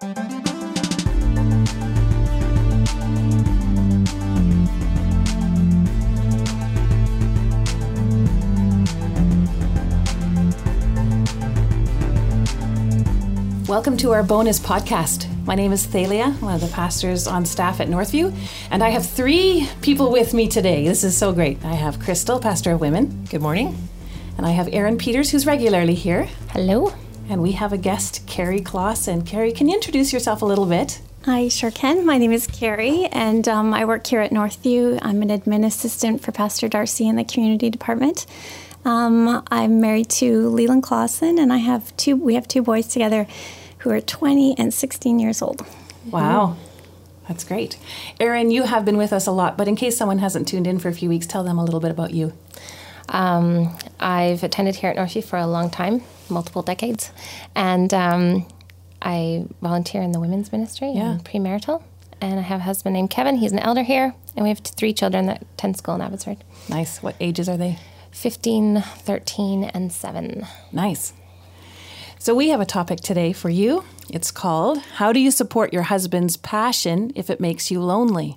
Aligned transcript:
Welcome 0.00 0.14
to 13.98 14.12
our 14.12 14.22
bonus 14.22 14.58
podcast. 14.58 15.28
My 15.44 15.54
name 15.54 15.70
is 15.70 15.84
Thalia, 15.84 16.30
one 16.40 16.54
of 16.54 16.62
the 16.62 16.68
pastors 16.68 17.26
on 17.26 17.44
staff 17.44 17.80
at 17.80 17.88
Northview, 17.88 18.34
and 18.70 18.82
I 18.82 18.88
have 18.88 19.04
three 19.04 19.68
people 19.82 20.10
with 20.10 20.32
me 20.32 20.48
today. 20.48 20.86
This 20.86 21.04
is 21.04 21.14
so 21.14 21.34
great. 21.34 21.62
I 21.62 21.74
have 21.74 22.00
Crystal, 22.00 22.40
pastor 22.40 22.72
of 22.72 22.80
women. 22.80 23.26
Good 23.28 23.42
morning. 23.42 23.76
And 24.38 24.46
I 24.46 24.52
have 24.52 24.70
Erin 24.72 24.96
Peters, 24.96 25.30
who's 25.30 25.44
regularly 25.44 25.94
here. 25.94 26.24
Hello. 26.52 26.90
And 27.30 27.42
we 27.42 27.52
have 27.52 27.72
a 27.72 27.78
guest, 27.78 28.26
Carrie 28.26 28.60
Kloss. 28.60 29.06
And 29.06 29.24
Carrie, 29.24 29.52
can 29.52 29.68
you 29.68 29.76
introduce 29.76 30.12
yourself 30.12 30.42
a 30.42 30.44
little 30.44 30.66
bit? 30.66 31.00
I 31.28 31.46
sure 31.46 31.70
can. 31.70 32.04
My 32.04 32.18
name 32.18 32.32
is 32.32 32.48
Carrie, 32.48 33.06
and 33.12 33.46
um, 33.46 33.72
I 33.72 33.84
work 33.84 34.04
here 34.04 34.20
at 34.20 34.32
Northview. 34.32 34.98
I'm 35.00 35.22
an 35.22 35.28
admin 35.28 35.64
assistant 35.64 36.22
for 36.22 36.32
Pastor 36.32 36.66
Darcy 36.66 37.06
in 37.06 37.14
the 37.14 37.22
community 37.22 37.70
department. 37.70 38.26
Um, 38.84 39.44
I'm 39.48 39.80
married 39.80 40.08
to 40.10 40.48
Leland 40.48 40.82
Klassen, 40.82 41.38
and 41.38 41.52
I 41.52 41.58
have 41.58 41.96
two. 41.96 42.16
We 42.16 42.34
have 42.34 42.48
two 42.48 42.62
boys 42.62 42.88
together 42.88 43.28
who 43.78 43.90
are 43.90 44.00
20 44.00 44.58
and 44.58 44.74
16 44.74 45.20
years 45.20 45.40
old. 45.40 45.64
Wow. 46.06 46.56
That's 47.28 47.44
great. 47.44 47.78
Erin, 48.18 48.50
you 48.50 48.64
have 48.64 48.84
been 48.84 48.96
with 48.96 49.12
us 49.12 49.28
a 49.28 49.32
lot, 49.32 49.56
but 49.56 49.68
in 49.68 49.76
case 49.76 49.96
someone 49.96 50.18
hasn't 50.18 50.48
tuned 50.48 50.66
in 50.66 50.80
for 50.80 50.88
a 50.88 50.92
few 50.92 51.08
weeks, 51.08 51.28
tell 51.28 51.44
them 51.44 51.60
a 51.60 51.64
little 51.64 51.78
bit 51.78 51.92
about 51.92 52.10
you. 52.10 52.32
Um, 53.08 53.76
I've 54.00 54.42
attended 54.42 54.76
here 54.76 54.90
at 54.90 54.96
Northview 54.96 55.22
for 55.22 55.38
a 55.38 55.46
long 55.46 55.70
time, 55.70 56.02
multiple 56.30 56.62
decades, 56.62 57.10
and 57.54 57.92
um, 57.94 58.46
I 59.02 59.44
volunteer 59.62 60.02
in 60.02 60.12
the 60.12 60.20
women's 60.20 60.52
ministry 60.52 60.92
Yeah. 60.94 61.12
and 61.12 61.24
premarital. 61.24 61.82
And 62.22 62.38
I 62.38 62.42
have 62.42 62.60
a 62.60 62.64
husband 62.64 62.92
named 62.92 63.08
Kevin. 63.08 63.36
He's 63.36 63.52
an 63.52 63.58
elder 63.60 63.82
here, 63.82 64.14
and 64.36 64.42
we 64.42 64.50
have 64.50 64.58
three 64.58 64.92
children 64.92 65.24
that 65.26 65.40
attend 65.54 65.78
school 65.78 65.94
in 65.94 66.02
Abbotsford 66.02 66.44
Nice. 66.68 67.02
What 67.02 67.16
ages 67.18 67.48
are 67.48 67.56
they? 67.56 67.78
15, 68.12 68.82
13, 68.82 69.64
and 69.64 69.90
7. 69.90 70.46
Nice. 70.70 71.14
So, 72.18 72.34
we 72.34 72.50
have 72.50 72.60
a 72.60 72.66
topic 72.66 73.00
today 73.00 73.32
for 73.32 73.48
you. 73.48 73.84
It's 74.10 74.30
called 74.30 74.78
How 74.96 75.12
Do 75.14 75.20
You 75.20 75.30
Support 75.30 75.72
Your 75.72 75.84
Husband's 75.84 76.36
Passion 76.36 77.10
If 77.14 77.30
It 77.30 77.40
Makes 77.40 77.70
You 77.70 77.80
Lonely? 77.80 78.36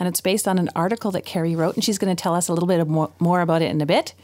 And 0.00 0.08
it's 0.08 0.20
based 0.20 0.48
on 0.48 0.58
an 0.58 0.68
article 0.74 1.12
that 1.12 1.24
Carrie 1.24 1.54
wrote, 1.54 1.76
and 1.76 1.84
she's 1.84 1.98
going 1.98 2.14
to 2.14 2.20
tell 2.20 2.34
us 2.34 2.48
a 2.48 2.52
little 2.52 2.66
bit 2.66 2.84
more, 2.88 3.10
more 3.20 3.42
about 3.42 3.62
it 3.62 3.70
in 3.70 3.80
a 3.80 3.86
bit. 3.86 4.14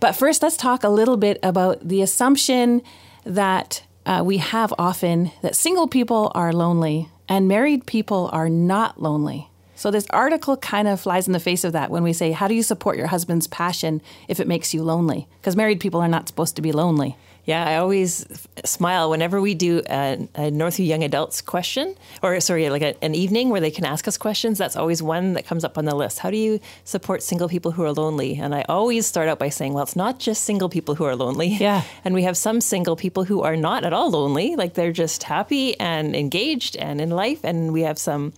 But 0.00 0.12
first, 0.12 0.42
let's 0.42 0.56
talk 0.56 0.84
a 0.84 0.88
little 0.88 1.16
bit 1.16 1.38
about 1.42 1.86
the 1.86 2.02
assumption 2.02 2.82
that 3.24 3.82
uh, 4.04 4.22
we 4.24 4.38
have 4.38 4.72
often 4.78 5.32
that 5.42 5.56
single 5.56 5.88
people 5.88 6.30
are 6.34 6.52
lonely 6.52 7.08
and 7.28 7.48
married 7.48 7.86
people 7.86 8.30
are 8.32 8.48
not 8.48 9.02
lonely. 9.02 9.48
So, 9.74 9.90
this 9.90 10.06
article 10.10 10.56
kind 10.56 10.88
of 10.88 11.00
flies 11.00 11.26
in 11.26 11.34
the 11.34 11.40
face 11.40 11.62
of 11.62 11.74
that 11.74 11.90
when 11.90 12.02
we 12.02 12.14
say, 12.14 12.32
How 12.32 12.48
do 12.48 12.54
you 12.54 12.62
support 12.62 12.96
your 12.96 13.08
husband's 13.08 13.46
passion 13.46 14.00
if 14.26 14.40
it 14.40 14.48
makes 14.48 14.72
you 14.72 14.82
lonely? 14.82 15.28
Because 15.40 15.54
married 15.54 15.80
people 15.80 16.00
are 16.00 16.08
not 16.08 16.28
supposed 16.28 16.56
to 16.56 16.62
be 16.62 16.72
lonely. 16.72 17.16
Yeah, 17.46 17.64
I 17.64 17.76
always 17.76 18.26
smile 18.64 19.08
whenever 19.08 19.40
we 19.40 19.54
do 19.54 19.80
a, 19.88 20.28
a 20.34 20.50
Northview 20.50 20.84
Young 20.86 21.04
Adults 21.04 21.40
question, 21.40 21.94
or 22.20 22.40
sorry, 22.40 22.68
like 22.70 22.82
a, 22.82 23.02
an 23.04 23.14
evening 23.14 23.50
where 23.50 23.60
they 23.60 23.70
can 23.70 23.84
ask 23.84 24.08
us 24.08 24.18
questions. 24.18 24.58
That's 24.58 24.74
always 24.74 25.00
one 25.00 25.34
that 25.34 25.46
comes 25.46 25.64
up 25.64 25.78
on 25.78 25.84
the 25.84 25.94
list. 25.94 26.18
How 26.18 26.30
do 26.30 26.36
you 26.36 26.58
support 26.84 27.22
single 27.22 27.48
people 27.48 27.70
who 27.70 27.84
are 27.84 27.92
lonely? 27.92 28.36
And 28.36 28.52
I 28.52 28.64
always 28.68 29.06
start 29.06 29.28
out 29.28 29.38
by 29.38 29.48
saying, 29.48 29.74
well, 29.74 29.84
it's 29.84 29.94
not 29.94 30.18
just 30.18 30.42
single 30.42 30.68
people 30.68 30.96
who 30.96 31.04
are 31.04 31.16
lonely. 31.16 31.48
Yeah. 31.48 31.82
And 32.04 32.14
we 32.14 32.22
have 32.22 32.36
some 32.36 32.60
single 32.60 32.94
people 32.94 33.24
who 33.24 33.42
are 33.42 33.56
not 33.56 33.84
at 33.84 33.92
all 33.92 34.10
lonely, 34.10 34.54
like 34.54 34.74
they're 34.74 34.92
just 34.92 35.24
happy 35.24 35.78
and 35.80 36.14
engaged 36.14 36.76
and 36.76 37.00
in 37.00 37.10
life. 37.10 37.40
And 37.42 37.72
we 37.72 37.82
have 37.82 37.98
some 37.98 38.32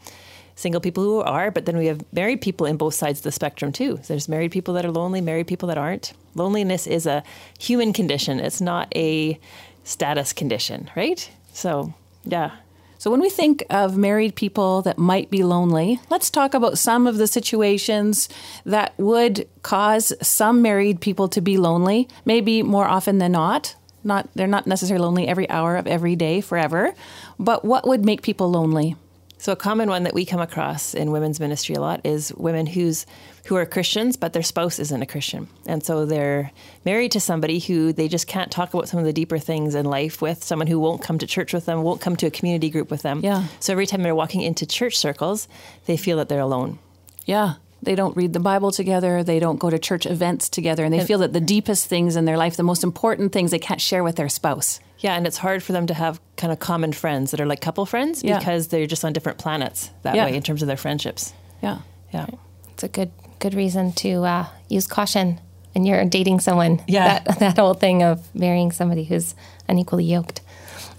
single 0.58 0.80
people 0.80 1.04
who 1.04 1.20
are, 1.20 1.50
but 1.50 1.66
then 1.66 1.76
we 1.76 1.86
have 1.86 2.02
married 2.12 2.40
people 2.40 2.66
in 2.66 2.76
both 2.76 2.94
sides 2.94 3.20
of 3.20 3.22
the 3.24 3.32
spectrum 3.32 3.72
too. 3.72 3.96
So 4.02 4.14
There's 4.14 4.28
married 4.28 4.50
people 4.50 4.74
that 4.74 4.84
are 4.84 4.90
lonely, 4.90 5.20
married 5.20 5.46
people 5.46 5.68
that 5.68 5.78
aren't. 5.78 6.14
Loneliness 6.38 6.86
is 6.86 7.06
a 7.06 7.22
human 7.58 7.92
condition. 7.92 8.40
It's 8.40 8.60
not 8.60 8.90
a 8.96 9.38
status 9.84 10.32
condition, 10.32 10.90
right? 10.96 11.28
So, 11.52 11.92
yeah. 12.24 12.52
So, 12.98 13.12
when 13.12 13.20
we 13.20 13.30
think 13.30 13.64
of 13.70 13.96
married 13.96 14.34
people 14.34 14.82
that 14.82 14.98
might 14.98 15.30
be 15.30 15.44
lonely, 15.44 16.00
let's 16.10 16.30
talk 16.30 16.52
about 16.52 16.78
some 16.78 17.06
of 17.06 17.16
the 17.16 17.28
situations 17.28 18.28
that 18.64 18.92
would 18.98 19.48
cause 19.62 20.12
some 20.20 20.62
married 20.62 21.00
people 21.00 21.28
to 21.28 21.40
be 21.40 21.58
lonely, 21.58 22.08
maybe 22.24 22.62
more 22.62 22.86
often 22.86 23.18
than 23.18 23.32
not. 23.32 23.76
Not 24.02 24.28
they're 24.34 24.46
not 24.46 24.66
necessarily 24.66 25.04
lonely 25.04 25.28
every 25.28 25.48
hour 25.50 25.76
of 25.76 25.86
every 25.86 26.16
day 26.16 26.40
forever, 26.40 26.94
but 27.38 27.64
what 27.64 27.86
would 27.86 28.04
make 28.04 28.22
people 28.22 28.50
lonely? 28.50 28.96
So 29.38 29.52
a 29.52 29.56
common 29.56 29.88
one 29.88 30.02
that 30.02 30.14
we 30.14 30.24
come 30.24 30.40
across 30.40 30.94
in 30.94 31.12
women's 31.12 31.38
ministry 31.38 31.76
a 31.76 31.80
lot 31.80 32.00
is 32.04 32.34
women 32.34 32.66
who's 32.66 33.06
who 33.46 33.56
are 33.56 33.64
Christians, 33.64 34.16
but 34.16 34.32
their 34.32 34.42
spouse 34.42 34.78
isn't 34.78 35.00
a 35.00 35.06
Christian, 35.06 35.48
and 35.66 35.82
so 35.82 36.04
they're 36.04 36.50
married 36.84 37.12
to 37.12 37.20
somebody 37.20 37.60
who 37.60 37.92
they 37.92 38.08
just 38.08 38.26
can't 38.26 38.50
talk 38.50 38.74
about 38.74 38.88
some 38.88 38.98
of 38.98 39.06
the 39.06 39.12
deeper 39.12 39.38
things 39.38 39.74
in 39.74 39.86
life 39.86 40.20
with. 40.20 40.44
Someone 40.44 40.66
who 40.66 40.78
won't 40.78 41.02
come 41.02 41.18
to 41.18 41.26
church 41.26 41.54
with 41.54 41.64
them, 41.64 41.82
won't 41.82 42.00
come 42.00 42.16
to 42.16 42.26
a 42.26 42.30
community 42.30 42.68
group 42.68 42.90
with 42.90 43.02
them. 43.02 43.20
Yeah. 43.22 43.46
So 43.60 43.72
every 43.72 43.86
time 43.86 44.02
they're 44.02 44.14
walking 44.14 44.42
into 44.42 44.66
church 44.66 44.98
circles, 44.98 45.48
they 45.86 45.96
feel 45.96 46.18
that 46.18 46.28
they're 46.28 46.40
alone. 46.40 46.78
Yeah. 47.24 47.54
They 47.82 47.94
don't 47.94 48.16
read 48.16 48.32
the 48.32 48.40
Bible 48.40 48.70
together. 48.72 49.22
They 49.22 49.38
don't 49.38 49.58
go 49.58 49.70
to 49.70 49.78
church 49.78 50.04
events 50.04 50.48
together. 50.48 50.84
And 50.84 50.92
they 50.92 51.04
feel 51.04 51.18
that 51.20 51.32
the 51.32 51.40
deepest 51.40 51.86
things 51.86 52.16
in 52.16 52.24
their 52.24 52.36
life, 52.36 52.56
the 52.56 52.62
most 52.64 52.82
important 52.82 53.32
things, 53.32 53.50
they 53.52 53.58
can't 53.58 53.80
share 53.80 54.02
with 54.02 54.16
their 54.16 54.28
spouse. 54.28 54.80
Yeah, 54.98 55.14
and 55.14 55.26
it's 55.28 55.38
hard 55.38 55.62
for 55.62 55.72
them 55.72 55.86
to 55.86 55.94
have 55.94 56.20
kind 56.36 56.52
of 56.52 56.58
common 56.58 56.92
friends 56.92 57.30
that 57.30 57.40
are 57.40 57.46
like 57.46 57.60
couple 57.60 57.86
friends 57.86 58.24
Yeah. 58.24 58.38
because 58.38 58.68
they're 58.68 58.86
just 58.88 59.04
on 59.04 59.12
different 59.12 59.38
planets 59.38 59.90
that 60.02 60.16
Yeah. 60.16 60.24
way 60.24 60.34
in 60.34 60.42
terms 60.42 60.60
of 60.60 60.66
their 60.66 60.76
friendships. 60.76 61.32
Yeah. 61.62 61.78
Yeah. 62.12 62.26
It's 62.72 62.82
a 62.82 62.88
good 62.88 63.10
good 63.38 63.54
reason 63.54 63.92
to 63.92 64.24
uh, 64.24 64.46
use 64.68 64.88
caution 64.88 65.38
when 65.72 65.84
you're 65.86 66.04
dating 66.04 66.40
someone. 66.40 66.82
Yeah. 66.88 67.20
That, 67.20 67.38
that 67.38 67.56
whole 67.58 67.74
thing 67.74 68.02
of 68.02 68.26
marrying 68.34 68.72
somebody 68.72 69.04
who's 69.04 69.36
unequally 69.68 70.04
yoked. 70.04 70.40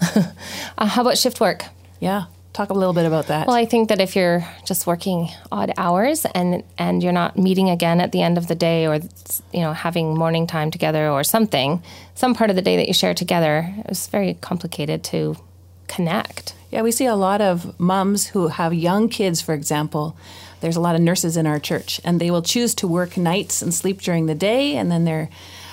uh, 0.78 0.86
how 0.86 1.02
about 1.02 1.18
shift 1.18 1.40
work? 1.40 1.64
Yeah. 2.00 2.24
Talk 2.52 2.70
a 2.70 2.74
little 2.74 2.92
bit 2.92 3.06
about 3.06 3.28
that. 3.28 3.46
Well, 3.46 3.54
I 3.54 3.64
think 3.64 3.90
that 3.90 4.00
if 4.00 4.16
you're 4.16 4.44
just 4.66 4.84
working 4.86 5.28
odd 5.52 5.72
hours 5.76 6.26
and 6.34 6.64
and 6.78 7.00
you're 7.02 7.12
not 7.12 7.38
meeting 7.38 7.70
again 7.70 8.00
at 8.00 8.10
the 8.10 8.22
end 8.22 8.38
of 8.38 8.48
the 8.48 8.56
day, 8.56 8.86
or 8.86 8.96
you 9.52 9.60
know 9.60 9.72
having 9.72 10.18
morning 10.18 10.48
time 10.48 10.72
together 10.72 11.08
or 11.08 11.22
something, 11.22 11.80
some 12.16 12.34
part 12.34 12.50
of 12.50 12.56
the 12.56 12.62
day 12.62 12.76
that 12.76 12.88
you 12.88 12.94
share 12.94 13.14
together, 13.14 13.72
it's 13.86 14.08
very 14.08 14.34
complicated 14.34 15.04
to 15.04 15.36
connect. 15.86 16.54
Yeah, 16.72 16.82
we 16.82 16.90
see 16.90 17.06
a 17.06 17.16
lot 17.16 17.40
of 17.40 17.78
moms 17.78 18.26
who 18.26 18.48
have 18.48 18.74
young 18.74 19.08
kids, 19.08 19.40
for 19.40 19.54
example. 19.54 20.16
There's 20.60 20.76
a 20.76 20.80
lot 20.80 20.94
of 20.94 21.00
nurses 21.00 21.36
in 21.36 21.46
our 21.46 21.60
church, 21.60 22.00
and 22.04 22.20
they 22.20 22.30
will 22.30 22.42
choose 22.42 22.74
to 22.76 22.88
work 22.88 23.16
nights 23.16 23.62
and 23.62 23.72
sleep 23.72 24.02
during 24.02 24.26
the 24.26 24.34
day, 24.34 24.76
and 24.76 24.90
then 24.90 25.04
their 25.04 25.30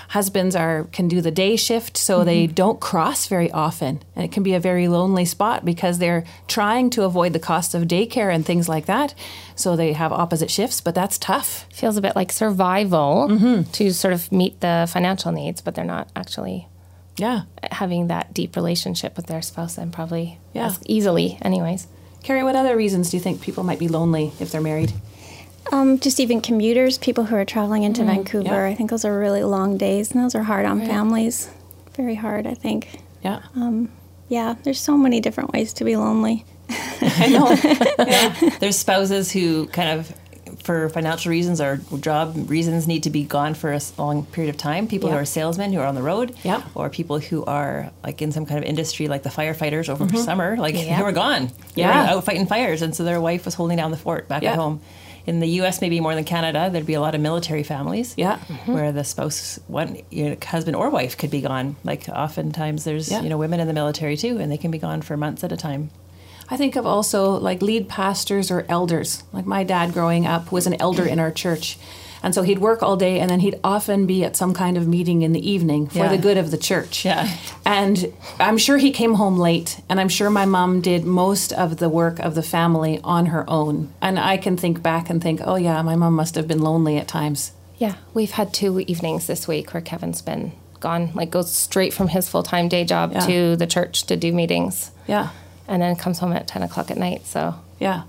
husbands 0.09 0.56
are 0.56 0.85
can 0.91 1.07
do 1.07 1.22
the 1.22 1.31
day 1.31 1.56
shift, 1.56 1.97
so 1.97 2.23
they 2.23 2.47
don't 2.47 2.79
cross 2.79 3.28
very 3.28 3.51
often, 3.51 4.01
and 4.16 4.23
it 4.25 4.31
can 4.31 4.44
be 4.44 4.53
a 4.53 4.59
very 4.59 4.88
lonely 4.88 5.25
spot 5.25 5.66
because 5.66 6.00
they're 6.00 6.23
trying 6.47 6.90
to 6.91 7.03
avoid 7.03 7.34
the 7.34 7.40
cost 7.40 7.75
of 7.75 7.84
daycare 7.84 8.34
and 8.34 8.45
things 8.45 8.69
like 8.69 8.85
that. 8.85 9.13
So 9.56 9.75
they 9.75 9.94
have 9.94 10.12
opposite 10.13 10.50
shifts, 10.51 10.81
but 10.81 10.95
that's 10.95 11.18
tough. 11.18 11.66
Feels 11.73 11.97
a 11.97 12.01
bit 12.01 12.16
like 12.16 12.31
survival 12.31 13.28
Mm-hmm. 13.29 13.72
to 13.72 13.91
sort 13.94 14.13
of 14.13 14.31
meet 14.31 14.62
the 14.62 14.88
financial 14.91 15.31
needs, 15.31 15.62
but 15.62 15.75
they're 15.75 15.84
not 15.85 16.09
actually 16.16 16.68
Yeah, 17.18 17.41
having 17.72 18.07
that 18.07 18.34
deep 18.34 18.56
relationship 18.56 19.18
with 19.18 19.25
their 19.28 19.41
spouse 19.41 19.78
and 19.78 19.91
probably 19.91 20.38
Yeah. 20.53 20.68
as 20.68 20.79
easily, 20.85 21.38
anyways. 21.41 21.88
Carrie, 22.24 22.44
what 22.44 22.56
other 22.56 22.75
reasons 22.78 23.09
do 23.09 23.18
you 23.18 23.24
think 23.24 23.41
people 23.41 23.63
might 23.63 23.79
be 23.79 23.88
lonely 23.88 24.31
if 24.39 24.51
they're 24.51 24.62
married? 24.62 24.94
Um, 25.72 26.00
just 26.00 26.19
even 26.19 26.41
commuters, 26.41 26.97
people 26.97 27.25
who 27.25 27.35
are 27.35 27.45
traveling 27.45 27.83
into 27.83 28.01
mm-hmm. 28.01 28.11
Vancouver. 28.11 28.45
yeah. 28.50 28.66
I 28.66 28.75
think 28.75 28.89
those 28.89 29.05
are 29.05 29.17
really 29.17 29.44
long 29.44 29.78
days, 29.78 30.11
and 30.11 30.23
those 30.23 30.35
are 30.35 30.44
hard 30.44 30.66
on 30.66 30.79
families. 30.85 31.50
Very 31.95 32.16
hard, 32.16 32.45
I 32.47 32.53
think. 32.53 32.88
Yeah, 33.23 33.41
um, 33.55 33.89
Yeah, 34.29 34.56
there's 34.63 34.79
so 34.79 34.97
many 34.97 35.19
different 35.19 35.51
ways 35.53 35.73
to 35.73 35.83
be 35.83 35.95
lonely. 35.95 36.45
I 36.69 37.27
know. 37.30 38.50
There's 38.59 38.77
spouses 38.77 39.31
who 39.31 39.68
kind 39.68 40.00
of, 40.00 40.13
for 40.63 40.89
financial 40.89 41.30
reasons 41.30 41.62
or 41.62 41.77
job 42.01 42.36
reasons, 42.50 42.88
need 42.88 43.03
to 43.03 43.09
be 43.09 43.24
gone 43.24 43.53
for 43.53 43.71
a 43.71 43.80
long 43.97 44.25
period 44.25 44.50
of 44.53 44.57
time. 44.57 44.88
People 44.88 45.09
who 45.09 45.15
are 45.15 45.25
salesmen 45.25 45.71
who 45.71 45.80
are 45.80 45.86
on 45.86 45.95
the 45.95 46.01
road, 46.01 46.36
Yep. 46.44 46.63
or 46.75 46.89
people 46.89 47.19
who 47.19 47.45
are 47.45 47.91
like 48.03 48.21
in 48.21 48.31
some 48.31 48.45
kind 48.45 48.57
of 48.57 48.65
industry, 48.65 49.07
like 49.07 49.24
the 49.24 49.30
firefighters 49.30 49.88
over 49.89 50.06
mm-hmm. 50.06 50.18
summer, 50.18 50.57
like 50.57 50.75
Yeah. 50.77 50.97
who 50.97 51.03
are 51.03 51.12
gone, 51.13 51.51
Yeah. 51.75 52.07
out 52.12 52.25
fighting 52.25 52.47
fires, 52.47 52.81
and 52.81 52.94
so 52.95 53.03
their 53.03 53.21
wife 53.21 53.45
was 53.45 53.53
holding 53.53 53.77
down 53.77 53.91
the 53.91 53.97
fort 53.97 54.27
back 54.27 54.44
Yeah. 54.44 54.51
at 54.51 54.57
home. 54.57 54.81
In 55.27 55.41
the 55.41 55.47
U.S., 55.59 55.81
maybe 55.81 56.00
more 56.00 56.15
than 56.15 56.24
Canada, 56.24 56.69
there'd 56.71 56.85
be 56.85 56.94
a 56.94 57.01
lot 57.01 57.13
of 57.13 57.19
military 57.21 57.63
families, 57.63 58.13
Yeah. 58.18 58.38
Mm-hmm. 58.47 58.74
where 58.74 58.91
the 58.94 59.03
spouse, 59.03 59.59
one 59.68 59.97
you 60.09 60.29
know, 60.29 60.38
husband 60.41 60.75
or 60.77 60.89
wife, 60.89 61.18
could 61.18 61.29
be 61.29 61.41
gone. 61.41 61.75
Like 61.83 62.07
oftentimes, 62.07 62.85
there's 62.85 63.12
Yeah. 63.12 63.21
you 63.21 63.29
know 63.29 63.38
women 63.38 63.59
in 63.59 63.68
the 63.68 63.74
military 63.74 64.15
too, 64.18 64.38
and 64.39 64.50
they 64.51 64.57
can 64.57 64.71
be 64.71 64.77
gone 64.77 65.01
for 65.01 65.18
months 65.18 65.44
at 65.44 65.51
a 65.51 65.57
time. 65.57 65.89
I 66.50 66.56
think 66.56 66.77
of 66.77 66.85
also 66.85 67.31
like 67.31 67.62
lead 67.62 67.89
pastors 67.89 68.50
or 68.50 68.65
elders. 68.69 69.24
Like 69.33 69.45
my 69.45 69.65
dad 69.65 69.91
growing 69.94 70.25
up 70.25 70.50
was 70.50 70.65
an 70.65 70.79
elder 70.79 71.06
in 71.06 71.19
our 71.19 71.29
church. 71.31 71.77
And 72.23 72.33
so 72.33 72.41
he'd 72.43 72.59
work 72.59 72.81
all 72.83 72.97
day 72.97 73.19
and 73.19 73.29
then 73.29 73.39
he'd 73.41 73.59
often 73.63 74.05
be 74.05 74.23
at 74.23 74.35
some 74.35 74.53
kind 74.53 74.77
of 74.77 74.87
meeting 74.87 75.21
in 75.21 75.33
the 75.33 75.49
evening 75.49 75.87
for 75.87 75.99
Yeah. 75.99 76.07
the 76.09 76.17
good 76.17 76.37
of 76.37 76.51
the 76.51 76.57
church. 76.57 77.05
Yeah. 77.05 77.29
And 77.65 78.11
I'm 78.39 78.57
sure 78.57 78.77
he 78.77 78.91
came 78.91 79.15
home 79.15 79.37
late, 79.37 79.79
and 79.89 79.99
I'm 79.99 80.09
sure 80.09 80.29
my 80.29 80.45
mom 80.45 80.81
did 80.81 81.05
most 81.05 81.51
of 81.53 81.77
the 81.77 81.89
work 81.89 82.19
of 82.19 82.33
the 82.35 82.41
family 82.43 82.99
on 83.03 83.27
her 83.27 83.43
own. 83.49 83.89
And 84.01 84.19
I 84.19 84.37
can 84.37 84.57
think 84.57 84.81
back 84.81 85.09
and 85.09 85.21
think, 85.21 85.41
oh, 85.43 85.55
yeah, 85.55 85.81
my 85.81 85.95
mom 85.95 86.13
must 86.15 86.35
have 86.35 86.47
been 86.47 86.61
lonely 86.61 86.97
at 86.97 87.07
times. 87.07 87.51
Yeah, 87.77 87.93
we've 88.13 88.31
had 88.31 88.53
two 88.53 88.79
evenings 88.81 89.27
this 89.27 89.47
week 89.47 89.73
where 89.73 89.81
Kevin's 89.81 90.21
been 90.23 90.53
gone, 90.79 91.11
like 91.13 91.29
goes 91.29 91.51
straight 91.51 91.93
from 91.93 92.07
his 92.07 92.27
full 92.29 92.43
time 92.43 92.67
day 92.69 92.83
job 92.85 93.11
Yeah. 93.13 93.19
to 93.27 93.55
the 93.55 93.67
church 93.67 94.05
to 94.07 94.15
do 94.15 94.31
meetings, 94.33 94.91
Yeah. 95.07 95.29
and 95.67 95.81
then 95.81 95.95
comes 95.95 96.19
home 96.19 96.33
at 96.33 96.47
ten 96.47 96.63
o'clock 96.63 96.89
at 96.89 96.97
night. 96.97 97.27
So 97.27 97.53
Yeah. 97.79 98.03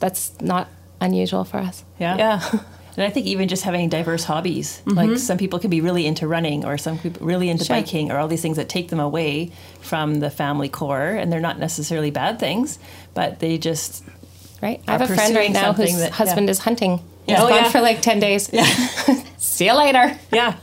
that's 0.00 0.32
not 0.40 0.68
unusual 1.00 1.44
for 1.44 1.58
us. 1.58 1.84
Yeah. 1.98 2.16
Yeah. 2.16 2.40
And 2.96 3.04
I 3.04 3.10
think 3.10 3.26
even 3.26 3.48
just 3.48 3.62
having 3.62 3.88
diverse 3.88 4.24
hobbies, 4.24 4.80
like 4.86 5.08
mm-hmm. 5.08 5.16
some 5.16 5.36
people 5.38 5.58
can 5.58 5.68
be 5.70 5.80
really 5.80 6.06
into 6.06 6.26
running 6.26 6.64
or 6.64 6.78
some 6.78 6.98
people 6.98 7.26
really 7.26 7.50
into 7.50 7.64
Sure. 7.64 7.76
biking 7.76 8.10
or 8.10 8.18
all 8.18 8.26
these 8.28 8.40
things 8.40 8.56
that 8.56 8.68
take 8.70 8.88
them 8.88 9.00
away 9.00 9.50
from 9.80 10.20
the 10.20 10.30
family 10.30 10.68
core. 10.68 11.08
And 11.10 11.30
they're 11.30 11.40
not 11.40 11.58
necessarily 11.58 12.10
bad 12.10 12.38
things, 12.38 12.78
but 13.12 13.40
they 13.40 13.58
just, 13.58 14.02
Right? 14.62 14.80
I 14.88 14.92
have 14.92 15.02
a 15.02 15.06
friend 15.14 15.36
right 15.36 15.50
now 15.52 15.74
whose 15.74 15.98
that- 15.98 16.12
husband 16.12 16.46
yeah. 16.46 16.50
is 16.52 16.58
hunting. 16.60 17.00
Yeah. 17.26 17.34
He's 17.36 17.44
Oh, 17.44 17.48
gone 17.48 17.64
yeah. 17.64 17.70
for 17.70 17.80
like 17.82 18.00
ten 18.00 18.18
days. 18.20 18.48
Yeah. 18.52 18.64
See 19.36 19.66
you 19.66 19.74
later. 19.74 20.16
Yeah. 20.32 20.56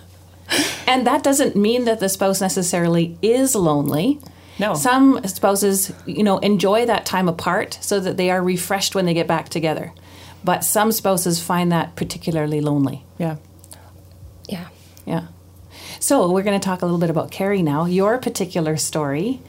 And 0.88 1.06
that 1.08 1.24
doesn't 1.24 1.56
mean 1.56 1.86
that 1.86 2.00
the 2.00 2.10
spouse 2.10 2.42
necessarily 2.42 3.18
is 3.22 3.54
lonely. 3.56 4.20
No. 4.60 4.74
Some 4.76 5.22
spouses, 5.26 5.92
you 6.06 6.24
know, 6.24 6.38
enjoy 6.40 6.86
that 6.86 7.06
time 7.06 7.28
apart 7.28 7.78
so 7.82 8.00
that 8.00 8.18
they 8.18 8.30
are 8.30 8.42
refreshed 8.42 8.94
when 8.96 9.06
they 9.06 9.14
get 9.14 9.28
back 9.28 9.50
together. 9.50 9.94
But 10.44 10.64
some 10.64 10.92
spouses 10.92 11.42
find 11.42 11.72
that 11.72 11.96
particularly 11.96 12.62
lonely. 12.62 13.06
yeah. 13.18 13.38
Yeah. 14.48 14.68
Yeah. 15.06 15.28
So 16.00 16.30
we're 16.32 16.44
going 16.44 16.60
to 16.60 16.64
talk 16.66 16.82
a 16.82 16.86
little 16.86 17.00
bit 17.00 17.10
about 17.10 17.32
Carrie 17.32 17.62
now. 17.62 17.86
Your 17.86 18.18
particular 18.18 18.76
story. 18.76 19.40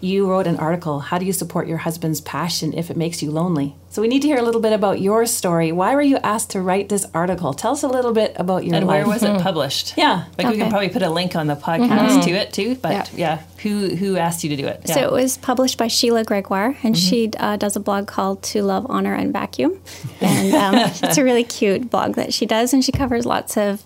You 0.00 0.28
wrote 0.30 0.46
an 0.46 0.58
article, 0.58 1.00
How 1.00 1.18
Do 1.18 1.24
You 1.24 1.32
Support 1.32 1.66
Your 1.68 1.78
Husband's 1.78 2.20
Passion 2.20 2.74
If 2.74 2.90
It 2.90 2.96
Makes 2.98 3.22
You 3.22 3.30
Lonely? 3.30 3.74
So 3.88 4.02
we 4.02 4.08
need 4.08 4.20
to 4.22 4.28
hear 4.28 4.36
a 4.36 4.42
little 4.42 4.60
bit 4.60 4.74
about 4.74 5.00
your 5.00 5.24
story. 5.24 5.72
Why 5.72 5.94
were 5.94 6.02
you 6.02 6.18
asked 6.18 6.50
to 6.50 6.60
write 6.60 6.90
this 6.90 7.06
article? 7.14 7.54
Tell 7.54 7.72
us 7.72 7.82
a 7.82 7.88
little 7.88 8.12
bit 8.12 8.34
about 8.36 8.66
your 8.66 8.74
And 8.76 8.86
life. 8.86 9.06
where 9.06 9.14
was 9.14 9.22
it 9.22 9.40
published? 9.42 9.94
Yeah. 9.96 10.24
Like 10.36 10.48
we 10.48 10.58
can 10.58 10.68
probably 10.68 10.90
put 10.90 11.00
a 11.02 11.08
link 11.08 11.34
on 11.34 11.46
the 11.46 11.56
podcast 11.56 12.24
to 12.24 12.30
it 12.30 12.52
too. 12.52 12.74
But 12.74 12.92
Yeah. 12.92 13.06
yeah. 13.16 13.42
who 13.62 13.96
who 13.96 14.16
asked 14.18 14.44
you 14.44 14.50
to 14.50 14.56
do 14.56 14.66
it? 14.66 14.86
So 14.86 15.00
it 15.00 15.12
was 15.12 15.38
published 15.38 15.78
by 15.78 15.88
Sheila 15.88 16.24
Gregoire, 16.24 16.76
and 16.82 16.96
she 16.96 17.30
uh, 17.38 17.56
does 17.56 17.74
a 17.74 17.80
blog 17.80 18.06
called 18.06 18.42
To 18.44 18.62
Love, 18.62 18.84
Honor, 18.90 19.14
and 19.14 19.32
Vacuum. 19.32 19.80
And 20.20 20.54
um, 20.54 20.74
it's 21.02 21.16
a 21.16 21.24
really 21.24 21.44
cute 21.44 21.88
blog 21.90 22.16
that 22.16 22.34
she 22.34 22.44
does, 22.44 22.74
and 22.74 22.84
she 22.84 22.92
covers 22.92 23.24
lots 23.24 23.56
of 23.56 23.82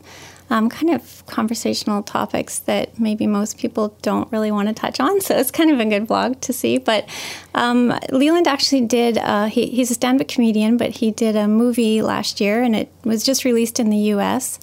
um, 0.50 0.68
kind 0.68 0.90
of 0.90 1.24
conversational 1.26 2.02
topics 2.02 2.58
that 2.60 2.98
maybe 2.98 3.26
most 3.26 3.58
people 3.58 3.96
don't 4.02 4.30
really 4.32 4.50
want 4.50 4.68
to 4.68 4.74
touch 4.74 5.00
on. 5.00 5.20
So 5.20 5.36
it's 5.36 5.50
kind 5.50 5.70
of 5.70 5.78
a 5.78 5.84
good 5.84 6.08
blog 6.08 6.40
to 6.42 6.52
see. 6.52 6.78
But 6.78 7.08
um, 7.54 7.98
Leland 8.10 8.48
actually 8.48 8.82
did, 8.82 9.16
uh, 9.18 9.46
he, 9.46 9.66
he's 9.66 9.90
a 9.90 9.94
stand 9.94 10.20
up 10.20 10.28
comedian, 10.28 10.76
but 10.76 10.90
he 10.90 11.12
did 11.12 11.36
a 11.36 11.46
movie 11.46 12.02
last 12.02 12.40
year, 12.40 12.62
and 12.62 12.74
it 12.74 12.92
was 13.04 13.22
just 13.22 13.44
released 13.44 13.78
in 13.78 13.90
the 13.90 13.98
US. 14.14 14.58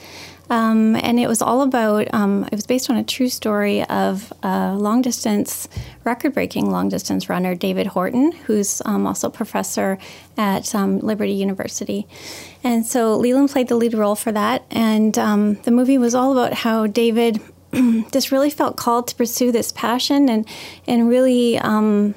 Um, 0.49 0.95
and 0.95 1.19
it 1.19 1.27
was 1.27 1.41
all 1.41 1.61
about, 1.61 2.13
um, 2.13 2.43
it 2.45 2.53
was 2.53 2.65
based 2.65 2.89
on 2.89 2.97
a 2.97 3.03
true 3.03 3.29
story 3.29 3.83
of 3.85 4.31
a 4.43 4.73
long 4.75 5.01
distance, 5.01 5.67
record 6.03 6.33
breaking 6.33 6.71
long 6.71 6.89
distance 6.89 7.29
runner, 7.29 7.55
David 7.55 7.87
Horton, 7.87 8.31
who's 8.31 8.81
um, 8.85 9.05
also 9.05 9.27
a 9.27 9.31
professor 9.31 9.97
at 10.37 10.73
um, 10.73 10.99
Liberty 10.99 11.33
University. 11.33 12.07
And 12.63 12.85
so 12.85 13.17
Leland 13.17 13.49
played 13.49 13.67
the 13.67 13.75
lead 13.75 13.93
role 13.93 14.15
for 14.15 14.31
that. 14.31 14.65
And 14.71 15.17
um, 15.17 15.55
the 15.63 15.71
movie 15.71 15.97
was 15.97 16.15
all 16.15 16.31
about 16.31 16.53
how 16.53 16.87
David 16.87 17.41
just 18.11 18.31
really 18.31 18.49
felt 18.49 18.77
called 18.77 19.07
to 19.09 19.15
pursue 19.15 19.51
this 19.51 19.71
passion 19.71 20.29
and, 20.29 20.47
and 20.87 21.09
really. 21.09 21.57
Um, 21.57 22.15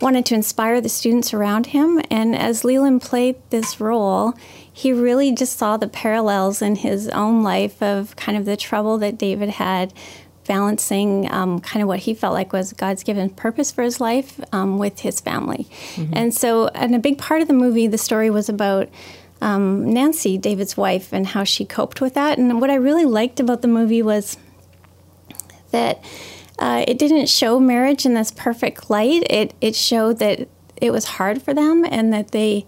wanted 0.00 0.26
to 0.26 0.34
inspire 0.34 0.80
the 0.80 0.88
students 0.90 1.32
around 1.32 1.66
him. 1.66 2.00
And 2.10 2.36
as 2.36 2.64
Leland 2.64 3.02
played 3.02 3.36
this 3.48 3.80
role, 3.80 4.34
he 4.76 4.92
really 4.92 5.32
just 5.32 5.58
saw 5.58 5.78
the 5.78 5.88
parallels 5.88 6.60
in 6.60 6.76
his 6.76 7.08
own 7.08 7.42
life 7.42 7.82
of 7.82 8.14
kind 8.14 8.36
of 8.36 8.44
the 8.44 8.58
trouble 8.58 8.98
that 8.98 9.16
David 9.16 9.48
had 9.48 9.94
balancing 10.46 11.32
um, 11.32 11.60
kind 11.60 11.82
of 11.82 11.88
what 11.88 12.00
he 12.00 12.12
felt 12.12 12.34
like 12.34 12.52
was 12.52 12.74
God's 12.74 13.02
given 13.02 13.30
purpose 13.30 13.72
for 13.72 13.82
his 13.82 14.02
life 14.02 14.38
um, 14.52 14.76
with 14.76 15.00
his 15.00 15.18
family. 15.18 15.66
And 16.12 16.34
so, 16.34 16.68
and 16.68 16.94
a 16.94 16.98
big 16.98 17.16
part 17.16 17.40
of 17.40 17.48
the 17.48 17.54
movie, 17.54 17.86
the 17.86 17.96
story 17.96 18.28
was 18.28 18.50
about. 18.50 18.88
Um, 19.38 19.92
Nancy, 19.92 20.38
David's 20.38 20.78
wife, 20.78 21.12
and 21.12 21.26
how 21.26 21.44
she 21.44 21.66
coped 21.66 22.00
with 22.00 22.14
that. 22.14 22.38
And 22.38 22.58
what 22.58 22.70
I 22.70 22.76
really 22.76 23.04
liked 23.04 23.38
about 23.38 23.60
the 23.60 23.68
movie 23.68 24.00
was 24.00 24.38
that 25.72 26.02
uh, 26.58 26.86
it 26.88 26.98
didn't 26.98 27.28
show 27.28 27.60
marriage 27.60 28.06
in 28.06 28.14
this 28.14 28.30
perfect 28.30 28.88
light. 28.88 29.26
It 29.28 29.52
it 29.60 29.76
showed 29.76 30.20
that 30.20 30.48
it 30.80 30.90
was 30.90 31.04
hard 31.04 31.42
for 31.42 31.52
them 31.52 31.84
and 31.86 32.14
that 32.14 32.30
they 32.30 32.64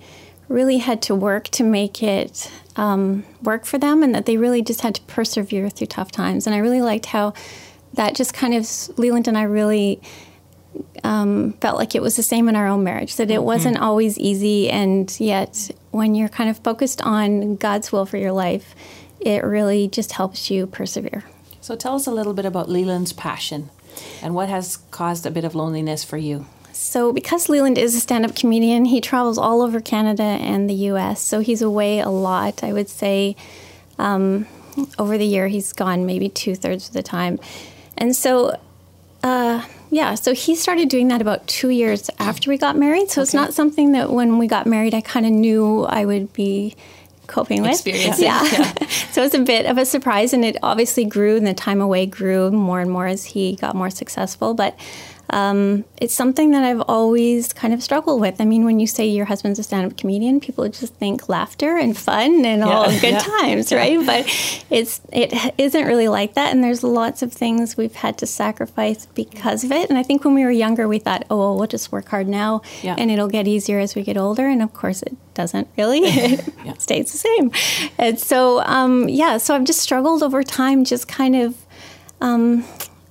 really 0.49 0.79
had 0.79 1.03
to 1.03 1.15
work 1.15 1.49
to 1.49 1.63
make 1.63 2.03
it 2.03 2.51
um, 2.77 3.25
work 3.43 3.65
for 3.65 3.79
them, 3.79 4.03
and 4.03 4.15
that 4.15 4.27
they 4.27 4.37
really 4.37 4.63
just 4.63 4.81
had 4.81 4.95
to 4.95 5.03
persevere 5.03 5.71
through 5.71 5.89
tough 5.89 6.11
times. 6.11 6.47
And 6.47 6.55
I 6.55 6.59
really 6.59 6.83
liked 6.83 7.07
how 7.07 7.35
that 7.95 8.15
just 8.15 8.35
kind 8.35 8.55
of 8.55 8.67
Leland 8.99 9.29
and 9.29 9.37
I 9.37 9.43
really 9.43 10.01
um, 11.03 11.53
felt 11.55 11.77
like 11.77 11.95
it 11.95 12.03
was 12.03 12.17
the 12.17 12.23
same 12.23 12.49
in 12.49 12.57
our 12.57 12.69
own 12.69 12.85
marriage 12.85 13.17
that 13.17 13.31
it 13.31 13.43
wasn't 13.43 13.79
always 13.79 14.19
easy, 14.19 14.69
and 14.71 15.15
yet 15.21 15.71
when 15.91 16.15
you're 16.15 16.29
kind 16.29 16.51
of 16.51 16.59
focused 16.59 17.03
on 17.03 17.57
God's 17.57 17.91
will 17.91 18.07
for 18.07 18.17
your 18.17 18.33
life, 18.33 18.75
it 19.21 19.43
really 19.45 19.89
just 19.89 20.13
helps 20.13 20.51
you 20.51 20.67
persevere. 20.67 21.25
So 21.61 21.77
tell 21.77 21.95
us 21.95 22.07
a 22.07 22.13
little 22.13 22.35
bit 22.35 22.45
about 22.45 22.69
Leland's 22.69 23.13
passion 23.13 23.71
and 24.23 24.35
what 24.35 24.49
has 24.49 24.77
caused 24.91 25.27
a 25.27 25.31
bit 25.31 25.45
of 25.45 25.55
loneliness 25.55 26.05
for 26.05 26.17
you. 26.17 26.47
So, 26.81 27.13
because 27.13 27.49
Leland 27.49 27.77
is 27.77 27.97
a 27.97 28.01
stand 28.01 28.25
up 28.25 28.37
comedian, 28.37 28.85
he 28.85 29.01
travels 29.01 29.37
all 29.37 29.63
over 29.63 29.81
Canada 29.81 30.23
and 30.23 30.71
the 30.71 30.75
US. 30.75 31.21
So, 31.21 31.41
he's 31.41 31.61
away 31.61 31.99
a 31.99 32.09
lot. 32.09 32.63
I 32.63 32.73
would 32.73 32.89
say 32.89 33.35
um, 33.99 34.47
over 34.97 35.19
the 35.19 35.25
year, 35.25 35.49
he's 35.49 35.73
gone 35.73 36.07
maybe 36.07 36.29
two 36.29 36.55
thirds 36.55 36.87
of 36.87 36.95
the 36.95 37.03
time. 37.03 37.41
And 37.97 38.15
so, 38.15 38.57
uh, 39.25 39.65
yeah, 39.91 40.15
so 40.15 40.33
he 40.35 40.55
started 40.55 40.89
doing 40.89 41.09
that 41.09 41.21
about 41.21 41.49
two 41.49 41.71
years 41.71 42.11
after 42.21 42.49
we 42.49 42.57
got 42.57 42.77
married. 42.77 43.11
So, 43.11 43.23
it's 43.23 43.35
not 43.35 43.55
something 43.55 43.91
that 43.93 44.11
when 44.11 44.39
we 44.39 44.47
got 44.47 44.65
married, 44.65 44.95
I 44.95 45.01
kind 45.01 45.27
of 45.27 45.33
knew 45.33 45.83
I 45.83 46.05
would 46.05 46.33
be 46.33 46.77
coping 47.27 47.61
with. 47.61 47.73
Experiencing, 47.73 48.25
Yeah. 48.25 48.45
so 49.11 49.25
it's 49.25 49.35
a 49.35 49.41
bit 49.41 49.67
of 49.67 49.79
a 49.79 49.85
surprise, 49.85 50.33
and 50.33 50.45
it 50.45 50.57
obviously 50.63 51.05
grew, 51.05 51.37
and 51.37 51.47
the 51.47 51.55
time 51.55 51.81
away 51.81 52.07
grew 52.07 52.53
more 52.53 52.81
and 52.81 52.89
more 52.89 53.09
as 53.09 53.25
he 53.25 53.57
got 53.57 53.75
more 53.75 53.91
successful. 53.91 54.55
But 54.55 54.79
um, 55.31 55.85
it's 55.99 56.15
something 56.15 56.53
that 56.53 56.65
I've 56.65 56.81
always 56.83 57.53
kind 57.53 57.75
of 57.75 57.83
struggled 57.83 58.21
with. 58.21 58.41
I 58.41 58.45
mean, 58.45 58.65
when 58.65 58.81
you 58.81 58.87
say 58.87 59.07
your 59.07 59.27
husband's 59.27 59.59
a 59.59 59.63
stand-up 59.63 59.97
comedian, 59.99 60.41
people 60.41 60.67
just 60.69 60.95
think 60.95 61.29
laughter 61.29 61.77
and 61.77 61.97
fun 61.97 62.45
and 62.45 62.63
all 62.65 62.87
good 63.01 63.13
Yeah. 63.15 63.19
times, 63.19 63.73
right? 63.73 64.05
But 64.07 64.27
it's 64.71 65.01
it 65.13 65.33
isn't 65.59 65.85
really 65.87 66.09
like 66.09 66.35
that, 66.35 66.53
and 66.55 66.65
there's 66.65 66.83
lots 66.83 67.23
of 67.23 67.33
things 67.33 67.77
we've 67.77 67.95
had 67.95 68.17
to 68.19 68.27
sacrifice 68.27 69.07
because 69.15 69.65
of 69.65 69.73
it. 69.73 69.91
And 69.91 69.99
I 69.99 70.03
think 70.03 70.25
when 70.25 70.35
we 70.35 70.45
were 70.45 70.51
younger, 70.51 70.89
we 70.89 70.99
thought, 70.99 71.25
oh, 71.31 71.37
well, 71.39 71.57
we'll 71.57 71.67
just 71.67 71.93
work 71.93 72.09
hard 72.09 72.29
now, 72.29 72.63
Yeah. 72.83 72.95
and 72.99 73.11
it'll 73.11 73.29
get 73.29 73.47
easier 73.47 73.79
as 73.81 73.95
we 73.95 74.03
get 74.03 74.17
older. 74.17 74.47
And 74.49 74.63
of 74.63 74.73
course, 74.73 75.03
it 75.03 75.17
doesn't 75.35 75.69
really. 75.77 76.01
it 76.05 76.81
stays 76.81 77.13
the 77.13 77.19
same. 77.19 77.51
And 77.99 78.19
so, 78.19 78.61
um, 78.63 79.09
yeah, 79.09 79.37
so 79.39 79.55
I've 79.55 79.65
just 79.65 79.81
struggled 79.81 80.23
over 80.23 80.43
time, 80.43 80.85
just 80.85 81.07
kind 81.09 81.37
of. 81.37 81.55
Um, 82.21 82.65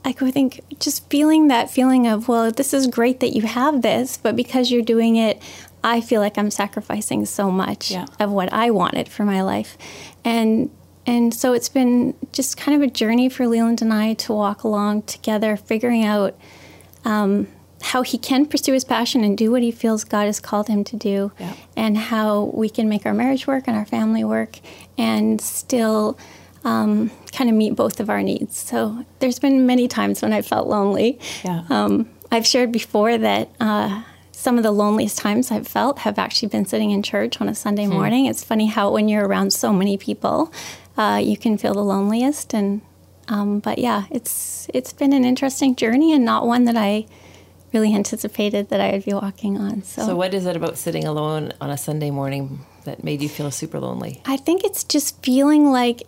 I 0.07 0.13
could 0.13 0.33
think 0.33 0.61
just 0.79 1.09
feeling 1.09 1.49
that 1.49 1.69
feeling 1.69 2.07
of, 2.07 2.27
well, 2.29 2.49
this 2.49 2.73
is 2.73 2.87
great 2.87 3.19
that 3.19 3.35
you 3.35 3.41
have 3.41 3.81
this, 3.81 4.15
but 4.15 4.37
because 4.37 4.71
you're 4.71 4.81
doing 4.81 5.17
it, 5.17 5.41
I 5.83 5.99
feel 5.99 6.21
like 6.21 6.37
I'm 6.37 6.49
sacrificing 6.49 7.25
so 7.25 7.51
much 7.51 7.91
Yeah. 7.91 8.05
of 8.17 8.31
what 8.31 8.51
I 8.53 8.71
wanted 8.71 9.09
for 9.09 9.23
my 9.25 9.41
life. 9.41 9.77
And 10.23 10.69
and 11.05 11.33
so 11.33 11.53
it's 11.53 11.69
been 11.69 12.13
just 12.33 12.57
kind 12.57 12.75
of 12.75 12.81
a 12.87 12.91
journey 12.91 13.29
for 13.29 13.47
Leland 13.47 13.81
and 13.81 13.93
I 13.93 14.13
to 14.15 14.33
walk 14.33 14.63
along 14.63 15.03
together, 15.03 15.55
figuring 15.55 16.03
out 16.03 16.35
um, 17.05 17.47
how 17.81 18.01
he 18.01 18.17
can 18.17 18.45
pursue 18.45 18.73
his 18.73 18.83
passion 18.83 19.23
and 19.23 19.37
do 19.37 19.51
what 19.51 19.61
he 19.61 19.71
feels 19.71 20.03
God 20.03 20.25
has 20.25 20.39
called 20.41 20.67
him 20.67 20.83
to 20.85 20.95
do, 20.97 21.31
Yeah. 21.39 21.53
and 21.77 21.97
how 21.97 22.51
we 22.53 22.69
can 22.69 22.87
make 22.89 23.05
our 23.05 23.13
marriage 23.13 23.45
work 23.47 23.65
and 23.67 23.75
our 23.77 23.85
family 23.85 24.23
work 24.25 24.59
and 24.97 25.39
still 25.41 26.17
um, 26.67 27.09
kind 27.31 27.49
of 27.49 27.55
meet 27.55 27.75
both 27.75 27.99
of 28.01 28.09
our 28.09 28.21
needs. 28.21 28.57
So 28.57 29.05
there's 29.19 29.39
been 29.39 29.65
many 29.65 29.87
times 29.87 30.21
when 30.21 30.33
I 30.33 30.41
felt 30.41 30.67
lonely. 30.67 31.17
Yeah. 31.45 31.63
Um, 31.69 32.09
I've 32.29 32.45
shared 32.45 32.73
before 32.73 33.17
that 33.17 33.49
uh, 33.61 34.03
some 34.33 34.57
of 34.57 34.63
the 34.63 34.71
loneliest 34.71 35.17
times 35.17 35.49
I've 35.49 35.67
felt 35.67 35.99
have 35.99 36.19
actually 36.19 36.49
been 36.49 36.65
sitting 36.65 36.91
in 36.91 37.03
church 37.03 37.39
on 37.39 37.47
a 37.47 37.55
Sunday 37.55 37.87
morning. 37.87 38.25
It's 38.25 38.43
funny 38.43 38.67
how 38.67 38.91
when 38.91 39.07
you're 39.07 39.25
around 39.25 39.53
so 39.53 39.71
many 39.71 39.97
people, 39.97 40.51
uh, 40.97 41.21
you 41.23 41.37
can 41.37 41.57
feel 41.57 41.73
the 41.73 41.83
loneliest. 41.83 42.53
And 42.53 42.81
um, 43.29 43.59
but 43.59 43.77
yeah, 43.77 44.03
it's 44.11 44.67
it's 44.73 44.91
been 44.91 45.13
an 45.13 45.23
interesting 45.23 45.73
journey 45.73 46.11
and 46.11 46.25
not 46.25 46.45
one 46.45 46.65
that 46.65 46.75
I 46.75 47.05
really 47.73 47.93
anticipated 47.95 48.69
that 48.69 48.81
I 48.81 48.91
would 48.91 49.05
be 49.05 49.13
walking 49.13 49.57
on. 49.57 49.83
So, 49.83 50.05
So 50.05 50.15
what 50.15 50.33
is 50.33 50.45
it 50.45 50.55
about 50.55 50.77
sitting 50.77 51.05
alone 51.05 51.53
on 51.61 51.69
a 51.69 51.77
Sunday 51.77 52.11
morning 52.11 52.65
that 52.85 53.03
made 53.03 53.21
you 53.21 53.29
feel 53.29 53.51
super 53.51 53.79
lonely? 53.79 54.21
I 54.25 54.37
think 54.37 54.63
it's 54.63 54.83
just 54.83 55.21
feeling 55.23 55.71
like 55.71 56.03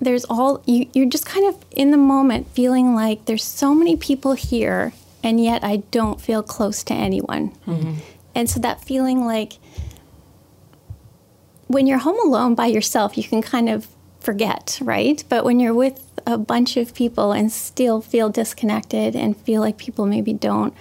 there's 0.00 0.24
all 0.26 0.62
you, 0.66 0.88
you're 0.92 1.08
just 1.08 1.26
kind 1.26 1.46
of 1.46 1.56
in 1.70 1.90
the 1.90 1.96
moment 1.96 2.48
feeling 2.50 2.94
like 2.94 3.24
there's 3.24 3.44
so 3.44 3.74
many 3.74 3.96
people 3.96 4.34
here 4.34 4.92
and 5.22 5.42
yet 5.42 5.64
I 5.64 5.78
don't 5.90 6.20
feel 6.20 6.42
close 6.42 6.84
to 6.84 6.94
anyone. 6.94 7.50
Mm-hmm. 7.66 7.94
And 8.34 8.48
so 8.50 8.60
that 8.60 8.82
feeling 8.82 9.24
like 9.24 9.54
when 11.66 11.86
you're 11.86 11.98
home 11.98 12.18
alone 12.24 12.54
by 12.54 12.66
yourself, 12.66 13.16
you 13.16 13.24
can 13.24 13.42
kind 13.42 13.68
of 13.68 13.88
forget, 14.20 14.78
right? 14.82 15.24
But 15.28 15.44
when 15.44 15.58
you're 15.58 15.74
with 15.74 16.02
a 16.26 16.38
bunch 16.38 16.76
of 16.76 16.94
people 16.94 17.32
and 17.32 17.50
still 17.50 18.00
feel 18.00 18.28
disconnected 18.28 19.16
and 19.16 19.36
feel 19.36 19.60
like 19.60 19.78
people 19.78 20.06
maybe 20.06 20.32
don't 20.32 20.74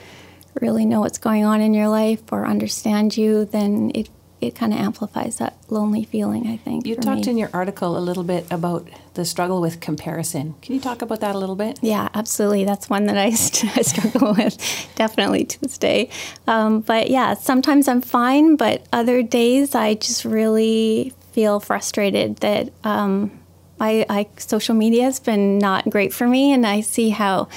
really 0.61 0.85
know 0.85 0.99
what's 0.99 1.17
going 1.17 1.43
on 1.43 1.61
in 1.61 1.73
your 1.73 1.87
life 1.87 2.21
or 2.31 2.45
understand 2.45 3.17
you, 3.17 3.45
then 3.45 3.91
it 3.95 4.09
it 4.45 4.55
kind 4.55 4.73
of 4.73 4.79
amplifies 4.79 5.37
that 5.37 5.57
lonely 5.69 6.03
feeling, 6.03 6.47
I 6.47 6.57
think. 6.57 6.85
You 6.85 6.95
talked 6.95 7.25
me. 7.25 7.31
in 7.31 7.37
your 7.37 7.49
article 7.53 7.97
a 7.97 7.99
little 7.99 8.23
bit 8.23 8.45
about 8.51 8.87
the 9.15 9.25
struggle 9.25 9.61
with 9.61 9.79
comparison. 9.79 10.55
Can 10.61 10.75
you 10.75 10.81
talk 10.81 11.01
about 11.01 11.21
that 11.21 11.35
a 11.35 11.37
little 11.37 11.55
bit? 11.55 11.79
Yeah, 11.81 12.09
absolutely. 12.13 12.65
That's 12.65 12.89
one 12.89 13.05
that 13.05 13.17
I, 13.17 13.29
st- 13.31 13.77
I 13.77 13.81
struggle 13.81 14.33
with 14.37 14.57
definitely 14.95 15.45
to 15.45 15.61
this 15.61 15.77
day. 15.77 16.09
Um, 16.47 16.81
but 16.81 17.09
yeah, 17.09 17.33
sometimes 17.33 17.87
I'm 17.87 18.01
fine, 18.01 18.55
but 18.55 18.85
other 18.93 19.23
days 19.23 19.75
I 19.75 19.95
just 19.95 20.25
really 20.25 21.13
feel 21.31 21.59
frustrated 21.59 22.37
that 22.37 22.71
um, 22.83 23.31
I, 23.79 24.05
I 24.09 24.27
social 24.37 24.75
media 24.75 25.03
has 25.03 25.19
been 25.19 25.57
not 25.57 25.89
great 25.89 26.13
for 26.13 26.27
me, 26.27 26.53
and 26.53 26.65
I 26.65 26.81
see 26.81 27.09
how 27.09 27.49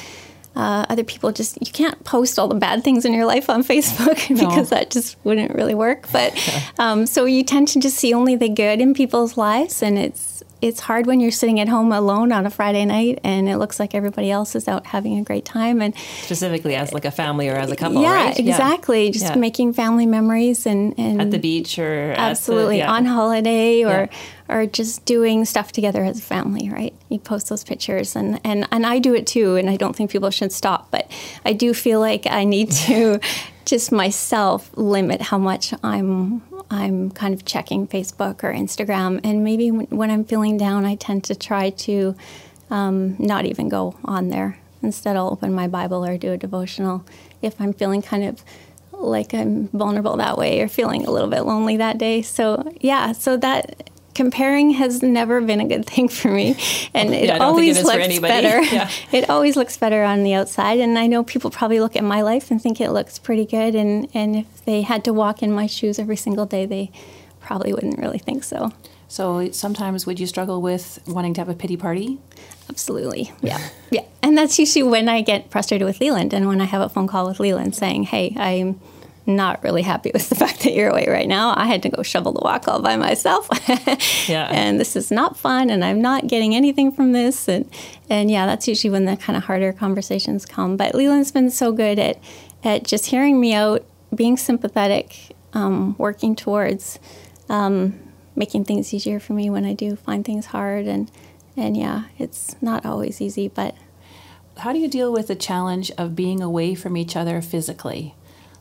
uh, 0.58 0.84
other 0.88 1.04
people 1.04 1.30
just 1.30 1.56
you 1.64 1.72
can't 1.72 2.02
post 2.04 2.38
all 2.38 2.48
the 2.48 2.54
bad 2.56 2.82
things 2.82 3.04
in 3.04 3.14
your 3.14 3.24
life 3.24 3.48
on 3.48 3.62
Facebook 3.72 4.28
no. 4.28 4.48
because 4.48 4.70
that 4.70 4.90
just 4.90 5.16
wouldn't 5.24 5.54
really 5.54 5.74
work. 5.74 6.08
But 6.12 6.36
um, 6.78 7.06
so 7.06 7.24
you 7.24 7.44
tend 7.44 7.68
to 7.68 7.80
just 7.80 7.96
see 7.96 8.12
only 8.12 8.34
the 8.34 8.48
good 8.48 8.80
in 8.80 8.92
people's 8.92 9.36
lives, 9.36 9.82
and 9.82 9.96
it's 9.96 10.37
it's 10.60 10.80
hard 10.80 11.06
when 11.06 11.20
you're 11.20 11.30
sitting 11.30 11.60
at 11.60 11.68
home 11.68 11.92
alone 11.92 12.32
on 12.32 12.44
a 12.46 12.50
Friday 12.50 12.84
night 12.84 13.20
and 13.22 13.48
it 13.48 13.58
looks 13.58 13.78
like 13.78 13.94
everybody 13.94 14.30
else 14.30 14.54
is 14.54 14.66
out 14.66 14.86
having 14.86 15.18
a 15.18 15.22
great 15.22 15.44
time 15.44 15.80
and 15.80 15.96
specifically 16.22 16.74
as 16.74 16.92
like 16.92 17.04
a 17.04 17.10
family 17.10 17.48
or 17.48 17.54
as 17.54 17.70
a 17.70 17.76
couple 17.76 18.02
yeah 18.02 18.26
right? 18.26 18.38
exactly 18.38 19.06
yeah. 19.06 19.10
just 19.10 19.26
yeah. 19.26 19.36
making 19.36 19.72
family 19.72 20.06
memories 20.06 20.66
and, 20.66 20.98
and 20.98 21.20
at 21.20 21.30
the 21.30 21.38
beach 21.38 21.78
or 21.78 22.14
absolutely 22.16 22.76
the, 22.76 22.80
yeah. 22.80 22.92
on 22.92 23.04
holiday 23.04 23.84
or 23.84 24.08
or 24.48 24.66
just 24.66 25.04
doing 25.04 25.44
stuff 25.44 25.72
together 25.72 26.02
as 26.04 26.18
a 26.18 26.22
family 26.22 26.68
right 26.70 26.94
you 27.08 27.18
post 27.18 27.48
those 27.48 27.64
pictures 27.64 28.16
and 28.16 28.40
and 28.44 28.66
and 28.72 28.84
I 28.84 28.98
do 28.98 29.14
it 29.14 29.26
too 29.26 29.56
and 29.56 29.70
I 29.70 29.76
don't 29.76 29.94
think 29.94 30.10
people 30.10 30.30
should 30.30 30.52
stop 30.52 30.90
but 30.90 31.10
I 31.44 31.52
do 31.52 31.72
feel 31.72 32.00
like 32.00 32.26
I 32.26 32.44
need 32.44 32.72
to 32.72 33.20
just 33.64 33.92
myself 33.92 34.70
limit 34.76 35.20
how 35.20 35.38
much 35.38 35.74
I'm 35.84 36.42
I'm 36.70 37.10
kind 37.10 37.32
of 37.32 37.44
checking 37.44 37.86
Facebook 37.86 38.44
or 38.44 38.52
Instagram, 38.52 39.20
and 39.24 39.42
maybe 39.42 39.70
when 39.70 40.10
I'm 40.10 40.24
feeling 40.24 40.58
down, 40.58 40.84
I 40.84 40.96
tend 40.96 41.24
to 41.24 41.34
try 41.34 41.70
to 41.70 42.14
um, 42.70 43.16
not 43.18 43.46
even 43.46 43.68
go 43.68 43.96
on 44.04 44.28
there. 44.28 44.58
Instead, 44.82 45.16
I'll 45.16 45.30
open 45.30 45.54
my 45.54 45.66
Bible 45.66 46.04
or 46.04 46.18
do 46.18 46.32
a 46.32 46.36
devotional 46.36 47.04
if 47.42 47.60
I'm 47.60 47.72
feeling 47.72 48.02
kind 48.02 48.24
of 48.24 48.42
like 48.92 49.32
I'm 49.32 49.68
vulnerable 49.68 50.16
that 50.16 50.36
way 50.36 50.60
or 50.60 50.68
feeling 50.68 51.06
a 51.06 51.10
little 51.10 51.28
bit 51.28 51.42
lonely 51.42 51.76
that 51.76 51.98
day. 51.98 52.22
So, 52.22 52.72
yeah, 52.80 53.12
so 53.12 53.36
that 53.38 53.90
comparing 54.18 54.70
has 54.70 55.00
never 55.00 55.40
been 55.40 55.60
a 55.60 55.68
good 55.68 55.86
thing 55.86 56.08
for 56.18 56.28
me, 56.28 56.56
and 56.92 57.14
it 57.14 57.26
yeah, 57.30 57.38
always 57.38 57.78
it 57.78 57.84
looks 57.84 58.18
better. 58.18 58.60
Yeah. 58.62 58.90
it 59.12 59.30
always 59.30 59.54
looks 59.54 59.76
better 59.76 60.02
on 60.02 60.24
the 60.24 60.34
outside, 60.34 60.80
and 60.80 60.98
I 60.98 61.06
know 61.06 61.22
people 61.22 61.50
probably 61.50 61.78
look 61.78 61.94
at 61.94 62.02
my 62.02 62.20
life 62.22 62.50
and 62.50 62.60
think 62.60 62.80
it 62.80 62.90
looks 62.90 63.16
pretty 63.16 63.46
good, 63.46 63.76
and 63.76 64.08
and 64.12 64.34
if 64.34 64.64
they 64.64 64.82
had 64.82 65.04
to 65.04 65.12
walk 65.12 65.40
in 65.40 65.52
my 65.52 65.68
shoes 65.68 66.00
every 66.00 66.16
single 66.16 66.46
day, 66.46 66.66
they 66.66 66.90
probably 67.40 67.72
wouldn't 67.72 67.98
really 67.98 68.18
think 68.18 68.42
so. 68.42 68.72
So 69.06 69.50
sometimes 69.52 70.04
would 70.04 70.18
you 70.18 70.26
struggle 70.26 70.60
with 70.60 70.98
wanting 71.06 71.32
to 71.34 71.40
have 71.40 71.48
a 71.48 71.54
pity 71.54 71.76
party? 71.76 72.18
Absolutely. 72.68 73.32
Yeah. 73.40 73.60
Yeah. 73.90 74.04
And 74.22 74.36
that's 74.36 74.58
usually 74.58 74.82
when 74.82 75.08
I 75.08 75.22
get 75.22 75.50
frustrated 75.50 75.86
with 75.86 76.00
Leland 76.00 76.34
and 76.34 76.46
when 76.48 76.60
I 76.60 76.64
have 76.64 76.82
a 76.82 76.88
phone 76.90 77.06
call 77.06 77.26
with 77.28 77.40
Leland 77.40 77.74
saying, 77.74 78.02
Hey, 78.02 78.34
I'm 78.36 78.78
not 79.28 79.62
really 79.62 79.82
happy 79.82 80.10
with 80.12 80.28
the 80.28 80.34
fact 80.42 80.62
that 80.64 80.72
you're 80.72 80.90
away 80.90 81.06
right 81.08 81.28
now. 81.28 81.54
I 81.56 81.66
had 81.66 81.82
to 81.84 81.88
go 81.88 82.02
shovel 82.02 82.32
the 82.32 82.40
walk 82.42 82.66
all 82.66 82.80
by 82.80 82.96
myself. 82.96 83.48
yeah. 84.28 84.48
And 84.50 84.80
this 84.80 84.96
is 84.96 85.10
not 85.10 85.36
fun 85.36 85.70
and 85.70 85.84
I'm 85.84 86.00
not 86.00 86.26
getting 86.26 86.54
anything 86.54 86.90
from 86.90 87.12
this 87.12 87.48
and 87.48 87.70
and 88.10 88.30
yeah, 88.30 88.46
that's 88.46 88.66
usually 88.66 88.90
when 88.90 89.04
the 89.04 89.16
kind 89.16 89.36
of 89.36 89.44
harder 89.44 89.72
conversations 89.72 90.46
come. 90.46 90.76
But 90.76 90.94
Leland's 90.94 91.30
been 91.30 91.50
so 91.50 91.72
good 91.72 91.98
at 91.98 92.18
at 92.64 92.84
just 92.84 93.06
hearing 93.06 93.38
me 93.38 93.54
out, 93.54 93.84
being 94.14 94.36
sympathetic, 94.36 95.36
um, 95.52 95.94
working 95.98 96.34
towards 96.34 96.98
um, 97.48 97.98
making 98.34 98.64
things 98.64 98.92
easier 98.92 99.20
for 99.20 99.32
me 99.34 99.50
when 99.50 99.64
I 99.64 99.74
do 99.74 99.96
find 99.96 100.24
things 100.24 100.46
hard 100.46 100.86
and 100.86 101.10
and 101.56 101.76
yeah, 101.76 102.04
it's 102.18 102.54
not 102.62 102.86
always 102.86 103.20
easy, 103.20 103.48
but 103.48 103.74
how 104.58 104.72
do 104.72 104.78
you 104.78 104.88
deal 104.88 105.12
with 105.12 105.28
the 105.28 105.36
challenge 105.36 105.90
of 105.98 106.16
being 106.16 106.40
away 106.40 106.74
from 106.74 106.96
each 106.96 107.16
other 107.16 107.40
physically? 107.40 108.14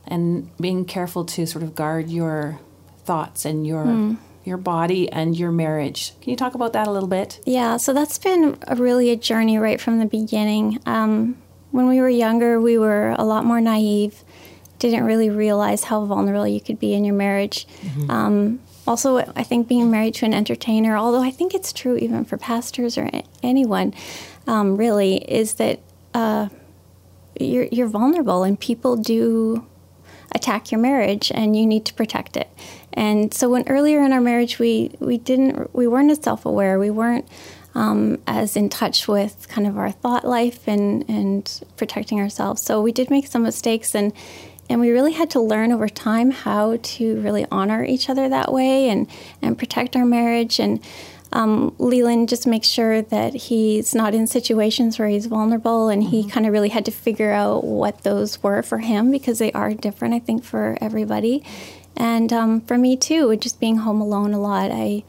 And 0.07 0.55
being 0.57 0.85
careful 0.85 1.25
to 1.25 1.45
sort 1.45 1.63
of 1.63 1.75
guard 1.75 2.09
your 2.09 2.59
thoughts 3.05 3.45
and 3.45 3.65
your 3.65 3.85
mm. 3.85 4.17
your 4.43 4.57
body 4.57 5.11
and 5.11 5.37
your 5.37 5.51
marriage. 5.51 6.13
Can 6.21 6.31
you 6.31 6.35
talk 6.35 6.55
about 6.55 6.73
that 6.73 6.87
a 6.87 6.91
little 6.91 7.09
bit? 7.09 7.39
Yeah, 7.45 7.77
so 7.77 7.93
that's 7.93 8.17
been 8.17 8.57
a 8.67 8.75
really 8.75 9.09
a 9.09 9.15
journey 9.15 9.57
right 9.57 9.79
from 9.79 9.99
the 9.99 10.05
beginning. 10.05 10.79
Um, 10.85 11.37
when 11.71 11.87
we 11.87 11.99
were 11.99 12.09
younger, 12.09 12.59
we 12.59 12.77
were 12.77 13.15
a 13.17 13.25
lot 13.25 13.45
more 13.45 13.61
naive, 13.61 14.23
didn't 14.79 15.03
really 15.03 15.29
realize 15.29 15.85
how 15.85 16.05
vulnerable 16.05 16.47
you 16.47 16.61
could 16.61 16.79
be 16.79 16.93
in 16.93 17.03
your 17.03 17.15
marriage. 17.15 17.67
Mm-hmm. 17.81 18.11
Um, 18.11 18.59
also, 18.87 19.17
I 19.17 19.43
think 19.43 19.67
being 19.67 19.91
married 19.91 20.15
to 20.15 20.25
an 20.25 20.33
entertainer, 20.33 20.95
although 20.95 21.21
I 21.21 21.29
think 21.29 21.53
it's 21.53 21.73
true 21.73 21.97
even 21.97 22.23
for 22.23 22.37
pastors 22.37 22.97
or 22.97 23.09
anyone, 23.43 23.93
um, 24.47 24.77
really, 24.77 25.17
is 25.29 25.55
that 25.55 25.81
uh, 26.13 26.47
you're, 27.37 27.65
you're 27.65 27.87
vulnerable 27.87 28.43
and 28.43 28.57
people 28.57 28.95
do 28.95 29.65
attack 30.33 30.71
your 30.71 30.79
marriage 30.79 31.31
and 31.33 31.55
you 31.55 31.65
need 31.65 31.85
to 31.85 31.93
protect 31.93 32.37
it. 32.37 32.49
And 32.93 33.33
so 33.33 33.49
when 33.49 33.67
earlier 33.67 34.01
in 34.03 34.11
our 34.11 34.21
marriage 34.21 34.59
we 34.59 34.91
we 34.99 35.17
didn't 35.17 35.73
we 35.75 35.87
weren't 35.87 36.11
as 36.11 36.21
self-aware, 36.23 36.79
we 36.79 36.89
weren't 36.89 37.27
um, 37.75 38.19
as 38.25 38.57
in 38.57 38.69
touch 38.69 39.07
with 39.07 39.47
kind 39.49 39.67
of 39.67 39.77
our 39.77 39.91
thought 39.91 40.25
life 40.25 40.67
and 40.67 41.07
and 41.07 41.61
protecting 41.77 42.19
ourselves. 42.19 42.61
So 42.61 42.81
we 42.81 42.91
did 42.91 43.09
make 43.09 43.27
some 43.27 43.43
mistakes 43.43 43.95
and 43.95 44.11
and 44.69 44.81
we 44.81 44.89
really 44.91 45.13
had 45.13 45.29
to 45.29 45.39
learn 45.39 45.71
over 45.71 45.87
time 45.87 46.31
how 46.31 46.77
to 46.81 47.21
really 47.21 47.45
honor 47.51 47.85
each 47.85 48.09
other 48.09 48.27
that 48.29 48.51
way 48.51 48.89
and 48.89 49.07
and 49.41 49.57
protect 49.57 49.95
our 49.95 50.05
marriage 50.05 50.59
and 50.59 50.83
um, 51.37 51.75
Leland 51.77 52.29
just 52.29 52.47
makes 52.47 52.67
sure 52.67 53.03
that 53.03 53.35
he's 53.35 53.93
not 53.93 54.15
in 54.15 54.25
situations 54.25 54.97
where 54.97 55.07
he's 55.07 55.27
vulnerable, 55.27 55.87
and 55.87 56.01
mm-hmm. 56.01 56.09
he 56.09 56.27
kind 56.27 56.47
of 56.47 56.51
really 56.51 56.69
had 56.69 56.83
to 56.85 56.91
figure 56.91 57.31
out 57.31 57.63
what 57.63 58.01
those 58.01 58.41
were 58.41 58.63
for 58.63 58.79
him 58.79 59.11
because 59.11 59.37
they 59.37 59.51
are 59.51 59.75
different, 59.75 60.15
I 60.15 60.19
think, 60.19 60.43
for 60.43 60.79
everybody. 60.81 61.43
And 61.95 62.33
um, 62.33 62.61
for 62.61 62.75
me 62.75 62.97
too, 62.97 63.35
just 63.37 63.59
being 63.59 63.77
home 63.77 64.01
alone 64.01 64.33
a 64.33 64.39
lot, 64.39 64.71
I 64.71 65.03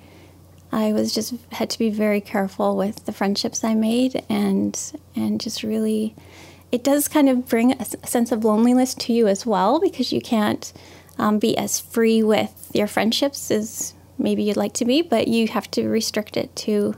I 0.70 0.92
was 0.92 1.14
just 1.14 1.32
had 1.52 1.70
to 1.70 1.78
be 1.78 1.88
very 1.88 2.20
careful 2.20 2.76
with 2.76 3.06
the 3.06 3.12
friendships 3.12 3.64
I 3.64 3.72
made, 3.72 4.22
and 4.28 4.78
and 5.16 5.40
just 5.40 5.62
really, 5.62 6.14
it 6.70 6.84
does 6.84 7.08
kind 7.08 7.30
of 7.30 7.48
bring 7.48 7.72
a 7.72 8.06
sense 8.06 8.32
of 8.32 8.44
loneliness 8.44 8.92
to 8.94 9.14
you 9.14 9.28
as 9.28 9.46
well 9.46 9.80
because 9.80 10.12
you 10.12 10.20
can't 10.20 10.74
um, 11.16 11.38
be 11.38 11.56
as 11.56 11.80
free 11.80 12.22
with 12.22 12.70
your 12.74 12.86
friendships 12.86 13.50
as 13.50 13.94
maybe 14.18 14.42
you'd 14.42 14.56
like 14.56 14.74
to 14.74 14.84
be, 14.84 15.02
but 15.02 15.28
you 15.28 15.48
have 15.48 15.70
to 15.72 15.88
restrict 15.88 16.36
it 16.36 16.54
to 16.56 16.94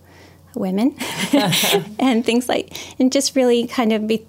women 0.54 0.96
and 1.98 2.24
things 2.24 2.48
like, 2.48 2.76
and 2.98 3.12
just 3.12 3.36
really 3.36 3.66
kind 3.66 3.92
of 3.92 4.06
be, 4.06 4.26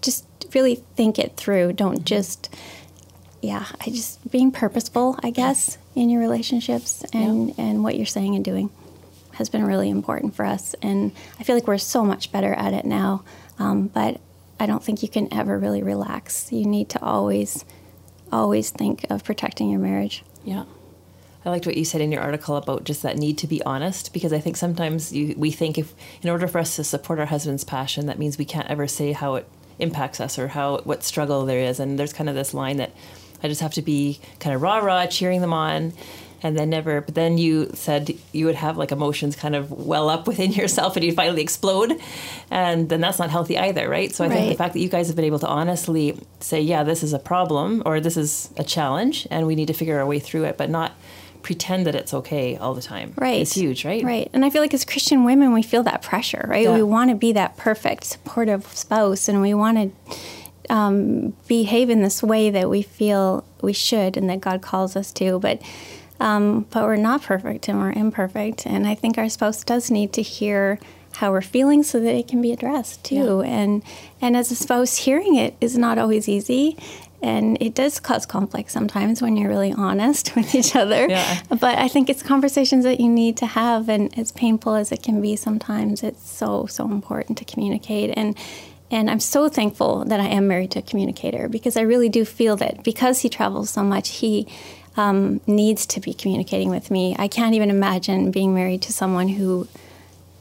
just 0.00 0.26
really 0.54 0.76
think 0.76 1.18
it 1.18 1.36
through. 1.36 1.72
Don't 1.72 1.96
mm-hmm. 1.96 2.04
just, 2.04 2.54
yeah, 3.40 3.66
I 3.80 3.90
just 3.90 4.30
being 4.30 4.52
purposeful, 4.52 5.18
I 5.22 5.30
guess, 5.30 5.78
in 5.94 6.10
your 6.10 6.20
relationships 6.20 7.04
and 7.12 7.48
yeah. 7.48 7.54
and 7.64 7.84
what 7.84 7.96
you're 7.96 8.06
saying 8.06 8.34
and 8.34 8.44
doing 8.44 8.70
has 9.32 9.48
been 9.48 9.64
really 9.64 9.90
important 9.90 10.34
for 10.34 10.44
us. 10.44 10.74
And 10.82 11.12
I 11.40 11.42
feel 11.42 11.56
like 11.56 11.66
we're 11.66 11.78
so 11.78 12.04
much 12.04 12.32
better 12.32 12.52
at 12.52 12.74
it 12.74 12.84
now. 12.84 13.24
Um, 13.58 13.88
but 13.88 14.20
I 14.60 14.66
don't 14.66 14.82
think 14.82 15.02
you 15.02 15.08
can 15.08 15.32
ever 15.32 15.58
really 15.58 15.82
relax. 15.82 16.52
You 16.52 16.66
need 16.66 16.90
to 16.90 17.02
always, 17.02 17.64
always 18.30 18.70
think 18.70 19.06
of 19.10 19.24
protecting 19.24 19.70
your 19.70 19.80
marriage. 19.80 20.22
Yeah. 20.44 20.64
I 21.44 21.50
liked 21.50 21.66
what 21.66 21.76
you 21.76 21.84
said 21.84 22.00
in 22.00 22.12
your 22.12 22.22
article 22.22 22.56
about 22.56 22.84
just 22.84 23.02
that 23.02 23.16
need 23.16 23.38
to 23.38 23.46
be 23.46 23.62
honest, 23.64 24.12
because 24.12 24.32
I 24.32 24.38
think 24.38 24.56
sometimes 24.56 25.12
you, 25.12 25.34
we 25.36 25.50
think 25.50 25.76
if, 25.76 25.94
in 26.22 26.30
order 26.30 26.46
for 26.46 26.58
us 26.58 26.76
to 26.76 26.84
support 26.84 27.18
our 27.18 27.26
husband's 27.26 27.64
passion, 27.64 28.06
that 28.06 28.18
means 28.18 28.38
we 28.38 28.44
can't 28.44 28.68
ever 28.70 28.86
say 28.86 29.12
how 29.12 29.34
it 29.34 29.48
impacts 29.78 30.20
us 30.20 30.38
or 30.38 30.48
how 30.48 30.78
what 30.78 31.02
struggle 31.02 31.44
there 31.44 31.58
is. 31.58 31.80
And 31.80 31.98
there's 31.98 32.12
kind 32.12 32.28
of 32.28 32.34
this 32.34 32.54
line 32.54 32.76
that 32.76 32.92
I 33.42 33.48
just 33.48 33.60
have 33.60 33.74
to 33.74 33.82
be 33.82 34.20
kind 34.38 34.54
of 34.54 34.62
rah 34.62 34.78
rah, 34.78 35.06
cheering 35.06 35.40
them 35.40 35.52
on, 35.52 35.92
and 36.42 36.56
then 36.56 36.70
never. 36.70 37.00
But 37.00 37.14
then 37.14 37.38
you 37.38 37.70
said 37.74 38.16
you 38.32 38.46
would 38.46 38.54
have 38.54 38.76
like 38.76 38.92
emotions 38.92 39.36
kind 39.36 39.56
of 39.56 39.70
well 39.70 40.08
up 40.08 40.28
within 40.28 40.52
yourself, 40.52 40.96
and 40.96 41.04
you'd 41.04 41.16
finally 41.16 41.42
explode, 41.42 42.00
and 42.50 42.88
then 42.88 43.00
that's 43.00 43.18
not 43.18 43.30
healthy 43.30 43.58
either, 43.58 43.88
right? 43.88 44.14
So 44.14 44.24
I 44.24 44.28
right. 44.28 44.36
think 44.36 44.48
the 44.50 44.58
fact 44.58 44.74
that 44.74 44.80
you 44.80 44.88
guys 44.88 45.08
have 45.08 45.16
been 45.16 45.24
able 45.24 45.40
to 45.40 45.48
honestly 45.48 46.18
say, 46.40 46.60
yeah, 46.60 46.84
this 46.84 47.02
is 47.02 47.12
a 47.12 47.18
problem 47.18 47.82
or 47.84 48.00
this 48.00 48.16
is 48.16 48.50
a 48.56 48.64
challenge, 48.64 49.26
and 49.30 49.46
we 49.46 49.54
need 49.56 49.66
to 49.66 49.74
figure 49.74 49.98
our 49.98 50.06
way 50.06 50.20
through 50.20 50.44
it, 50.44 50.56
but 50.56 50.70
not 50.70 50.92
pretend 51.42 51.86
that 51.86 51.94
it's 51.94 52.14
okay 52.14 52.56
all 52.56 52.74
the 52.74 52.82
time. 52.82 53.12
Right. 53.16 53.40
It's 53.40 53.54
huge, 53.54 53.84
right? 53.84 54.04
Right. 54.04 54.30
And 54.32 54.44
I 54.44 54.50
feel 54.50 54.62
like 54.62 54.74
as 54.74 54.84
Christian 54.84 55.24
women, 55.24 55.52
we 55.52 55.62
feel 55.62 55.82
that 55.84 56.02
pressure, 56.02 56.44
right? 56.48 56.64
Yeah. 56.64 56.74
We 56.74 56.82
want 56.82 57.10
to 57.10 57.16
be 57.16 57.32
that 57.32 57.56
perfect, 57.56 58.04
supportive 58.04 58.66
spouse, 58.76 59.28
and 59.28 59.40
we 59.40 59.54
want 59.54 59.78
to 60.08 60.74
um, 60.74 61.30
behave 61.48 61.90
in 61.90 62.02
this 62.02 62.22
way 62.22 62.50
that 62.50 62.70
we 62.70 62.82
feel 62.82 63.44
we 63.60 63.72
should 63.72 64.16
and 64.16 64.30
that 64.30 64.40
God 64.40 64.62
calls 64.62 64.96
us 64.96 65.12
to. 65.14 65.38
But 65.38 65.60
um, 66.20 66.66
but 66.70 66.84
we're 66.84 66.96
not 66.96 67.22
perfect 67.22 67.68
and 67.68 67.78
we're 67.80 67.90
imperfect. 67.90 68.64
And 68.64 68.86
I 68.86 68.94
think 68.94 69.18
our 69.18 69.28
spouse 69.28 69.64
does 69.64 69.90
need 69.90 70.12
to 70.12 70.22
hear 70.22 70.78
how 71.16 71.32
we're 71.32 71.42
feeling 71.42 71.82
so 71.82 72.00
that 72.00 72.14
it 72.14 72.28
can 72.28 72.40
be 72.40 72.52
addressed 72.52 73.04
too. 73.04 73.42
And 73.42 73.82
and 74.20 74.36
as 74.36 74.50
a 74.50 74.54
spouse, 74.54 74.98
hearing 74.98 75.34
it 75.34 75.56
is 75.60 75.76
not 75.76 75.98
always 75.98 76.28
easy. 76.28 76.78
And 77.22 77.56
it 77.62 77.74
does 77.74 78.00
cause 78.00 78.26
conflict 78.26 78.70
sometimes 78.72 79.22
when 79.22 79.36
you're 79.36 79.48
really 79.48 79.72
honest 79.72 80.34
with 80.36 80.54
each 80.54 80.74
other. 80.74 81.06
Yeah. 81.08 81.40
But 81.48 81.78
I 81.78 81.88
think 81.88 82.10
it's 82.10 82.22
conversations 82.22 82.84
that 82.84 83.00
you 83.00 83.08
need 83.08 83.36
to 83.38 83.46
have, 83.46 83.88
and 83.88 84.16
as 84.18 84.32
painful 84.32 84.74
as 84.74 84.90
it 84.92 85.02
can 85.02 85.20
be 85.22 85.36
sometimes, 85.36 86.02
it's 86.02 86.28
so 86.28 86.66
so 86.66 86.84
important 86.84 87.38
to 87.38 87.44
communicate. 87.44 88.12
And 88.16 88.36
and 88.90 89.10
I'm 89.10 89.20
so 89.20 89.48
thankful 89.48 90.04
that 90.04 90.20
I 90.20 90.26
am 90.26 90.48
married 90.48 90.72
to 90.72 90.80
a 90.80 90.82
communicator 90.82 91.48
because 91.48 91.78
I 91.78 91.80
really 91.80 92.10
do 92.10 92.26
feel 92.26 92.56
that 92.56 92.84
because 92.84 93.20
he 93.20 93.30
travels 93.30 93.70
so 93.70 93.82
much, 93.82 94.10
he 94.10 94.46
um, 94.96 95.40
needs 95.46 95.86
to 95.86 96.00
be 96.00 96.12
communicating 96.12 96.68
with 96.68 96.90
me. 96.90 97.16
I 97.18 97.26
can't 97.26 97.54
even 97.54 97.70
imagine 97.70 98.30
being 98.30 98.54
married 98.54 98.82
to 98.82 98.92
someone 98.92 99.28
who 99.28 99.66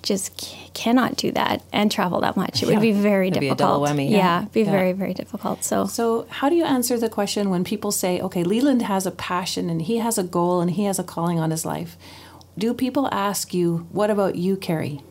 just 0.04 0.42
c- 0.42 0.58
cannot 0.74 1.16
do 1.16 1.32
that 1.32 1.62
and 1.72 1.92
travel 1.92 2.22
that 2.22 2.36
much. 2.36 2.62
It 2.64 2.68
Yeah. 2.70 2.76
would 2.76 2.82
be 2.82 2.92
very 2.92 3.28
It'd 3.28 3.40
be 3.40 3.48
difficult. 3.50 3.70
double 3.70 3.86
whammy, 3.86 4.10
Yeah, 4.10 4.18
yeah. 4.18 4.40
it'd 4.42 4.52
be 4.52 4.62
Yeah. 4.62 4.72
very 4.72 4.94
very 4.94 5.14
difficult. 5.14 5.64
So 5.64 5.86
So, 5.86 6.26
how 6.30 6.50
do 6.50 6.56
you 6.56 6.64
answer 6.66 6.98
the 6.98 7.10
question 7.10 7.50
when 7.50 7.64
people 7.64 7.92
say, 7.92 8.20
okay, 8.22 8.44
Leland 8.44 8.82
has 8.84 9.06
a 9.06 9.12
passion 9.12 9.70
and 9.70 9.82
he 9.84 9.98
has 9.98 10.18
a 10.18 10.24
goal 10.24 10.62
and 10.62 10.72
he 10.72 10.86
has 10.86 10.98
a 11.00 11.04
calling 11.04 11.40
on 11.40 11.52
his 11.52 11.66
life? 11.66 11.98
Do 12.58 12.74
people 12.74 13.08
ask 13.12 13.54
you, 13.54 13.88
what 13.92 14.10
about 14.10 14.36
you, 14.36 14.56
Carrie? 14.58 15.02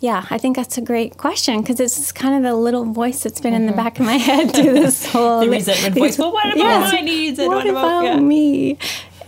Yeah, 0.00 0.24
I 0.30 0.38
think 0.38 0.56
that's 0.56 0.76
a 0.78 0.80
great 0.80 1.16
question 1.16 1.60
because 1.60 1.78
it's 1.78 2.10
kind 2.10 2.34
of 2.34 2.42
the 2.42 2.56
little 2.56 2.84
voice 2.84 3.22
that's 3.22 3.40
been 3.40 3.54
in 3.54 3.66
the 3.66 3.72
back 3.72 4.00
of 4.00 4.06
my 4.06 4.16
head 4.16 4.52
through 4.52 4.72
this 4.82 5.06
whole 5.12 5.40
The 5.40 5.48
resentment 5.48 5.94
voice. 5.96 6.18
Well, 6.18 6.32
what 6.32 6.46
about 6.56 6.92
my 6.92 7.00
needs? 7.00 7.38
and 7.38 7.48
What 7.48 7.66
about 7.68 8.04
yeah. 8.04 8.16
me? 8.18 8.78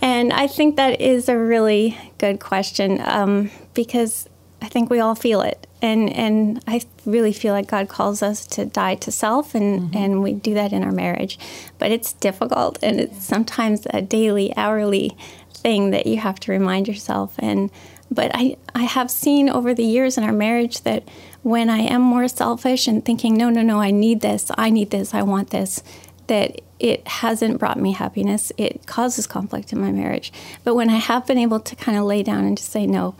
And 0.01 0.33
I 0.33 0.47
think 0.47 0.75
that 0.75 0.99
is 0.99 1.29
a 1.29 1.37
really 1.37 1.97
good 2.17 2.39
question 2.41 3.01
um, 3.05 3.51
because 3.73 4.27
I 4.65 4.67
think 4.67 4.89
we 4.89 4.99
all 4.99 5.13
feel 5.13 5.41
it, 5.41 5.67
and 5.81 6.11
and 6.11 6.63
I 6.67 6.81
really 7.05 7.33
feel 7.33 7.53
like 7.53 7.67
God 7.67 7.87
calls 7.87 8.23
us 8.23 8.47
to 8.47 8.65
die 8.65 8.95
to 8.95 9.11
self, 9.11 9.53
and 9.53 9.81
mm-hmm. 9.81 9.97
and 9.97 10.23
we 10.23 10.33
do 10.33 10.55
that 10.55 10.73
in 10.73 10.83
our 10.83 10.91
marriage, 10.91 11.37
but 11.77 11.91
it's 11.91 12.13
difficult, 12.13 12.79
and 12.81 12.99
it's 12.99 13.23
sometimes 13.23 13.85
a 13.91 14.01
daily, 14.01 14.55
hourly 14.57 15.15
thing 15.53 15.91
that 15.91 16.07
you 16.07 16.17
have 16.17 16.39
to 16.39 16.51
remind 16.51 16.87
yourself 16.87 17.33
and 17.39 17.71
but 18.11 18.29
I, 18.35 18.57
I 18.75 18.83
have 18.83 19.09
seen 19.09 19.49
over 19.49 19.73
the 19.73 19.83
years 19.83 20.17
in 20.17 20.23
our 20.23 20.31
marriage 20.31 20.81
that 20.81 21.03
when 21.41 21.69
I 21.71 21.79
am 21.79 22.01
more 22.01 22.27
selfish 22.27 22.87
and 22.87 23.03
thinking, 23.03 23.35
no, 23.35 23.49
no, 23.49 23.63
no, 23.63 23.81
I 23.81 23.89
need 23.89 24.21
this, 24.21 24.51
I 24.57 24.69
need 24.69 24.91
this, 24.91 25.13
I 25.13 25.23
want 25.23 25.49
this, 25.49 25.81
that 26.27 26.61
it 26.79 27.07
hasn't 27.07 27.57
brought 27.57 27.79
me 27.79 27.93
happiness. 27.93 28.51
It 28.57 28.85
causes 28.85 29.25
conflict 29.27 29.71
in 29.71 29.79
my 29.79 29.91
marriage. 29.91 30.31
But 30.63 30.75
when 30.75 30.89
I 30.89 30.97
have 30.97 31.25
been 31.25 31.37
able 31.37 31.59
to 31.61 31.75
kind 31.75 31.97
of 31.97 32.03
lay 32.03 32.21
down 32.21 32.45
and 32.45 32.57
just 32.57 32.71
say, 32.71 32.85
no, 32.85 33.15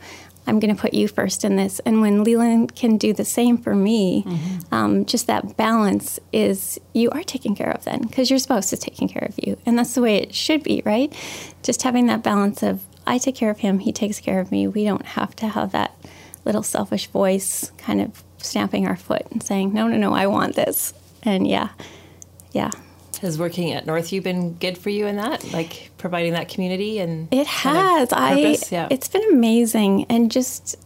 I'm 0.46 0.60
going 0.60 0.74
to 0.74 0.80
put 0.80 0.94
you 0.94 1.08
first 1.08 1.44
in 1.44 1.56
this. 1.56 1.80
And 1.80 2.00
when 2.00 2.24
Leland 2.24 2.74
can 2.74 2.96
do 2.96 3.12
the 3.12 3.24
same 3.24 3.58
for 3.58 3.74
me, 3.74 4.24
um, 4.70 5.04
just 5.04 5.26
that 5.26 5.56
balance 5.56 6.20
is 6.32 6.80
you 6.92 7.10
are 7.10 7.22
taken 7.22 7.54
care 7.54 7.70
of 7.70 7.84
then 7.84 8.02
because 8.02 8.30
your 8.30 8.38
spouse 8.38 8.72
is 8.72 8.78
taking 8.78 9.08
care 9.08 9.26
of 9.28 9.34
you. 9.44 9.58
And 9.66 9.78
that's 9.78 9.94
the 9.94 10.02
way 10.02 10.16
it 10.16 10.34
should 10.34 10.62
be, 10.62 10.82
right? 10.84 11.12
Just 11.62 11.82
having 11.82 12.06
that 12.06 12.22
balance 12.22 12.62
of 12.62 12.82
I 13.06 13.18
take 13.18 13.34
care 13.34 13.50
of 13.50 13.58
him, 13.58 13.80
he 13.80 13.92
takes 13.92 14.20
care 14.20 14.40
of 14.40 14.50
me. 14.50 14.66
We 14.66 14.84
don't 14.84 15.06
have 15.06 15.34
to 15.36 15.48
have 15.48 15.72
that 15.72 15.96
little 16.44 16.62
selfish 16.62 17.06
voice 17.08 17.70
kind 17.78 18.00
of 18.00 18.24
stamping 18.38 18.86
our 18.86 18.96
foot 18.96 19.26
and 19.30 19.42
saying, 19.42 19.72
no, 19.72 19.88
no, 19.88 19.96
no, 19.96 20.12
I 20.12 20.26
want 20.26 20.54
this. 20.54 20.92
And 21.22 21.46
yeah, 21.46 21.70
yeah. 22.52 22.70
Has 23.18 23.38
working 23.38 23.72
at 23.72 23.86
Northview 23.86 24.22
been 24.22 24.54
good 24.54 24.76
for 24.78 24.90
you 24.90 25.06
in 25.06 25.16
that? 25.16 25.52
Like 25.52 25.90
providing 25.98 26.32
that 26.32 26.48
community 26.48 26.98
and 26.98 27.28
It 27.32 27.46
kind 27.46 27.76
of 27.78 28.10
has. 28.10 28.12
I 28.12 28.58
yeah. 28.70 28.88
it's 28.90 29.08
been 29.08 29.24
amazing 29.32 30.04
and 30.08 30.30
just 30.30 30.76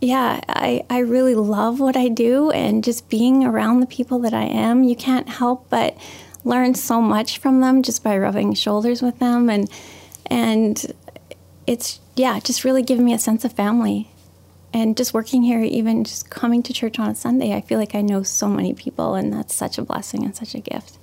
yeah, 0.00 0.40
I, 0.48 0.84
I 0.88 1.00
really 1.00 1.34
love 1.34 1.80
what 1.80 1.96
I 1.96 2.08
do 2.08 2.52
and 2.52 2.84
just 2.84 3.08
being 3.08 3.44
around 3.44 3.80
the 3.80 3.86
people 3.86 4.20
that 4.20 4.32
I 4.32 4.44
am, 4.44 4.84
you 4.84 4.94
can't 4.94 5.28
help 5.28 5.68
but 5.70 5.96
learn 6.44 6.74
so 6.74 7.00
much 7.02 7.38
from 7.38 7.60
them 7.60 7.82
just 7.82 8.04
by 8.04 8.16
rubbing 8.16 8.54
shoulders 8.54 9.02
with 9.02 9.18
them 9.18 9.50
and 9.50 9.68
and 10.26 10.94
it's 11.66 12.00
yeah, 12.18 12.40
just 12.40 12.64
really 12.64 12.82
given 12.82 13.04
me 13.04 13.14
a 13.14 13.18
sense 13.18 13.44
of 13.44 13.52
family. 13.52 14.10
And 14.72 14.96
just 14.96 15.14
working 15.14 15.42
here, 15.42 15.62
even 15.62 16.04
just 16.04 16.28
coming 16.28 16.62
to 16.64 16.72
church 16.72 16.98
on 16.98 17.08
a 17.08 17.14
Sunday, 17.14 17.54
I 17.54 17.62
feel 17.62 17.78
like 17.78 17.94
I 17.94 18.02
know 18.02 18.22
so 18.22 18.48
many 18.48 18.74
people, 18.74 19.14
and 19.14 19.32
that's 19.32 19.54
such 19.54 19.78
a 19.78 19.82
blessing 19.82 20.24
and 20.24 20.36
such 20.36 20.54
a 20.54 20.60
gift. 20.60 20.98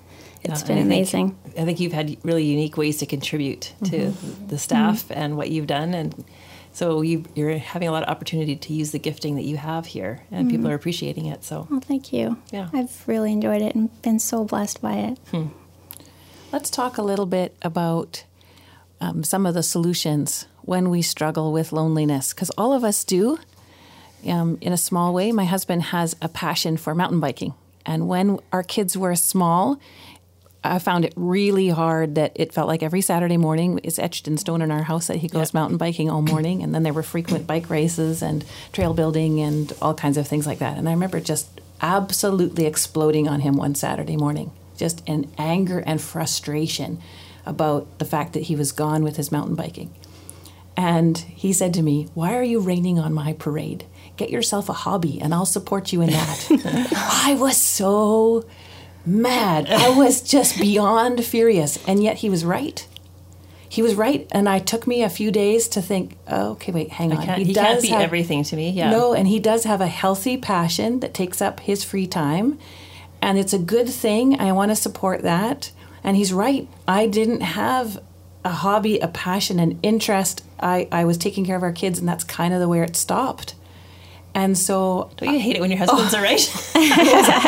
It's 0.45 0.61
Yeah, 0.61 0.67
been 0.67 0.77
and 0.77 0.91
I 0.91 0.95
amazing. 0.95 1.31
Think, 1.43 1.59
I 1.59 1.65
think 1.65 1.79
you've 1.79 1.93
had 1.93 2.17
really 2.23 2.43
unique 2.45 2.77
ways 2.77 2.97
to 2.99 3.05
contribute 3.05 3.73
to 3.85 3.97
Mm-hmm. 4.11 4.47
the 4.47 4.57
staff 4.57 5.05
and 5.11 5.35
what 5.37 5.49
you've 5.49 5.67
done, 5.67 5.93
and 5.93 6.23
so 6.71 7.01
you, 7.01 7.23
you're 7.35 7.57
having 7.57 7.87
a 7.87 7.91
lot 7.91 8.03
of 8.03 8.09
opportunity 8.09 8.55
to 8.55 8.73
use 8.73 8.91
the 8.91 8.99
gifting 8.99 9.35
that 9.35 9.43
you 9.45 9.57
have 9.57 9.85
here, 9.85 10.21
and 10.31 10.49
people 10.49 10.67
are 10.67 10.73
appreciating 10.75 11.25
it. 11.27 11.43
So 11.43 11.67
Well, 11.71 11.79
thank 11.79 12.11
you. 12.13 12.37
Yeah. 12.51 12.69
I've 12.73 13.03
really 13.07 13.31
enjoyed 13.31 13.61
it 13.61 13.75
and 13.75 13.89
been 14.01 14.19
so 14.19 14.43
blessed 14.43 14.81
by 14.81 14.95
it. 14.97 15.17
Let's 16.51 16.69
talk 16.69 16.97
a 16.97 17.01
little 17.01 17.25
bit 17.25 17.55
about 17.61 18.23
um, 19.01 19.23
some 19.23 19.45
of 19.45 19.53
the 19.53 19.63
solutions 19.63 20.47
when 20.61 20.89
we 20.89 21.01
struggle 21.01 21.51
with 21.51 21.71
loneliness, 21.71 22.33
because 22.33 22.49
all 22.51 22.73
of 22.73 22.83
us 22.83 23.03
do. 23.03 23.39
Um, 24.27 24.57
in 24.61 24.73
a 24.73 24.77
small 24.77 25.13
way, 25.13 25.31
my 25.31 25.45
husband 25.45 25.83
has 25.83 26.15
a 26.21 26.27
passion 26.29 26.77
for 26.77 26.95
mountain 26.95 27.19
biking. 27.19 27.53
And 27.85 28.07
when 28.07 28.39
our 28.51 28.63
kids 28.63 28.97
were 28.97 29.15
small, 29.15 29.79
I 30.71 30.79
found 30.79 31.05
it 31.05 31.13
really 31.15 31.69
hard 31.69 32.15
that 32.15 32.31
it 32.35 32.53
felt 32.53 32.67
like 32.67 32.83
every 32.83 33.01
Saturday 33.01 33.37
morning 33.37 33.79
is 33.79 33.99
etched 33.99 34.27
in 34.27 34.37
stone 34.37 34.61
in 34.61 34.71
our 34.71 34.83
house 34.83 35.07
that 35.07 35.17
he 35.17 35.27
goes 35.27 35.53
mountain 35.53 35.77
biking 35.77 36.09
all 36.09 36.21
morning. 36.21 36.63
And 36.63 36.73
then 36.73 36.83
there 36.83 36.93
were 36.93 37.03
frequent 37.03 37.47
bike 37.47 37.69
races 37.69 38.21
and 38.21 38.43
trail 38.73 38.93
building 38.93 39.39
and 39.39 39.71
all 39.81 39.93
kinds 39.93 40.17
of 40.17 40.27
things 40.27 40.47
like 40.47 40.59
that. 40.59 40.77
And 40.77 40.89
I 40.89 40.91
remember 40.91 41.19
just 41.19 41.61
absolutely 41.81 42.65
exploding 42.65 43.27
on 43.27 43.41
him 43.41 43.55
one 43.55 43.75
Saturday 43.75 44.17
morning, 44.17 44.51
just 44.77 45.03
in 45.07 45.31
anger 45.37 45.79
and 45.79 46.01
frustration 46.01 46.99
about 47.45 47.99
the 47.99 48.05
fact 48.05 48.33
that 48.33 48.43
he 48.43 48.55
was 48.55 48.71
gone 48.71 49.03
with 49.03 49.17
his 49.17 49.31
mountain 49.31 49.55
biking. 49.55 49.93
And 50.77 51.17
he 51.17 51.53
said 51.53 51.73
to 51.75 51.81
me, 51.81 52.09
Why 52.13 52.35
are 52.35 52.43
you 52.43 52.59
raining 52.59 52.99
on 52.99 53.13
my 53.13 53.33
parade? 53.33 53.85
Get 54.17 54.29
yourself 54.29 54.69
a 54.69 54.73
hobby 54.73 55.21
and 55.21 55.33
I'll 55.33 55.45
support 55.45 55.93
you 55.93 56.01
in 56.01 56.09
that. 56.09 56.47
I 57.25 57.35
was 57.39 57.57
so 57.57 58.45
mad. 59.05 59.67
I 59.69 59.89
was 59.97 60.21
just 60.21 60.59
beyond 60.59 61.23
furious. 61.23 61.79
And 61.87 62.03
yet 62.03 62.17
he 62.17 62.29
was 62.29 62.43
right. 62.45 62.87
He 63.67 63.81
was 63.81 63.95
right. 63.95 64.27
And 64.31 64.47
I 64.47 64.59
took 64.59 64.87
me 64.87 65.03
a 65.03 65.09
few 65.09 65.31
days 65.31 65.67
to 65.69 65.81
think, 65.81 66.17
oh, 66.27 66.51
okay, 66.51 66.71
wait, 66.71 66.89
hang 66.91 67.11
on. 67.11 67.25
can't- 67.25 67.41
he 67.41 67.53
can't 67.53 67.81
be 67.81 67.89
everything 68.03 68.43
to 68.45 68.55
me, 68.55 68.69
yeah. 68.69 68.89
No, 68.91 69.13
and 69.13 69.27
he 69.27 69.39
does 69.39 69.63
have 69.65 69.81
a 69.81 69.87
healthy 69.87 70.37
passion 70.37 70.99
that 71.01 71.13
takes 71.13 71.41
up 71.41 71.59
his 71.61 71.83
free 71.83 72.07
time. 72.07 72.57
And 73.21 73.37
it's 73.37 73.53
a 73.53 73.59
good 73.59 73.89
thing. 73.89 74.39
I 74.39 74.51
want 74.51 74.69
to 74.71 74.75
support 74.75 75.23
that. 75.23 75.71
And 76.03 76.15
he's 76.15 76.31
right. 76.31 76.67
I 76.87 77.07
didn't 77.07 77.41
have 77.41 77.99
a 78.45 78.49
hobby, 78.51 78.99
a 78.99 79.07
passion, 79.07 79.59
an 79.59 79.79
interest. 79.81 80.43
I, 80.59 80.87
I 80.91 81.03
was 81.03 81.17
taking 81.17 81.43
care 81.45 81.55
of 81.55 81.63
our 81.63 81.71
kids, 81.71 81.97
and 81.97 82.07
that's 82.07 82.23
kind 82.23 82.53
of 82.53 82.59
the 82.59 82.69
where 82.69 82.83
it 82.83 82.95
stopped. 82.95 83.55
And 84.35 84.57
so 84.57 85.09
don't 85.15 85.33
you 85.33 85.39
hate 85.39 85.55
it 85.55 85.61
when 85.61 85.71
your 85.71 85.77
husband's 85.79 86.13
Oh. 86.13 86.17
all 86.17 86.23
right? 86.23 86.75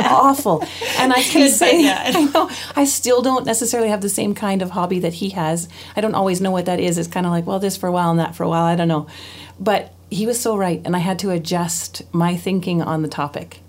awful. 0.09 0.63
And 0.97 1.11
I 1.11 1.21
can 1.21 1.49
say, 1.49 1.83
yeah. 1.83 2.01
I 2.15 2.23
know, 2.23 2.49
I 2.77 2.85
still 2.85 3.21
don't 3.21 3.45
necessarily 3.45 3.89
have 3.89 3.99
the 4.01 4.09
same 4.09 4.33
kind 4.33 4.61
of 4.61 4.71
hobby 4.71 4.99
that 4.99 5.15
he 5.15 5.29
has. 5.31 5.67
I 5.97 6.01
don't 6.01 6.15
always 6.15 6.39
know 6.39 6.49
what 6.49 6.65
that 6.65 6.79
is. 6.79 6.97
It's 6.97 7.09
kind 7.09 7.25
of 7.25 7.31
like, 7.33 7.45
well, 7.45 7.59
this 7.59 7.75
for 7.75 7.87
a 7.87 7.91
while 7.91 8.09
and 8.09 8.19
that 8.19 8.35
for 8.35 8.43
a 8.43 8.49
while. 8.49 8.63
I 8.63 8.75
don't 8.77 8.87
know. 8.87 9.07
But 9.59 9.93
he 10.09 10.25
was 10.25 10.39
so 10.39 10.55
right, 10.55 10.81
and 10.85 10.95
I 10.95 10.99
had 10.99 11.19
to 11.19 11.31
adjust 11.31 12.03
my 12.13 12.37
thinking 12.37 12.81
on 12.81 13.01
the 13.01 13.09
topic. 13.09 13.59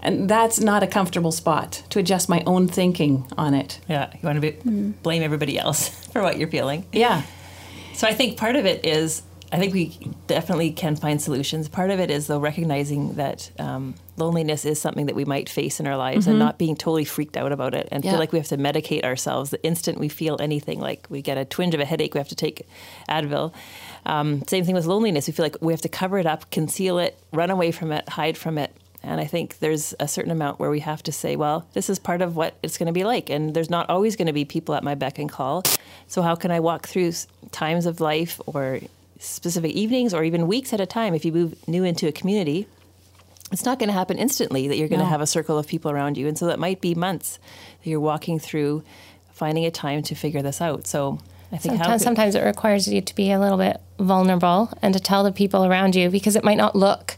And 0.00 0.28
that's 0.28 0.58
not 0.58 0.82
a 0.82 0.86
comfortable 0.86 1.30
spot 1.30 1.82
to 1.90 1.98
adjust 1.98 2.28
my 2.28 2.42
own 2.46 2.66
thinking 2.68 3.26
on 3.36 3.52
it. 3.54 3.78
yeah, 3.88 4.10
you 4.14 4.20
want 4.22 4.36
to 4.36 4.40
be, 4.40 4.52
hmm. 4.52 4.92
blame 5.02 5.22
everybody 5.22 5.58
else 5.58 5.88
for 6.08 6.22
what 6.22 6.38
you're 6.38 6.48
feeling. 6.48 6.86
Yeah. 6.90 7.22
So 7.92 8.08
I 8.08 8.14
think 8.14 8.38
part 8.38 8.56
of 8.56 8.64
it 8.66 8.84
is, 8.86 9.22
I 9.52 9.58
think 9.58 9.74
we 9.74 9.98
definitely 10.28 10.72
can 10.72 10.96
find 10.96 11.20
solutions. 11.20 11.68
Part 11.68 11.90
of 11.90 12.00
it 12.00 12.10
is 12.10 12.26
though 12.26 12.38
recognizing 12.38 13.14
that 13.16 13.50
um, 13.58 13.94
loneliness 14.16 14.64
is 14.64 14.80
something 14.80 15.06
that 15.06 15.14
we 15.14 15.26
might 15.26 15.50
face 15.50 15.78
in 15.78 15.86
our 15.86 15.96
lives, 15.98 16.26
and 16.26 16.38
not 16.38 16.56
being 16.56 16.74
totally 16.74 17.04
freaked 17.04 17.36
out 17.36 17.52
about 17.52 17.74
it, 17.74 17.86
and 17.92 18.02
Yeah. 18.02 18.12
feel 18.12 18.18
like 18.20 18.32
we 18.32 18.38
have 18.38 18.48
to 18.48 18.56
medicate 18.56 19.04
ourselves 19.04 19.50
the 19.50 19.62
instant 19.62 19.98
we 19.98 20.08
feel 20.08 20.38
anything. 20.40 20.80
Like 20.80 21.06
we 21.10 21.20
get 21.20 21.36
a 21.36 21.44
twinge 21.44 21.74
of 21.74 21.80
a 21.80 21.84
headache, 21.84 22.14
we 22.14 22.18
have 22.18 22.28
to 22.28 22.34
take 22.34 22.66
Advil. 23.10 23.52
Um, 24.06 24.42
same 24.46 24.64
thing 24.64 24.74
with 24.74 24.86
loneliness. 24.86 25.26
We 25.26 25.34
feel 25.34 25.44
like 25.44 25.56
we 25.60 25.72
have 25.74 25.82
to 25.82 25.88
cover 25.88 26.18
it 26.18 26.24
up, 26.26 26.50
conceal 26.50 26.98
it, 26.98 27.18
run 27.32 27.50
away 27.50 27.72
from 27.72 27.92
it, 27.92 28.08
hide 28.08 28.38
from 28.38 28.56
it. 28.56 28.74
And 29.04 29.20
I 29.20 29.24
think 29.26 29.58
there's 29.58 29.94
a 30.00 30.06
certain 30.08 30.30
amount 30.30 30.60
where 30.60 30.70
we 30.70 30.80
have 30.80 31.02
to 31.02 31.12
say, 31.12 31.34
well, 31.36 31.66
this 31.74 31.90
is 31.90 31.98
part 31.98 32.22
of 32.22 32.36
what 32.36 32.54
it's 32.62 32.78
going 32.78 32.86
to 32.86 32.92
be 32.92 33.02
like. 33.04 33.28
And 33.30 33.52
there's 33.52 33.68
not 33.68 33.90
always 33.90 34.14
going 34.16 34.28
to 34.28 34.32
be 34.32 34.44
people 34.44 34.74
at 34.76 34.82
my 34.84 34.94
beck 34.94 35.18
and 35.18 35.28
call. 35.30 35.62
So, 36.06 36.22
how 36.22 36.36
can 36.36 36.50
I 36.52 36.60
walk 36.60 36.86
through 36.86 37.12
times 37.50 37.84
of 37.86 38.00
life 38.00 38.40
or 38.46 38.78
specific 39.22 39.72
evenings 39.72 40.12
or 40.12 40.24
even 40.24 40.46
weeks 40.46 40.72
at 40.72 40.80
a 40.80 40.86
time 40.86 41.14
if 41.14 41.24
you 41.24 41.32
move 41.32 41.54
new 41.68 41.84
into 41.84 42.08
a 42.08 42.12
community? 42.12 42.66
It's 43.50 43.64
not 43.64 43.78
going 43.78 43.88
to 43.88 43.92
happen 43.92 44.16
instantly 44.18 44.68
that 44.68 44.78
you're 44.78 44.88
going 44.88 45.00
to 45.00 45.06
have 45.06 45.20
a 45.20 45.26
circle 45.26 45.58
of 45.58 45.66
people 45.66 45.90
around 45.90 46.16
you. 46.16 46.26
And 46.26 46.38
so 46.38 46.46
that 46.46 46.58
might 46.58 46.80
be 46.80 46.94
months 46.94 47.38
that 47.82 47.90
you're 47.90 48.00
walking 48.00 48.38
through 48.38 48.82
finding 49.32 49.66
a 49.66 49.70
time 49.70 50.02
to 50.04 50.14
figure 50.14 50.40
this 50.40 50.60
out. 50.60 50.86
So, 50.86 51.18
I 51.50 51.58
think 51.58 51.76
how 51.76 51.82
Sometimes, 51.82 52.00
could- 52.00 52.04
sometimes 52.04 52.34
it 52.34 52.44
requires 52.44 52.88
you 52.88 53.02
to 53.02 53.14
be 53.14 53.30
a 53.30 53.38
little 53.38 53.58
bit 53.58 53.78
vulnerable 53.98 54.72
and 54.80 54.94
to 54.94 55.00
tell 55.00 55.22
the 55.22 55.32
people 55.32 55.66
around 55.66 55.94
you 55.94 56.08
because 56.08 56.34
it 56.34 56.44
might 56.44 56.56
not 56.56 56.74
look 56.74 57.16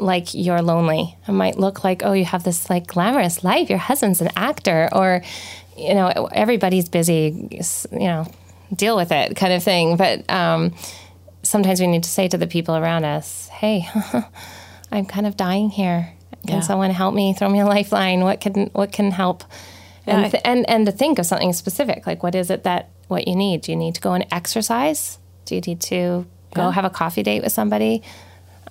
like 0.00 0.34
you're 0.34 0.60
lonely. 0.60 1.16
It 1.28 1.32
might 1.32 1.56
look 1.56 1.84
like, 1.84 2.02
oh, 2.04 2.14
you 2.14 2.24
have 2.24 2.42
this 2.42 2.68
like 2.68 2.88
glamorous 2.88 3.44
life. 3.44 3.70
Your 3.70 3.78
husband's 3.78 4.20
an 4.20 4.30
actor, 4.36 4.88
or 4.90 5.22
you 5.76 5.94
know, 5.94 6.08
everybody's 6.32 6.88
busy. 6.88 7.48
You 7.92 7.98
know, 7.98 8.32
deal 8.74 8.96
with 8.96 9.12
it, 9.12 9.36
kind 9.36 9.52
of 9.52 9.62
thing. 9.62 9.96
But 9.96 10.28
um, 10.28 10.74
sometimes 11.54 11.80
we 11.80 11.86
need 11.86 12.02
to 12.02 12.10
say 12.18 12.26
to 12.28 12.36
the 12.38 12.46
people 12.48 12.74
around 12.76 13.04
us, 13.04 13.48
hey, 13.60 13.86
I'm 14.92 15.06
kind 15.06 15.26
of 15.26 15.36
dying 15.36 15.70
here. 15.70 16.12
Can 16.46 16.56
Yeah. 16.56 16.60
someone 16.70 16.90
help 16.90 17.14
me? 17.14 17.32
Throw 17.32 17.48
me 17.48 17.60
a 17.60 17.64
lifeline. 17.76 18.20
What 18.28 18.40
can 18.40 18.70
what 18.80 18.90
can 18.92 19.10
help? 19.12 19.44
Yeah, 20.06 20.14
And, 20.18 20.30
th- 20.32 20.42
and 20.44 20.60
and 20.68 20.86
to 20.86 20.92
think 20.92 21.18
of 21.20 21.26
something 21.26 21.52
specific, 21.52 22.06
like 22.10 22.22
what 22.24 22.34
is 22.34 22.50
it 22.50 22.64
that 22.64 22.82
what 23.08 23.22
you 23.28 23.36
need? 23.36 23.62
Do 23.62 23.72
you 23.72 23.78
need 23.84 23.94
to 23.94 24.00
go 24.08 24.12
and 24.18 24.24
exercise? 24.30 25.18
Do 25.46 25.54
you 25.54 25.60
need 25.68 25.80
to 25.92 26.26
go 26.58 26.62
Yeah. 26.62 26.72
have 26.72 26.84
a 26.84 26.90
coffee 26.90 27.22
date 27.22 27.42
with 27.44 27.52
somebody? 27.52 28.02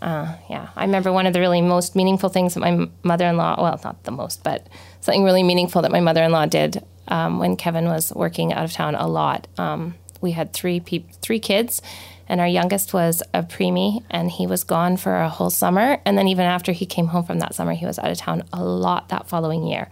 Uh, 0.01 0.27
yeah, 0.49 0.67
I 0.75 0.83
remember 0.83 1.11
one 1.13 1.25
of 1.27 1.33
the 1.33 1.39
really 1.39 1.61
most 1.61 1.95
meaningful 1.95 2.29
things 2.29 2.53
that 2.53 2.59
my 2.59 2.73
mother-in-law, 3.03 3.55
well, 3.63 3.79
not 3.87 4.03
the 4.03 4.11
most, 4.11 4.43
but 4.43 4.59
something 4.99 5.23
really 5.23 5.43
meaningful 5.43 5.81
that 5.83 5.91
my 5.91 6.01
mother-in-law 6.01 6.45
did 6.47 6.83
um, 7.07 7.39
when 7.39 7.55
Kevin 7.55 7.85
was 7.85 8.11
working 8.13 8.51
out 8.53 8.65
of 8.65 8.71
town 8.73 8.95
a 8.95 9.07
lot. 9.07 9.47
Um, 9.57 9.95
we 10.19 10.31
had 10.31 10.51
three 10.51 10.79
peop 10.81 11.03
three 11.25 11.39
kids, 11.39 11.81
and 12.33 12.41
our 12.41 12.47
youngest 12.47 12.95
was 12.95 13.21
a 13.31 13.43
preemie, 13.43 14.03
and 14.09 14.31
he 14.31 14.47
was 14.47 14.63
gone 14.63 14.97
for 14.97 15.17
a 15.17 15.29
whole 15.29 15.51
summer. 15.51 16.01
And 16.03 16.17
then 16.17 16.27
even 16.27 16.45
after 16.45 16.71
he 16.71 16.87
came 16.87 17.05
home 17.05 17.23
from 17.25 17.37
that 17.37 17.53
summer, 17.53 17.73
he 17.73 17.85
was 17.85 17.99
out 17.99 18.09
of 18.09 18.17
town 18.17 18.43
a 18.51 18.63
lot 18.63 19.09
that 19.09 19.27
following 19.27 19.67
year. 19.67 19.91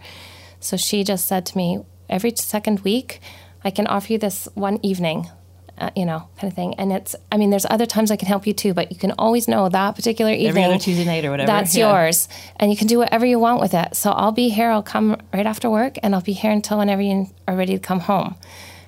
So 0.58 0.76
she 0.76 1.04
just 1.04 1.28
said 1.28 1.46
to 1.46 1.56
me, 1.56 1.84
every 2.10 2.32
second 2.34 2.80
week, 2.80 3.20
I 3.62 3.70
can 3.70 3.86
offer 3.86 4.14
you 4.14 4.18
this 4.18 4.48
one 4.54 4.80
evening, 4.82 5.30
uh, 5.78 5.90
you 5.94 6.04
know, 6.04 6.28
kind 6.36 6.50
of 6.50 6.56
thing. 6.56 6.74
And 6.78 6.92
it's, 6.92 7.14
I 7.30 7.36
mean, 7.36 7.50
there's 7.50 7.66
other 7.70 7.86
times 7.86 8.10
I 8.10 8.16
can 8.16 8.26
help 8.26 8.44
you 8.44 8.52
too, 8.52 8.74
but 8.74 8.90
you 8.90 8.98
can 8.98 9.12
always 9.12 9.46
know 9.46 9.68
that 9.68 9.94
particular 9.94 10.32
evening. 10.32 10.48
Every 10.48 10.64
other 10.64 10.78
Tuesday 10.80 11.04
night 11.04 11.24
or 11.24 11.30
whatever, 11.30 11.46
That's 11.46 11.76
yeah. 11.76 11.92
yours. 11.92 12.28
And 12.56 12.72
you 12.72 12.76
can 12.76 12.88
do 12.88 12.98
whatever 12.98 13.24
you 13.24 13.38
want 13.38 13.60
with 13.60 13.72
it. 13.72 13.94
So 13.94 14.10
I'll 14.10 14.32
be 14.32 14.48
here. 14.48 14.68
I'll 14.68 14.82
come 14.82 15.16
right 15.32 15.46
after 15.46 15.70
work 15.70 15.96
and 16.02 16.12
I'll 16.12 16.22
be 16.22 16.32
here 16.32 16.50
until 16.50 16.78
whenever 16.78 17.02
you 17.02 17.28
are 17.46 17.54
ready 17.54 17.74
to 17.74 17.78
come 17.78 18.00
home. 18.00 18.34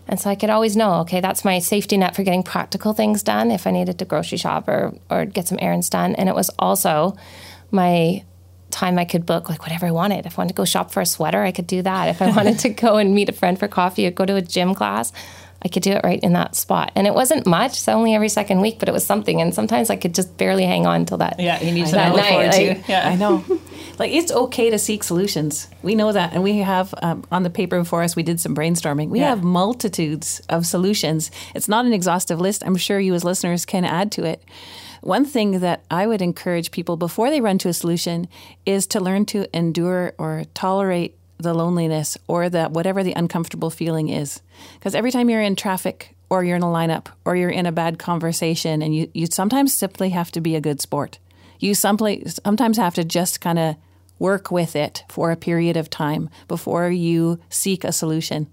And 0.07 0.21
so 0.21 0.31
I 0.31 0.35
could 0.35 0.51
always 0.51 0.77
know, 0.77 1.01
okay, 1.01 1.21
that's 1.21 1.45
my 1.45 1.59
safety 1.59 1.97
net 1.97 2.15
for 2.15 2.23
getting 2.23 2.43
practical 2.43 2.93
things 2.93 3.23
done 3.23 3.51
if 3.51 3.67
I 3.67 3.71
needed 3.71 3.99
to 3.99 4.05
grocery 4.05 4.39
shop 4.39 4.69
or, 4.69 4.95
or 5.11 5.25
get 5.25 5.49
some 5.49 5.59
errands 5.61 5.89
done. 5.89 6.15
And 6.15 6.29
it 6.29 6.35
was 6.35 6.51
also 6.59 7.17
my 7.71 8.25
time 8.71 8.99
I 8.99 9.05
could 9.05 9.25
book 9.25 9.49
like 9.49 9.63
whatever 9.63 9.87
I 9.87 9.93
wanted. 9.93 10.27
If 10.27 10.39
I 10.39 10.43
wanted 10.43 10.55
to 10.55 10.57
go 10.57 10.65
shop 10.65 10.91
for 10.91 11.01
a 11.01 11.07
sweater, 11.07 11.43
I 11.43 11.53
could 11.53 11.67
do 11.67 11.81
that. 11.83 12.09
If 12.09 12.21
I 12.21 12.31
wanted 12.37 12.59
to 12.61 12.69
go 12.71 12.97
and 12.97 13.15
meet 13.15 13.29
a 13.29 13.33
friend 13.33 13.59
for 13.59 13.69
coffee 13.69 14.07
or 14.07 14.11
go 14.11 14.27
to 14.27 14.37
a 14.37 14.43
gym 14.43 14.75
class, 14.75 15.13
I 15.65 15.69
could 15.69 15.83
do 15.83 15.93
it 15.93 16.03
right 16.05 16.21
in 16.23 16.35
that 16.35 16.55
spot. 16.57 16.93
And 16.95 17.07
it 17.07 17.15
wasn't 17.15 17.47
much, 17.47 17.81
so 17.81 17.93
only 17.95 18.15
every 18.15 18.29
second 18.29 18.61
week, 18.61 18.79
but 18.79 18.89
it 18.89 18.93
was 18.93 19.05
something. 19.07 19.41
And 19.41 19.55
sometimes 19.55 19.89
I 19.89 19.97
could 19.97 20.15
just 20.15 20.37
barely 20.37 20.65
hang 20.67 20.87
on 20.87 21.07
till 21.07 21.19
that. 21.19 21.41
Yeah, 21.41 21.63
you 21.63 21.73
need 21.73 21.87
that 21.87 21.91
something 21.91 22.11
to 22.11 22.17
look 22.17 22.27
forward 22.27 22.53
to. 22.53 22.83
Yeah. 22.93 23.09
I 23.09 23.17
know. 23.17 23.43
like 23.99 24.13
it's 24.13 24.31
okay 24.31 24.69
to 24.71 24.79
seek 24.79 25.03
solutions. 25.03 25.69
We 25.83 25.95
know 25.95 26.13
that, 26.13 26.35
and 26.35 26.43
we 26.43 26.59
have 26.59 26.95
um, 27.03 27.25
on 27.33 27.45
the 27.45 27.51
paper 27.51 27.79
before 27.79 28.03
us. 28.03 28.15
We 28.15 28.23
did 28.23 28.41
some 28.41 28.55
brainstorming. 28.55 29.09
We 29.09 29.21
Yeah. 29.21 29.31
have 29.31 29.43
multitudes 29.43 30.41
of 30.51 30.67
solutions. 30.67 31.31
It's 31.55 31.69
not 31.69 31.87
an 31.87 31.93
exhaustive 31.95 32.41
list. 32.41 32.63
I'm 32.67 32.77
sure 32.77 33.01
you 33.01 33.15
as 33.15 33.25
listeners 33.25 33.65
can 33.65 33.85
add 33.85 34.13
to 34.13 34.25
it. 34.25 34.43
One 35.01 35.25
thing 35.25 35.61
that 35.61 35.85
I 35.91 36.07
would 36.07 36.23
encourage 36.23 36.71
people 36.71 36.97
before 36.97 37.29
they 37.31 37.41
run 37.41 37.59
to 37.59 37.69
a 37.69 37.73
solution 37.75 38.27
is 38.65 38.87
to 38.89 39.01
learn 39.01 39.27
to 39.27 39.47
endure 39.57 40.15
or 40.19 40.45
tolerate 40.55 41.15
the 41.39 41.55
loneliness 41.55 42.17
or 42.27 42.49
that 42.49 42.71
whatever 42.71 43.03
the 43.03 43.13
uncomfortable 43.13 43.71
feeling 43.71 44.09
is. 44.09 44.41
Because 44.75 44.95
every 44.95 45.11
time 45.11 45.29
you're 45.29 45.41
in 45.41 45.57
traffic 45.57 46.15
or 46.31 46.45
you're 46.45 46.57
in 46.57 46.63
a 46.63 46.67
lineup 46.67 47.07
or 47.25 47.37
you're 47.37 47.51
in 47.51 47.67
a 47.67 47.73
bad 47.73 47.99
conversation, 47.99 48.83
and 48.83 48.95
you, 48.95 49.11
you 49.15 49.27
sometimes 49.27 49.73
simply 49.73 50.11
have 50.11 50.31
to 50.33 50.41
be 50.41 50.57
a 50.57 50.61
good 50.61 50.81
sport. 50.81 51.19
You 51.59 51.75
simply 51.75 52.25
sometimes 52.45 52.77
have 52.77 52.95
to 52.95 53.05
just 53.05 53.41
kind 53.41 53.59
of 53.59 53.77
work 54.19 54.51
with 54.51 54.77
it 54.77 55.05
for 55.09 55.31
a 55.31 55.37
period 55.37 55.77
of 55.77 55.91
time 55.91 56.31
before 56.49 56.89
you 56.89 57.41
seek 57.49 57.85
a 57.85 57.93
solution. 57.93 58.47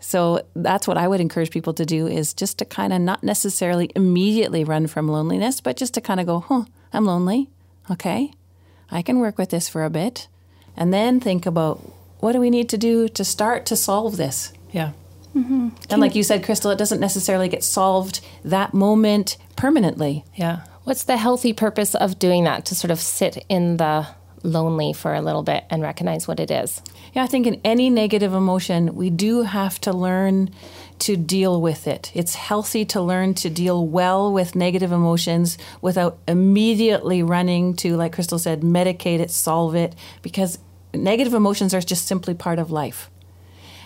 So 0.00 0.42
that's 0.54 0.86
what 0.86 0.98
I 0.98 1.08
would 1.08 1.20
encourage 1.20 1.50
people 1.50 1.74
to 1.74 1.84
do 1.84 2.06
is 2.06 2.34
just 2.34 2.58
to 2.58 2.64
kind 2.64 2.92
of 2.92 3.00
not 3.00 3.24
necessarily 3.24 3.90
immediately 3.96 4.64
run 4.64 4.86
from 4.86 5.08
loneliness, 5.08 5.60
but 5.60 5.76
just 5.76 5.94
to 5.94 6.00
kind 6.00 6.20
of 6.20 6.26
go, 6.26 6.40
huh, 6.40 6.64
I'm 6.92 7.04
lonely. 7.04 7.48
Okay. 7.90 8.32
I 8.90 9.02
can 9.02 9.18
work 9.18 9.38
with 9.38 9.50
this 9.50 9.68
for 9.68 9.84
a 9.84 9.90
bit. 9.90 10.28
And 10.78 10.94
then 10.94 11.20
think 11.20 11.44
about 11.44 11.78
what 12.20 12.32
do 12.32 12.40
we 12.40 12.50
need 12.50 12.68
to 12.70 12.78
do 12.78 13.08
to 13.08 13.24
start 13.24 13.66
to 13.66 13.76
solve 13.76 14.16
this? 14.16 14.52
Yeah. 14.70 14.92
Mm-hmm. 15.34 15.68
And 15.90 16.00
like 16.00 16.14
you 16.14 16.22
said, 16.22 16.44
Crystal, 16.44 16.70
it 16.70 16.78
doesn't 16.78 17.00
necessarily 17.00 17.48
get 17.48 17.64
solved 17.64 18.20
that 18.44 18.72
moment 18.72 19.36
permanently. 19.56 20.24
Yeah. 20.34 20.62
What's 20.84 21.04
the 21.04 21.16
healthy 21.16 21.52
purpose 21.52 21.94
of 21.94 22.18
doing 22.18 22.44
that 22.44 22.64
to 22.66 22.74
sort 22.74 22.92
of 22.92 23.00
sit 23.00 23.44
in 23.48 23.76
the 23.76 24.06
lonely 24.44 24.92
for 24.92 25.14
a 25.14 25.20
little 25.20 25.42
bit 25.42 25.64
and 25.68 25.82
recognize 25.82 26.26
what 26.28 26.40
it 26.40 26.50
is? 26.50 26.80
Yeah, 27.12 27.24
I 27.24 27.26
think 27.26 27.46
in 27.46 27.60
any 27.64 27.90
negative 27.90 28.32
emotion, 28.32 28.94
we 28.94 29.10
do 29.10 29.42
have 29.42 29.80
to 29.80 29.92
learn 29.92 30.50
to 31.00 31.16
deal 31.16 31.60
with 31.60 31.86
it. 31.86 32.10
It's 32.14 32.34
healthy 32.34 32.84
to 32.86 33.00
learn 33.00 33.34
to 33.34 33.50
deal 33.50 33.86
well 33.86 34.32
with 34.32 34.54
negative 34.56 34.92
emotions 34.92 35.58
without 35.80 36.18
immediately 36.26 37.22
running 37.22 37.74
to, 37.76 37.96
like 37.96 38.14
Crystal 38.14 38.38
said, 38.38 38.62
medicate 38.62 39.20
it, 39.20 39.30
solve 39.30 39.74
it, 39.74 39.94
because 40.22 40.58
negative 40.94 41.34
emotions 41.34 41.74
are 41.74 41.80
just 41.80 42.06
simply 42.06 42.34
part 42.34 42.58
of 42.58 42.70
life. 42.70 43.10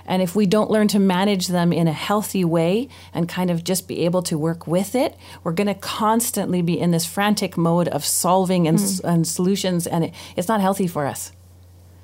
And 0.04 0.20
if 0.20 0.34
we 0.34 0.46
don't 0.46 0.70
learn 0.70 0.88
to 0.88 0.98
manage 0.98 1.48
them 1.48 1.72
in 1.72 1.86
a 1.86 1.92
healthy 1.92 2.44
way 2.44 2.88
and 3.14 3.28
kind 3.28 3.50
of 3.50 3.62
just 3.62 3.86
be 3.86 4.04
able 4.04 4.22
to 4.22 4.36
work 4.36 4.66
with 4.66 4.94
it, 4.94 5.16
we're 5.44 5.52
going 5.52 5.68
to 5.68 5.74
constantly 5.74 6.60
be 6.60 6.78
in 6.78 6.90
this 6.90 7.06
frantic 7.06 7.56
mode 7.56 7.88
of 7.88 8.04
solving 8.04 8.66
and, 8.66 8.80
hmm. 8.80 9.06
and 9.06 9.26
solutions, 9.26 9.86
and 9.86 10.04
it, 10.04 10.14
it's 10.36 10.48
not 10.48 10.60
healthy 10.60 10.88
for 10.88 11.06
us 11.06 11.32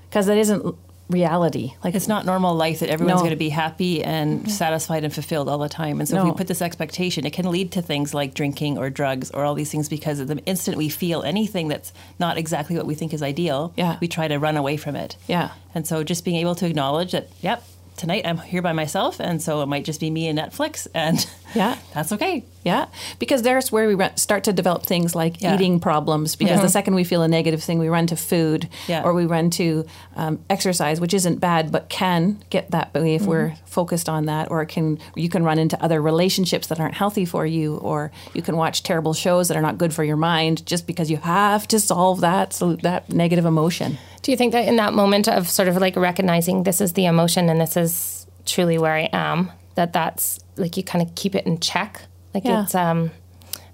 because 0.08 0.26
that 0.26 0.38
isn't 0.38 0.76
reality. 1.08 1.72
Like 1.82 1.94
It's 1.94 2.08
not 2.08 2.26
normal 2.26 2.54
life 2.54 2.80
that 2.80 2.90
everyone's 2.90 3.16
No. 3.16 3.20
going 3.22 3.30
to 3.30 3.36
be 3.36 3.48
happy 3.48 4.04
and 4.04 4.50
satisfied 4.50 5.04
and 5.04 5.12
fulfilled 5.12 5.48
all 5.48 5.58
the 5.58 5.68
time. 5.68 6.00
And 6.00 6.08
so 6.08 6.18
if 6.18 6.24
we 6.24 6.32
put 6.32 6.46
this 6.48 6.60
expectation, 6.62 7.24
it 7.26 7.32
can 7.32 7.50
lead 7.50 7.72
to 7.72 7.82
things 7.82 8.12
like 8.14 8.34
drinking 8.34 8.78
or 8.78 8.90
drugs 8.90 9.30
or 9.30 9.44
all 9.44 9.54
these 9.54 9.70
things 9.70 9.88
because 9.88 10.18
the 10.24 10.36
instant 10.44 10.76
we 10.76 10.88
feel 10.88 11.22
anything 11.22 11.68
that's 11.68 11.92
not 12.18 12.36
exactly 12.36 12.76
what 12.76 12.86
we 12.86 12.94
think 12.94 13.14
is 13.14 13.22
ideal, 13.22 13.72
Yeah. 13.76 13.96
we 14.00 14.08
try 14.08 14.28
to 14.28 14.38
run 14.38 14.56
away 14.56 14.76
from 14.76 14.96
it. 14.96 15.16
Yeah. 15.26 15.50
And 15.74 15.86
so 15.86 16.04
just 16.04 16.24
being 16.24 16.36
able 16.36 16.54
to 16.56 16.66
acknowledge 16.66 17.12
that, 17.12 17.28
yep, 17.40 17.62
tonight 17.96 18.22
I'm 18.26 18.38
here 18.38 18.62
by 18.62 18.72
myself, 18.72 19.18
and 19.20 19.40
so 19.42 19.60
it 19.62 19.66
might 19.66 19.84
just 19.84 20.00
be 20.00 20.10
me 20.10 20.28
and 20.28 20.38
Netflix, 20.38 20.86
and 20.94 21.18
Yeah. 21.54 21.76
that's 21.94 22.12
okay. 22.12 22.44
Yeah, 22.64 22.86
because 23.18 23.42
there's 23.42 23.72
where 23.72 23.88
we 23.88 24.04
start 24.16 24.44
to 24.44 24.52
develop 24.52 24.84
things 24.84 25.14
like 25.14 25.40
Yeah. 25.40 25.54
eating 25.54 25.80
problems. 25.80 26.36
Because 26.36 26.60
the 26.60 26.68
second 26.68 26.94
we 26.94 27.04
feel 27.04 27.22
a 27.22 27.28
negative 27.28 27.62
thing, 27.62 27.78
we 27.78 27.88
run 27.88 28.06
to 28.08 28.16
food 28.16 28.68
Yeah. 28.86 29.02
or 29.04 29.14
we 29.14 29.24
run 29.24 29.48
to 29.50 29.86
um, 30.16 30.40
exercise, 30.50 31.00
which 31.00 31.14
isn't 31.14 31.40
bad, 31.40 31.72
but 31.72 31.88
can 31.88 32.38
get 32.50 32.70
that 32.72 32.90
if 32.94 33.22
we're 33.22 33.54
focused 33.64 34.08
on 34.08 34.26
that. 34.26 34.50
Or 34.50 34.64
can 34.66 34.98
you 35.14 35.28
can 35.30 35.44
run 35.44 35.58
into 35.58 35.82
other 35.82 36.02
relationships 36.02 36.66
that 36.66 36.78
aren't 36.78 36.94
healthy 36.94 37.24
for 37.24 37.46
you, 37.46 37.76
or 37.76 38.10
you 38.34 38.42
can 38.42 38.56
watch 38.56 38.82
terrible 38.82 39.14
shows 39.14 39.48
that 39.48 39.56
are 39.56 39.62
not 39.62 39.78
good 39.78 39.94
for 39.94 40.04
your 40.04 40.16
mind 40.16 40.66
just 40.66 40.86
because 40.86 41.10
you 41.10 41.16
have 41.18 41.66
to 41.68 41.80
solve 41.80 42.20
that 42.20 42.52
so 42.52 42.74
that 42.82 43.10
negative 43.10 43.46
emotion. 43.46 43.96
Do 44.22 44.30
you 44.30 44.36
think 44.36 44.52
that 44.52 44.66
in 44.68 44.76
that 44.76 44.92
moment 44.92 45.26
of 45.28 45.48
sort 45.48 45.68
of 45.68 45.76
like 45.78 45.96
recognizing 45.96 46.64
this 46.64 46.80
is 46.82 46.92
the 46.92 47.06
emotion 47.06 47.48
and 47.48 47.58
this 47.60 47.76
is 47.76 48.26
truly 48.44 48.76
where 48.78 48.92
I 48.92 49.08
am, 49.12 49.50
that 49.78 49.92
that's 49.92 50.40
like 50.56 50.76
you 50.76 50.82
kind 50.82 51.02
of 51.06 51.14
keep 51.14 51.34
it 51.34 51.46
in 51.46 51.58
check? 51.60 52.02
Like 52.34 52.44
Yeah. 52.44 52.64
it's, 52.64 52.74
um, 52.74 53.10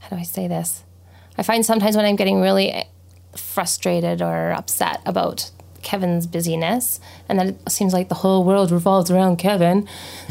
how 0.01 0.11
do 0.11 0.17
I 0.17 0.23
say 0.23 0.47
this? 0.47 0.85
I 1.38 1.43
find 1.43 1.64
sometimes 1.67 1.97
when 1.97 2.05
I'm 2.05 2.14
getting 2.17 2.40
really 2.40 2.85
frustrated 3.35 4.23
or 4.23 4.53
upset 4.53 5.01
about 5.07 5.51
Kevin's 5.83 6.27
busyness, 6.27 7.01
and 7.29 7.38
then 7.38 7.49
it 7.67 7.71
seems 7.71 7.93
like 7.93 8.09
the 8.09 8.14
whole 8.17 8.45
world 8.45 8.71
revolves 8.71 9.11
around 9.11 9.37
Kevin 9.38 9.88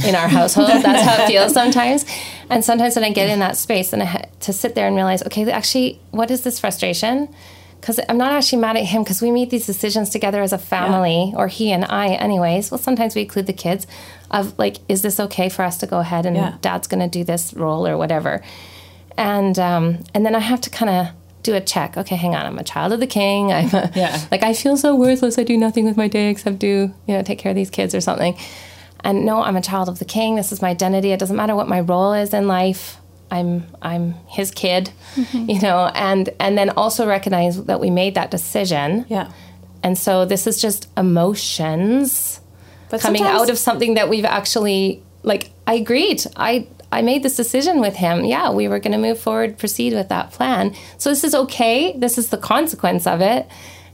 in 0.08 0.16
our 0.16 0.28
household. 0.28 0.70
That's 0.84 1.04
how 1.08 1.24
it 1.24 1.28
feels 1.28 1.54
sometimes. 1.54 2.06
And 2.50 2.64
sometimes 2.64 2.96
when 2.96 3.04
I 3.04 3.12
get 3.12 3.30
in 3.30 3.40
that 3.40 3.58
space 3.58 3.94
and 3.94 4.02
I 4.02 4.06
ha- 4.06 4.26
to 4.42 4.54
sit 4.54 4.74
there 4.76 4.88
and 4.88 4.96
realize, 4.96 5.22
okay, 5.24 5.50
actually, 5.52 6.00
what 6.12 6.32
is 6.32 6.42
this 6.44 6.60
frustration? 6.60 7.34
Because 7.84 8.00
I'm 8.08 8.18
not 8.18 8.32
actually 8.32 8.60
mad 8.62 8.78
at 8.78 8.86
him 8.86 9.04
because 9.04 9.22
we 9.22 9.30
make 9.30 9.50
these 9.50 9.66
decisions 9.66 10.10
together 10.10 10.42
as 10.42 10.54
a 10.54 10.58
family, 10.58 11.34
or 11.36 11.50
he 11.50 11.70
and 11.74 11.84
I, 11.84 12.14
anyways. 12.14 12.72
Well, 12.72 12.78
sometimes 12.78 13.14
we 13.14 13.24
include 13.24 13.46
the 13.46 13.52
kids 13.52 13.86
of 14.32 14.58
like, 14.58 14.78
is 14.88 15.02
this 15.02 15.20
okay 15.20 15.50
for 15.50 15.64
us 15.64 15.78
to 15.80 15.86
go 15.86 16.00
ahead 16.00 16.26
and 16.26 16.38
Yeah. 16.38 16.56
dad's 16.62 16.88
going 16.88 17.02
to 17.02 17.10
do 17.10 17.26
this 17.26 17.54
role 17.54 17.86
or 17.86 17.98
whatever? 17.98 18.42
And 19.18 19.60
um, 19.60 20.00
and 20.14 20.26
then 20.26 20.34
I 20.34 20.40
have 20.40 20.62
to 20.62 20.70
kind 20.70 20.90
of 20.90 21.08
do 21.44 21.56
a 21.56 21.60
check. 21.60 21.98
Okay, 21.98 22.16
hang 22.16 22.34
on. 22.36 22.46
I'm 22.46 22.58
a 22.58 22.64
child 22.64 22.94
of 22.94 23.02
the 23.02 23.08
king. 23.08 23.52
I'm 23.52 23.68
a, 23.74 23.92
Yeah. 23.94 24.18
like 24.32 24.44
I 24.44 24.54
feel 24.54 24.78
so 24.78 24.96
worthless. 24.96 25.38
I 25.38 25.44
do 25.44 25.58
nothing 25.58 25.84
with 25.84 25.98
my 25.98 26.08
day 26.08 26.30
except 26.30 26.60
do 26.60 26.94
you 27.06 27.14
know 27.14 27.22
take 27.22 27.38
care 27.40 27.50
of 27.50 27.58
these 27.58 27.70
kids 27.70 27.94
or 27.94 28.00
something. 28.00 28.38
And 29.02 29.26
no, 29.26 29.44
I'm 29.44 29.58
a 29.58 29.62
child 29.62 29.90
of 29.90 30.00
the 30.00 30.06
king. 30.06 30.36
This 30.38 30.54
is 30.54 30.62
my 30.62 30.70
identity. 30.70 31.12
It 31.12 31.20
doesn't 31.20 31.36
matter 31.36 31.54
what 31.54 31.68
my 31.68 31.82
role 31.82 32.14
is 32.14 32.34
in 32.34 32.48
life. 32.48 32.96
I'm 33.34 33.66
I'm 33.82 34.14
his 34.28 34.52
kid, 34.52 34.92
mm-hmm. 35.16 35.50
you 35.50 35.60
know, 35.60 35.92
and 35.96 36.30
and 36.40 36.56
then 36.58 36.70
also 36.72 37.08
recognize 37.08 37.64
that 37.66 37.80
we 37.80 37.90
made 37.90 38.14
that 38.16 38.30
decision. 38.30 39.06
Yeah. 39.10 39.32
And 39.82 39.98
so 39.98 40.26
this 40.26 40.48
is 40.48 40.62
just 40.62 40.88
emotions 40.96 42.40
But 42.90 43.02
coming 43.02 43.24
out 43.24 43.50
of 43.50 43.58
something 43.58 43.96
that 43.96 44.08
we've 44.08 44.30
actually 44.40 45.02
like 45.24 45.52
I 45.66 45.74
agreed. 45.74 46.26
I 46.36 46.68
I 46.92 47.02
made 47.02 47.24
this 47.24 47.36
decision 47.36 47.82
with 47.82 47.96
him. 47.96 48.24
Yeah, 48.24 48.52
we 48.52 48.68
were 48.68 48.80
going 48.80 48.92
to 48.94 49.00
move 49.00 49.20
forward, 49.20 49.58
proceed 49.58 49.94
with 49.94 50.10
that 50.10 50.32
plan. 50.32 50.76
So 51.00 51.10
this 51.10 51.24
is 51.24 51.34
okay. 51.34 51.98
This 51.98 52.18
is 52.18 52.30
the 52.30 52.38
consequence 52.38 53.08
of 53.08 53.20
it. 53.20 53.48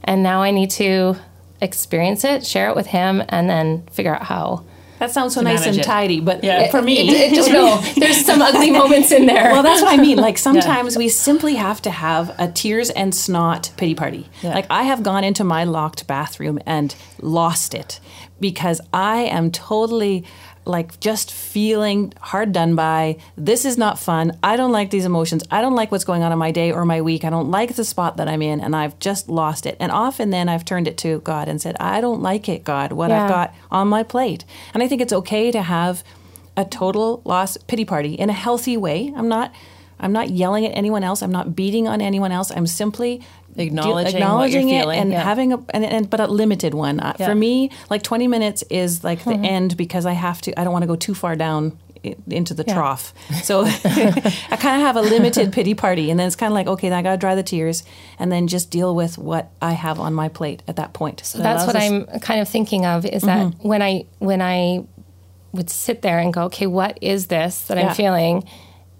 And 0.03 0.21
now 0.21 0.41
I 0.41 0.51
need 0.51 0.69
to 0.71 1.15
experience 1.61 2.25
it, 2.25 2.45
share 2.45 2.69
it 2.69 2.75
with 2.75 2.87
him 2.87 3.23
and 3.29 3.49
then 3.49 3.87
figure 3.91 4.15
out 4.15 4.23
how. 4.23 4.65
That 4.99 5.11
sounds 5.11 5.33
so 5.33 5.41
nice 5.41 5.65
and 5.65 5.77
it. 5.77 5.83
tidy, 5.83 6.19
but 6.19 6.43
Yeah. 6.43 6.69
for 6.71 6.81
me, 6.81 6.97
It, 7.09 7.31
it 7.31 7.35
just 7.35 7.49
no, 7.59 7.81
there's 7.97 8.25
some 8.25 8.41
ugly 8.41 8.69
moments 8.81 9.11
in 9.11 9.25
there. 9.25 9.51
well, 9.51 9.63
that's 9.63 9.81
what 9.81 9.91
I 9.91 9.97
mean. 10.01 10.17
Like 10.17 10.37
sometimes 10.49 10.97
we 10.97 11.09
simply 11.09 11.55
have 11.55 11.81
to 11.83 11.89
have 11.89 12.35
a 12.37 12.47
tears 12.49 12.89
and 12.89 13.13
snot 13.15 13.71
pity 13.77 13.95
party. 13.95 14.27
Yeah. 14.41 14.53
Like 14.53 14.67
I 14.69 14.83
have 14.83 15.01
gone 15.03 15.23
into 15.23 15.43
my 15.43 15.63
locked 15.63 16.05
bathroom 16.07 16.59
and 16.65 16.93
lost 17.21 17.73
it 17.73 17.99
because 18.39 18.79
I 18.93 19.19
am 19.23 19.51
totally 19.51 20.25
like 20.65 20.99
just 20.99 21.31
feeling 21.31 22.13
hard 22.19 22.51
done 22.51 22.75
by. 22.75 23.17
This 23.35 23.65
is 23.65 23.77
not 23.77 23.99
fun. 23.99 24.37
I 24.43 24.55
don't 24.55 24.71
like 24.71 24.91
these 24.91 25.05
emotions. 25.05 25.43
I 25.49 25.61
don't 25.61 25.75
like 25.75 25.91
what's 25.91 26.03
going 26.03 26.23
on 26.23 26.31
in 26.31 26.37
my 26.37 26.51
day 26.51 26.71
or 26.71 26.85
my 26.85 27.01
week. 27.01 27.23
I 27.23 27.29
don't 27.29 27.49
like 27.51 27.75
the 27.75 27.83
spot 27.83 28.17
that 28.17 28.27
I'm 28.27 28.41
in 28.41 28.61
and 28.61 28.75
I've 28.75 28.99
just 28.99 29.29
lost 29.29 29.65
it. 29.65 29.77
And 29.79 29.91
often 29.91 30.29
then 30.29 30.47
I've 30.49 30.65
turned 30.65 30.87
it 30.87 30.97
to 30.99 31.19
God 31.21 31.47
and 31.47 31.61
said, 31.61 31.75
I 31.79 32.01
don't 32.01 32.21
like 32.21 32.47
it, 32.47 32.63
God, 32.63 32.91
what 32.91 33.11
I've 33.11 33.29
got 33.29 33.55
on 33.71 33.87
my 33.87 34.03
plate. 34.03 34.45
And 34.73 34.83
I 34.83 34.87
think 34.87 35.01
it's 35.01 35.13
okay 35.13 35.51
to 35.51 35.61
have 35.61 36.03
a 36.55 36.65
total 36.65 37.21
loss 37.25 37.57
pity 37.57 37.85
party 37.85 38.13
in 38.13 38.29
a 38.29 38.33
healthy 38.33 38.75
way. 38.77 39.13
I'm 39.15 39.29
not 39.29 39.53
I'm 39.99 40.11
not 40.13 40.29
yelling 40.29 40.65
at 40.65 40.71
anyone 40.77 41.03
else. 41.03 41.21
I'm 41.21 41.31
not 41.31 41.55
beating 41.55 41.87
on 41.87 42.01
anyone 42.01 42.31
else. 42.31 42.51
I'm 42.51 42.67
simply 42.67 43.21
Acknowledging 43.57 43.93
what 43.93 44.11
you're 44.13 44.17
acknowledging 44.21 44.69
it 44.69 44.81
feeling, 44.81 44.99
and 44.99 45.11
yeah. 45.11 45.23
having 45.23 45.51
a 45.53 45.57
and, 45.71 45.83
and 45.83 46.09
but 46.09 46.19
a 46.19 46.27
limited 46.27 46.73
one. 46.73 46.99
Uh, 46.99 47.15
Yeah. 47.19 47.27
For 47.27 47.35
me, 47.35 47.71
like 47.89 48.03
20 48.03 48.27
minutes 48.27 48.63
is 48.69 49.03
like 49.03 49.23
the 49.25 49.33
end 49.33 49.75
because 49.75 50.05
I 50.05 50.13
have 50.13 50.41
to 50.43 50.57
I 50.59 50.63
don't 50.63 50.71
want 50.71 50.83
to 50.83 50.87
go 50.87 50.95
too 50.95 51.13
far 51.13 51.35
down 51.35 51.77
into 52.29 52.53
the 52.53 52.63
trough. 52.63 53.13
So 53.43 53.65
I 53.65 54.57
kind 54.57 54.75
of 54.79 54.81
have 54.87 54.95
a 54.95 55.01
limited 55.01 55.51
pity 55.51 55.73
party 55.73 56.09
and 56.09 56.17
then 56.19 56.27
it's 56.27 56.35
kind 56.37 56.49
of 56.51 56.55
like 56.55 56.67
okay, 56.67 56.87
then 56.89 56.97
I 56.97 57.01
got 57.01 57.11
to 57.11 57.17
dry 57.17 57.35
the 57.35 57.43
tears 57.43 57.83
and 58.17 58.31
then 58.31 58.47
just 58.47 58.69
deal 58.71 58.95
with 58.95 59.17
what 59.17 59.51
I 59.61 59.73
have 59.73 59.99
on 59.99 60.13
my 60.13 60.29
plate 60.29 60.63
at 60.67 60.77
that 60.77 60.93
point. 60.93 61.21
So 61.25 61.39
that's 61.39 61.65
what 61.67 61.75
I'm 61.75 62.05
kind 62.21 62.39
of 62.39 62.47
thinking 62.47 62.85
of 62.85 63.05
is 63.05 63.23
that 63.23 63.47
Mm-hmm. 63.47 63.67
when 63.67 63.81
I 63.81 64.05
when 64.19 64.41
I 64.41 64.85
would 65.51 65.69
sit 65.69 66.01
there 66.01 66.19
and 66.19 66.31
go, 66.31 66.43
okay, 66.43 66.67
what 66.67 66.99
is 67.01 67.27
this 67.27 67.63
that 67.63 67.77
Yeah. 67.77 67.89
I'm 67.89 67.95
feeling? 67.95 68.47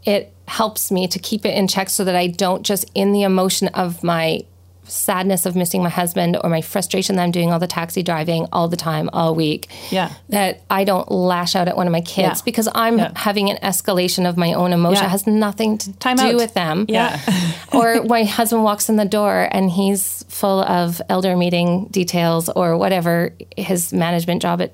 It 0.04 0.34
helps 0.50 0.92
me 0.92 1.08
to 1.08 1.20
keep 1.20 1.46
it 1.46 1.56
in 1.56 1.68
check 1.68 1.90
so 1.90 2.04
that 2.04 2.16
I 2.16 2.28
don't 2.28 2.64
just 2.64 2.90
in 2.94 3.12
the 3.14 3.24
emotion 3.24 3.68
of 3.70 4.04
my 4.04 4.42
sadness 4.84 5.46
of 5.46 5.56
missing 5.56 5.84
my 5.84 5.90
husband 5.90 6.36
or 6.44 6.50
my 6.50 6.62
frustration 6.62 7.16
that 7.16 7.22
I'm 7.22 7.30
doing 7.30 7.52
all 7.52 7.60
the 7.60 7.68
taxi 7.68 8.02
driving 8.02 8.48
all 8.52 8.68
the 8.68 8.76
time 8.76 9.08
all 9.14 9.36
week. 9.36 9.70
Yeah. 9.92 10.12
That 10.30 10.64
I 10.68 10.84
don't 10.84 11.12
lash 11.12 11.56
out 11.56 11.68
at 11.68 11.78
one 11.78 11.86
of 11.86 11.92
my 11.92 12.02
kids 12.02 12.40
Yeah. 12.40 12.44
because 12.44 12.68
I'm 12.74 12.98
Yeah. 12.98 13.12
having 13.16 13.52
an 13.52 13.58
escalation 13.58 14.28
of 14.28 14.36
my 14.36 14.54
own 14.54 14.74
emotion. 14.74 15.04
Yeah. 15.04 15.10
It 15.10 15.12
has 15.12 15.28
nothing 15.28 15.78
to 15.78 15.92
Time 15.94 16.18
do 16.18 16.24
out. 16.30 16.36
with 16.38 16.56
them 16.56 16.86
Yeah. 16.90 17.20
or 17.72 18.02
my 18.06 18.24
husband 18.24 18.64
walks 18.64 18.90
in 18.90 18.96
the 18.96 19.06
door 19.06 19.48
and 19.52 19.70
he's 19.70 20.26
full 20.28 20.62
of 20.62 21.00
elder 21.08 21.38
meeting 21.38 21.86
details 21.92 22.50
or 22.50 22.76
whatever 22.76 23.34
his 23.58 23.94
management 23.94 24.42
job 24.42 24.60
at 24.60 24.72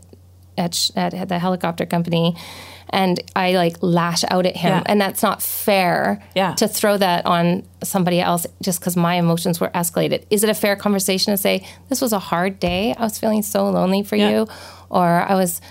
at, 0.57 0.89
at 0.95 1.27
the 1.27 1.37
helicopter 1.39 1.85
company 1.85 2.33
and 2.89 3.19
I 3.35 3.51
like 3.53 3.77
lash 3.81 4.23
out 4.29 4.45
at 4.45 4.55
him 4.55 4.69
Yeah. 4.71 4.83
and 4.85 5.01
that's 5.01 5.23
not 5.23 5.41
fair 5.41 6.21
Yeah. 6.35 6.53
to 6.55 6.67
throw 6.67 6.97
that 6.97 7.25
on 7.25 7.63
somebody 7.83 8.19
else 8.21 8.45
just 8.61 8.81
cuz 8.81 8.95
my 8.95 9.15
emotions 9.15 9.59
were 9.59 9.69
escalated. 9.69 10.23
Is 10.29 10.43
it 10.43 10.49
a 10.49 10.53
fair 10.53 10.75
conversation 10.75 11.33
to 11.33 11.37
say 11.37 11.65
this 11.89 12.01
was 12.01 12.13
a 12.13 12.19
hard 12.19 12.59
day? 12.59 12.93
I 12.97 13.03
was 13.03 13.17
feeling 13.17 13.41
so 13.41 13.69
lonely 13.69 14.03
for 14.03 14.15
Yeah. 14.15 14.29
you 14.29 14.47
or 14.89 15.25
I 15.27 15.35
was 15.35 15.61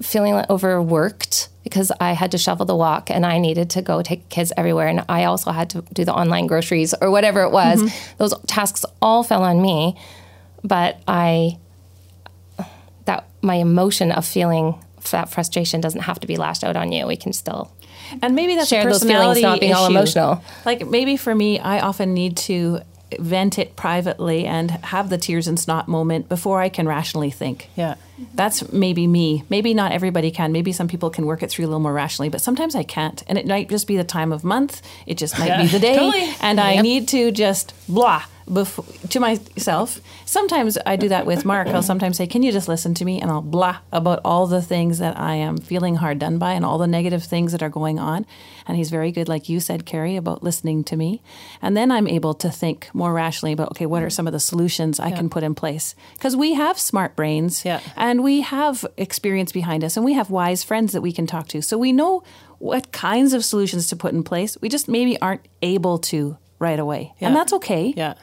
feeling 0.00 0.34
overworked 0.50 1.48
because 1.62 1.92
I 2.00 2.12
had 2.12 2.30
to 2.32 2.38
shovel 2.38 2.66
the 2.66 2.74
walk 2.74 3.10
and 3.10 3.24
I 3.24 3.38
needed 3.38 3.70
to 3.70 3.82
go 3.82 4.02
take 4.02 4.28
kids 4.28 4.52
everywhere 4.56 4.88
and 4.88 5.04
I 5.08 5.24
also 5.24 5.50
had 5.52 5.70
to 5.70 5.82
do 5.92 6.04
the 6.04 6.12
online 6.14 6.46
groceries 6.46 6.92
or 7.00 7.10
whatever 7.10 7.42
it 7.42 7.52
was. 7.52 7.82
Mm-hmm. 7.82 8.14
Those 8.18 8.34
tasks 8.46 8.84
all 9.00 9.22
fell 9.22 9.42
on 9.44 9.60
me, 9.62 9.96
but 10.64 10.98
I 11.06 11.58
that 13.04 13.26
my 13.42 13.56
emotion 13.56 14.12
of 14.12 14.24
feeling 14.24 14.74
that 15.10 15.30
frustration 15.30 15.80
doesn't 15.80 16.02
have 16.02 16.20
to 16.20 16.26
be 16.26 16.36
lashed 16.36 16.64
out 16.64 16.76
on 16.76 16.92
you. 16.92 17.06
We 17.06 17.16
can 17.16 17.32
still 17.32 17.70
and 18.20 18.34
maybe 18.34 18.56
that's 18.56 18.68
Share 18.68 18.84
those 18.84 19.02
feelings, 19.02 19.12
personality 19.12 19.42
not 19.42 19.60
being 19.60 19.72
all 19.72 19.86
emotional. 19.86 20.42
Like 20.66 20.86
maybe 20.86 21.16
for 21.16 21.34
me, 21.34 21.58
I 21.58 21.80
often 21.80 22.12
need 22.12 22.36
to 22.38 22.80
vent 23.18 23.58
it 23.58 23.76
privately 23.76 24.46
and 24.46 24.70
have 24.70 25.10
the 25.10 25.18
tears 25.18 25.46
and 25.46 25.58
snot 25.58 25.86
moment 25.86 26.28
before 26.28 26.60
I 26.60 26.68
can 26.68 26.88
rationally 26.88 27.30
think. 27.30 27.68
Yeah. 27.76 27.96
That's 28.34 28.72
maybe 28.72 29.06
me. 29.06 29.44
Maybe 29.50 29.74
not 29.74 29.92
everybody 29.92 30.30
can. 30.30 30.52
Maybe 30.52 30.72
some 30.72 30.88
people 30.88 31.10
can 31.10 31.26
work 31.26 31.42
it 31.42 31.50
through 31.50 31.66
a 31.66 31.68
little 31.68 31.80
more 31.80 31.92
rationally, 31.92 32.28
but 32.28 32.40
sometimes 32.40 32.74
I 32.74 32.84
can't. 32.84 33.22
And 33.26 33.36
it 33.36 33.46
might 33.46 33.68
just 33.68 33.86
be 33.86 33.96
the 33.96 34.04
time 34.04 34.32
of 34.32 34.44
month. 34.44 34.80
It 35.06 35.18
just 35.18 35.38
might 35.38 35.60
be 35.60 35.68
the 35.68 35.78
day. 35.78 35.96
totally. 35.98 36.34
And 36.40 36.60
I 36.60 36.80
need 36.80 37.08
to 37.08 37.30
just 37.30 37.74
blah 37.88 38.24
before, 38.50 38.84
to 39.10 39.20
myself. 39.20 40.00
Sometimes 40.24 40.78
I 40.86 40.96
do 40.96 41.08
that 41.08 41.26
with 41.26 41.44
Mark. 41.44 41.68
I'll 41.68 41.82
sometimes 41.82 42.16
say, 42.16 42.26
Can 42.26 42.42
you 42.42 42.52
just 42.52 42.68
listen 42.68 42.94
to 42.94 43.04
me? 43.04 43.20
And 43.20 43.30
I'll 43.30 43.42
blah 43.42 43.78
about 43.92 44.20
all 44.24 44.46
the 44.46 44.62
things 44.62 44.98
that 44.98 45.18
I 45.18 45.34
am 45.34 45.58
feeling 45.58 45.96
hard 45.96 46.18
done 46.18 46.38
by 46.38 46.52
and 46.52 46.64
all 46.64 46.78
the 46.78 46.86
negative 46.86 47.24
things 47.24 47.52
that 47.52 47.62
are 47.62 47.68
going 47.68 47.98
on. 47.98 48.26
And 48.66 48.76
he's 48.76 48.90
very 48.90 49.10
good, 49.12 49.28
like 49.28 49.48
you 49.48 49.58
said, 49.60 49.86
Carrie, 49.86 50.16
about 50.16 50.42
listening 50.42 50.84
to 50.84 50.96
me. 50.96 51.22
And 51.60 51.76
then 51.76 51.90
I'm 51.90 52.06
able 52.06 52.34
to 52.34 52.50
think 52.50 52.88
more 52.92 53.12
rationally 53.12 53.52
about, 53.52 53.70
okay, 53.72 53.86
what 53.86 54.02
are 54.02 54.10
some 54.10 54.26
of 54.26 54.32
the 54.32 54.40
solutions 54.40 55.00
I 55.00 55.10
can 55.10 55.28
put 55.28 55.42
in 55.42 55.54
place? 55.54 55.94
Because 56.14 56.36
we 56.36 56.54
have 56.54 56.78
smart 56.78 57.16
brains 57.16 57.64
Yeah. 57.64 57.80
and 57.96 58.22
we 58.22 58.42
have 58.42 58.86
experience 58.96 59.50
behind 59.52 59.82
us 59.84 59.96
and 59.96 60.04
we 60.04 60.12
have 60.14 60.30
wise 60.30 60.62
friends 60.62 60.92
that 60.92 61.00
we 61.02 61.12
can 61.12 61.26
talk 61.26 61.48
to. 61.48 61.60
So 61.62 61.76
we 61.76 61.92
know 61.92 62.22
what 62.58 62.92
kinds 62.92 63.32
of 63.32 63.44
solutions 63.44 63.88
to 63.88 63.96
put 63.96 64.12
in 64.12 64.22
place. 64.22 64.56
We 64.60 64.68
just 64.68 64.88
maybe 64.88 65.20
aren't 65.20 65.46
able 65.62 65.98
to 65.98 66.36
right 66.62 66.78
away. 66.78 67.12
And 67.20 67.34
that's 67.36 67.52
okay. 67.54 67.92
Yeah. 67.96 68.14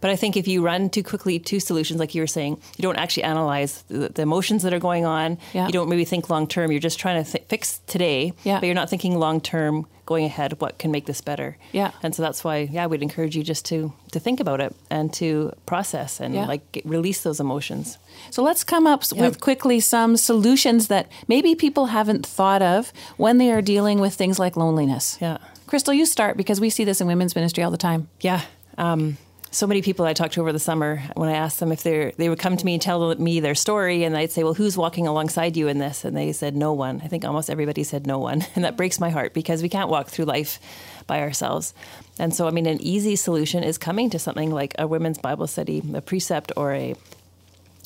But 0.00 0.10
I 0.10 0.16
think 0.16 0.36
if 0.36 0.46
you 0.46 0.62
run 0.64 0.90
too 0.90 1.02
quickly 1.02 1.38
to 1.40 1.58
solutions, 1.60 1.98
like 1.98 2.14
you 2.14 2.22
were 2.22 2.26
saying, 2.38 2.60
you 2.76 2.82
don't 2.82 2.96
actually 2.98 3.24
analyze 3.24 3.82
the, 3.88 4.08
the 4.10 4.22
emotions 4.22 4.62
that 4.62 4.72
are 4.72 4.78
going 4.78 5.04
on. 5.04 5.38
Yeah. 5.54 5.66
You 5.66 5.72
don't 5.72 5.88
maybe 5.88 6.04
think 6.04 6.28
long 6.30 6.46
term. 6.46 6.70
You're 6.70 6.80
just 6.80 6.98
trying 7.00 7.24
to 7.24 7.30
th- 7.32 7.44
fix 7.48 7.80
today, 7.86 8.32
Yeah. 8.44 8.60
but 8.60 8.66
you're 8.66 8.74
not 8.76 8.90
thinking 8.90 9.18
long 9.18 9.40
term, 9.40 9.86
going 10.06 10.24
ahead. 10.24 10.60
What 10.60 10.78
can 10.78 10.90
make 10.90 11.06
this 11.06 11.20
better? 11.20 11.56
Yeah. 11.72 11.90
And 12.02 12.14
so 12.14 12.22
that's 12.22 12.44
why, 12.44 12.68
yeah, 12.70 12.86
we'd 12.86 13.02
encourage 13.02 13.34
you 13.36 13.42
just 13.42 13.64
to 13.66 13.92
to 14.12 14.20
think 14.20 14.40
about 14.40 14.60
it 14.60 14.74
and 14.90 15.12
to 15.14 15.52
process 15.66 16.20
and 16.20 16.34
Yeah. 16.34 16.46
like 16.46 16.70
get, 16.72 16.84
release 16.86 17.22
those 17.22 17.40
emotions. 17.40 17.98
So 18.30 18.42
let's 18.42 18.64
come 18.64 18.86
up 18.86 19.02
with 19.16 19.40
quickly 19.40 19.80
some 19.80 20.16
solutions 20.16 20.88
that 20.88 21.06
maybe 21.28 21.54
people 21.54 21.86
haven't 21.86 22.24
thought 22.26 22.62
of 22.62 22.92
when 23.16 23.38
they 23.38 23.50
are 23.52 23.62
dealing 23.62 24.00
with 24.00 24.14
things 24.14 24.38
like 24.38 24.56
loneliness. 24.56 25.18
Yeah. 25.20 25.38
Crystal, 25.68 25.94
you 25.94 26.06
start 26.06 26.36
because 26.36 26.60
we 26.60 26.70
see 26.70 26.84
this 26.84 27.00
in 27.00 27.06
women's 27.06 27.34
ministry 27.34 27.62
all 27.62 27.70
the 27.70 27.76
time. 27.76 28.08
Yeah. 28.20 28.42
Um, 28.78 29.18
so 29.50 29.66
many 29.66 29.82
people 29.82 30.04
I 30.04 30.12
talked 30.12 30.34
to 30.34 30.40
over 30.40 30.52
the 30.52 30.58
summer, 30.58 31.02
when 31.14 31.28
I 31.28 31.32
asked 31.32 31.60
them 31.60 31.72
if 31.72 31.82
they 31.82 32.12
they 32.16 32.28
would 32.28 32.38
come 32.38 32.56
to 32.56 32.64
me 32.64 32.74
and 32.74 32.82
tell 32.82 33.14
me 33.16 33.40
their 33.40 33.54
story, 33.54 34.04
and 34.04 34.16
I'd 34.16 34.30
say, 34.32 34.44
"Well, 34.44 34.54
who's 34.54 34.76
walking 34.76 35.06
alongside 35.06 35.56
you 35.56 35.68
in 35.68 35.78
this?" 35.78 36.04
And 36.04 36.16
they 36.16 36.32
said, 36.32 36.54
"No 36.56 36.72
one." 36.72 37.00
I 37.02 37.08
think 37.08 37.24
almost 37.24 37.48
everybody 37.48 37.82
said 37.82 38.06
no 38.06 38.18
one, 38.18 38.44
and 38.54 38.64
that 38.64 38.76
breaks 38.76 39.00
my 39.00 39.10
heart 39.10 39.32
because 39.34 39.62
we 39.62 39.68
can't 39.68 39.88
walk 39.88 40.08
through 40.08 40.26
life 40.26 40.58
by 41.06 41.20
ourselves. 41.20 41.72
And 42.18 42.34
so, 42.34 42.46
I 42.46 42.50
mean, 42.50 42.66
an 42.66 42.80
easy 42.82 43.16
solution 43.16 43.62
is 43.62 43.78
coming 43.78 44.10
to 44.10 44.18
something 44.18 44.50
like 44.50 44.74
a 44.78 44.86
women's 44.86 45.18
Bible 45.18 45.46
study, 45.46 45.82
a 45.94 46.00
precept, 46.02 46.52
or 46.56 46.74
a 46.74 46.94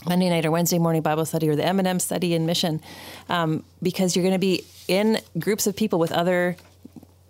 Monday 0.07 0.29
night 0.31 0.45
or 0.45 0.51
Wednesday 0.51 0.79
morning 0.79 1.03
Bible 1.03 1.25
study 1.25 1.49
or 1.49 1.55
the 1.55 1.65
M&M 1.65 2.01
study 2.01 2.35
in 2.35 2.45
mission, 2.45 2.81
um, 3.29 3.63
because 3.81 4.17
you're 4.17 4.25
going 4.25 4.35
to 4.35 4.39
be 4.39 4.65
in 4.89 5.21
groups 5.39 5.69
of 5.69 5.77
people 5.77 6.01
with 6.01 6.11
other 6.11 6.57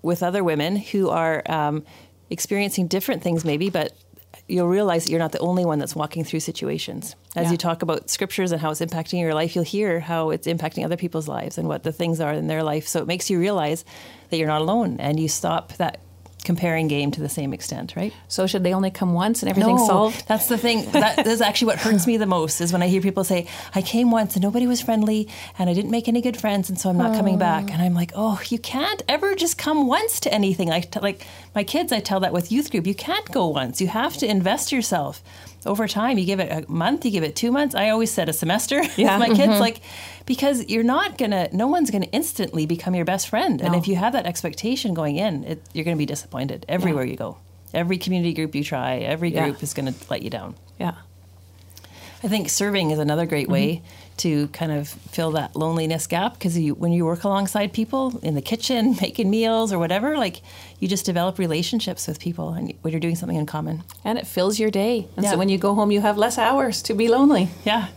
with 0.02 0.22
other 0.22 0.42
women 0.44 0.76
who 0.76 1.08
are 1.08 1.42
um, 1.50 1.84
experiencing 2.30 2.88
different 2.88 3.22
things, 3.22 3.44
maybe, 3.44 3.70
but 3.70 3.92
you'll 4.48 4.66
realize 4.68 5.04
that 5.04 5.10
you're 5.10 5.20
not 5.20 5.32
the 5.32 5.38
only 5.38 5.64
one 5.64 5.78
that's 5.78 5.94
walking 5.94 6.24
through 6.24 6.40
situations. 6.40 7.14
As 7.36 7.46
Yeah. 7.46 7.52
you 7.52 7.56
talk 7.58 7.82
about 7.82 8.10
scriptures 8.10 8.50
and 8.52 8.60
how 8.60 8.70
it's 8.70 8.80
impacting 8.80 9.20
your 9.20 9.34
life, 9.34 9.54
you'll 9.54 9.64
hear 9.64 10.00
how 10.00 10.30
it's 10.30 10.46
impacting 10.46 10.84
other 10.84 10.96
people's 10.96 11.28
lives 11.28 11.58
and 11.58 11.68
what 11.68 11.82
the 11.84 11.92
things 11.92 12.20
are 12.20 12.32
in 12.32 12.48
their 12.48 12.62
life. 12.62 12.88
So 12.88 13.00
it 13.00 13.06
makes 13.06 13.30
you 13.30 13.38
realize 13.38 13.84
that 14.30 14.38
you're 14.38 14.48
not 14.48 14.60
alone, 14.62 14.96
and 14.98 15.20
you 15.20 15.28
stop 15.28 15.74
that 15.74 16.00
comparing 16.44 16.88
game 16.88 17.10
to 17.12 17.20
the 17.20 17.28
same 17.28 17.52
extent, 17.52 17.94
right? 17.96 18.12
So 18.28 18.46
should 18.46 18.64
they 18.64 18.74
only 18.74 18.90
come 18.90 19.14
once 19.14 19.42
and 19.42 19.50
everything's 19.50 19.86
solved? 19.86 20.26
That's 20.26 20.48
the 20.48 20.58
thing. 20.58 20.90
That 20.92 21.26
is 21.26 21.40
actually 21.40 21.66
what 21.66 21.78
hurts 21.78 22.06
me 22.06 22.16
the 22.16 22.26
most 22.26 22.60
is 22.60 22.72
when 22.72 22.82
I 22.82 22.88
hear 22.88 23.00
people 23.00 23.24
say, 23.24 23.46
I 23.74 23.82
came 23.82 24.10
once 24.10 24.34
and 24.34 24.42
nobody 24.42 24.66
was 24.66 24.80
friendly 24.80 25.28
and 25.58 25.70
I 25.70 25.74
didn't 25.74 25.90
make 25.90 26.08
any 26.08 26.20
good 26.20 26.36
friends 26.36 26.68
and 26.68 26.78
so 26.78 26.90
I'm 26.90 26.98
not 26.98 27.16
coming 27.16 27.36
oh. 27.36 27.38
back. 27.38 27.70
And 27.70 27.80
I'm 27.80 27.94
like, 27.94 28.12
oh, 28.14 28.40
you 28.48 28.58
can't 28.58 29.02
ever 29.08 29.34
just 29.34 29.58
come 29.58 29.86
once 29.86 30.20
to 30.20 30.32
anything. 30.32 30.70
I 30.70 30.80
t- 30.80 31.00
like 31.00 31.26
my 31.54 31.64
kids, 31.64 31.92
I 31.92 32.00
tell 32.00 32.20
that 32.20 32.32
with 32.32 32.52
youth 32.52 32.70
group. 32.70 32.86
You 32.86 32.94
can't 32.94 33.30
go 33.30 33.46
once. 33.48 33.80
You 33.80 33.88
have 33.88 34.16
to 34.18 34.26
invest 34.26 34.72
yourself 34.72 35.22
over 35.66 35.86
time. 35.88 36.18
You 36.18 36.26
give 36.26 36.40
it 36.40 36.50
a 36.50 36.70
month, 36.70 37.04
you 37.04 37.10
give 37.10 37.24
it 37.24 37.36
two 37.36 37.50
months. 37.52 37.74
I 37.74 37.90
always 37.90 38.10
said 38.10 38.28
a 38.28 38.32
semester 38.32 38.82
Yeah. 38.96 39.18
with 39.18 39.28
my 39.28 39.34
kids, 39.34 39.52
mm-hmm. 39.52 39.60
like 39.60 39.80
because 40.26 40.68
you're 40.68 40.82
not 40.82 41.18
gonna, 41.18 41.48
no 41.52 41.66
one's 41.66 41.90
gonna 41.90 42.06
instantly 42.12 42.66
become 42.66 42.94
your 42.94 43.04
best 43.04 43.28
friend. 43.28 43.60
And 43.60 43.74
if 43.74 43.88
you 43.88 43.96
have 43.96 44.12
that 44.12 44.26
expectation 44.26 44.94
going 44.94 45.16
in, 45.16 45.44
it, 45.44 45.62
you're 45.72 45.84
gonna 45.84 45.96
be 45.96 46.06
disappointed 46.06 46.64
everywhere 46.68 47.04
you 47.04 47.16
go. 47.16 47.38
Every 47.74 47.98
community 47.98 48.34
group 48.34 48.54
you 48.54 48.64
try, 48.64 48.98
every 48.98 49.32
Yeah. 49.32 49.44
group 49.44 49.62
is 49.62 49.74
gonna 49.74 49.94
let 50.10 50.22
you 50.22 50.30
down. 50.30 50.54
Yeah. 50.78 50.94
I 52.24 52.28
think 52.28 52.48
serving 52.50 52.90
is 52.90 52.98
another 52.98 53.26
great 53.26 53.44
mm-hmm. 53.44 53.52
way 53.52 53.82
to 54.18 54.46
kind 54.48 54.70
of 54.70 54.88
fill 54.88 55.30
that 55.32 55.56
loneliness 55.56 56.06
gap 56.06 56.34
because 56.34 56.56
you, 56.56 56.74
when 56.74 56.92
you 56.92 57.04
work 57.04 57.24
alongside 57.24 57.72
people 57.72 58.18
in 58.22 58.34
the 58.34 58.42
kitchen, 58.42 58.96
making 59.00 59.30
meals 59.30 59.72
or 59.72 59.78
whatever, 59.78 60.16
like 60.16 60.42
you 60.78 60.86
just 60.86 61.04
develop 61.04 61.38
relationships 61.38 62.06
with 62.06 62.20
people 62.20 62.50
and 62.50 62.72
when 62.82 62.92
you're 62.92 63.00
doing 63.00 63.16
something 63.16 63.36
in 63.38 63.46
common. 63.46 63.82
And 64.04 64.18
it 64.18 64.26
fills 64.26 64.60
your 64.60 64.70
day. 64.70 65.08
And 65.16 65.24
Yeah. 65.24 65.32
so 65.32 65.38
when 65.38 65.48
you 65.48 65.58
go 65.58 65.74
home, 65.74 65.90
you 65.90 66.00
have 66.02 66.16
less 66.18 66.38
hours 66.38 66.82
to 66.82 66.94
be 66.94 67.08
lonely. 67.08 67.48
Yeah. 67.64 67.88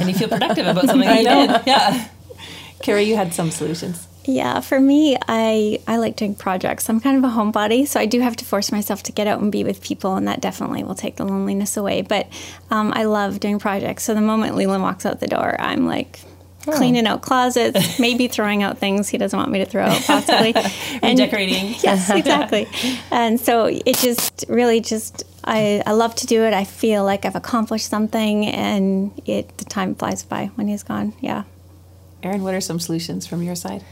And 0.00 0.08
you 0.08 0.14
feel 0.14 0.28
productive 0.28 0.66
about 0.66 0.86
something 0.90 1.08
I 1.08 1.18
you 1.18 1.24
know. 1.24 1.46
did. 1.46 1.66
Yeah. 1.66 2.08
Carrie, 2.82 3.04
you 3.04 3.14
had 3.16 3.34
some 3.34 3.50
solutions. 3.50 4.07
Yeah, 4.28 4.60
for 4.60 4.78
me, 4.78 5.16
I 5.26 5.80
I 5.88 5.96
like 5.96 6.16
doing 6.16 6.34
projects. 6.34 6.90
I'm 6.90 7.00
kind 7.00 7.16
of 7.16 7.24
a 7.24 7.34
homebody, 7.34 7.88
so 7.88 7.98
I 7.98 8.04
do 8.04 8.20
have 8.20 8.36
to 8.36 8.44
force 8.44 8.70
myself 8.70 9.02
to 9.04 9.12
get 9.12 9.26
out 9.26 9.40
and 9.40 9.50
be 9.50 9.64
with 9.64 9.80
people, 9.80 10.16
and 10.16 10.28
that 10.28 10.42
definitely 10.42 10.84
will 10.84 10.94
take 10.94 11.16
the 11.16 11.24
loneliness 11.24 11.78
away. 11.78 12.02
But 12.02 12.28
um, 12.70 12.92
I 12.94 13.04
love 13.04 13.40
doing 13.40 13.58
projects. 13.58 14.04
So 14.04 14.12
the 14.12 14.20
moment 14.20 14.54
Leland 14.54 14.82
walks 14.82 15.06
out 15.06 15.20
the 15.20 15.28
door, 15.28 15.58
I'm 15.58 15.86
like 15.86 16.20
cleaning 16.60 17.06
out 17.06 17.22
closets, 17.22 17.98
maybe 17.98 18.28
throwing 18.28 18.62
out 18.62 18.76
things 18.76 19.08
he 19.08 19.16
doesn't 19.16 19.38
want 19.38 19.50
me 19.50 19.60
to 19.60 19.64
throw 19.64 19.84
out, 19.84 20.02
possibly, 20.02 20.52
and 21.02 21.16
decorating. 21.16 21.74
yes, 21.82 22.10
exactly. 22.10 22.68
and 23.10 23.40
so 23.40 23.64
it 23.64 23.96
just 23.96 24.44
really 24.50 24.82
just 24.82 25.24
I, 25.42 25.82
I 25.86 25.92
love 25.92 26.14
to 26.16 26.26
do 26.26 26.42
it. 26.42 26.52
I 26.52 26.64
feel 26.64 27.02
like 27.02 27.24
I've 27.24 27.34
accomplished 27.34 27.88
something, 27.88 28.44
and 28.44 29.10
it 29.24 29.56
the 29.56 29.64
time 29.64 29.94
flies 29.94 30.22
by 30.22 30.50
when 30.56 30.68
he's 30.68 30.82
gone. 30.82 31.14
Yeah. 31.22 31.44
Erin, 32.22 32.42
what 32.42 32.52
are 32.52 32.60
some 32.60 32.78
solutions 32.78 33.26
from 33.26 33.42
your 33.42 33.54
side? 33.54 33.82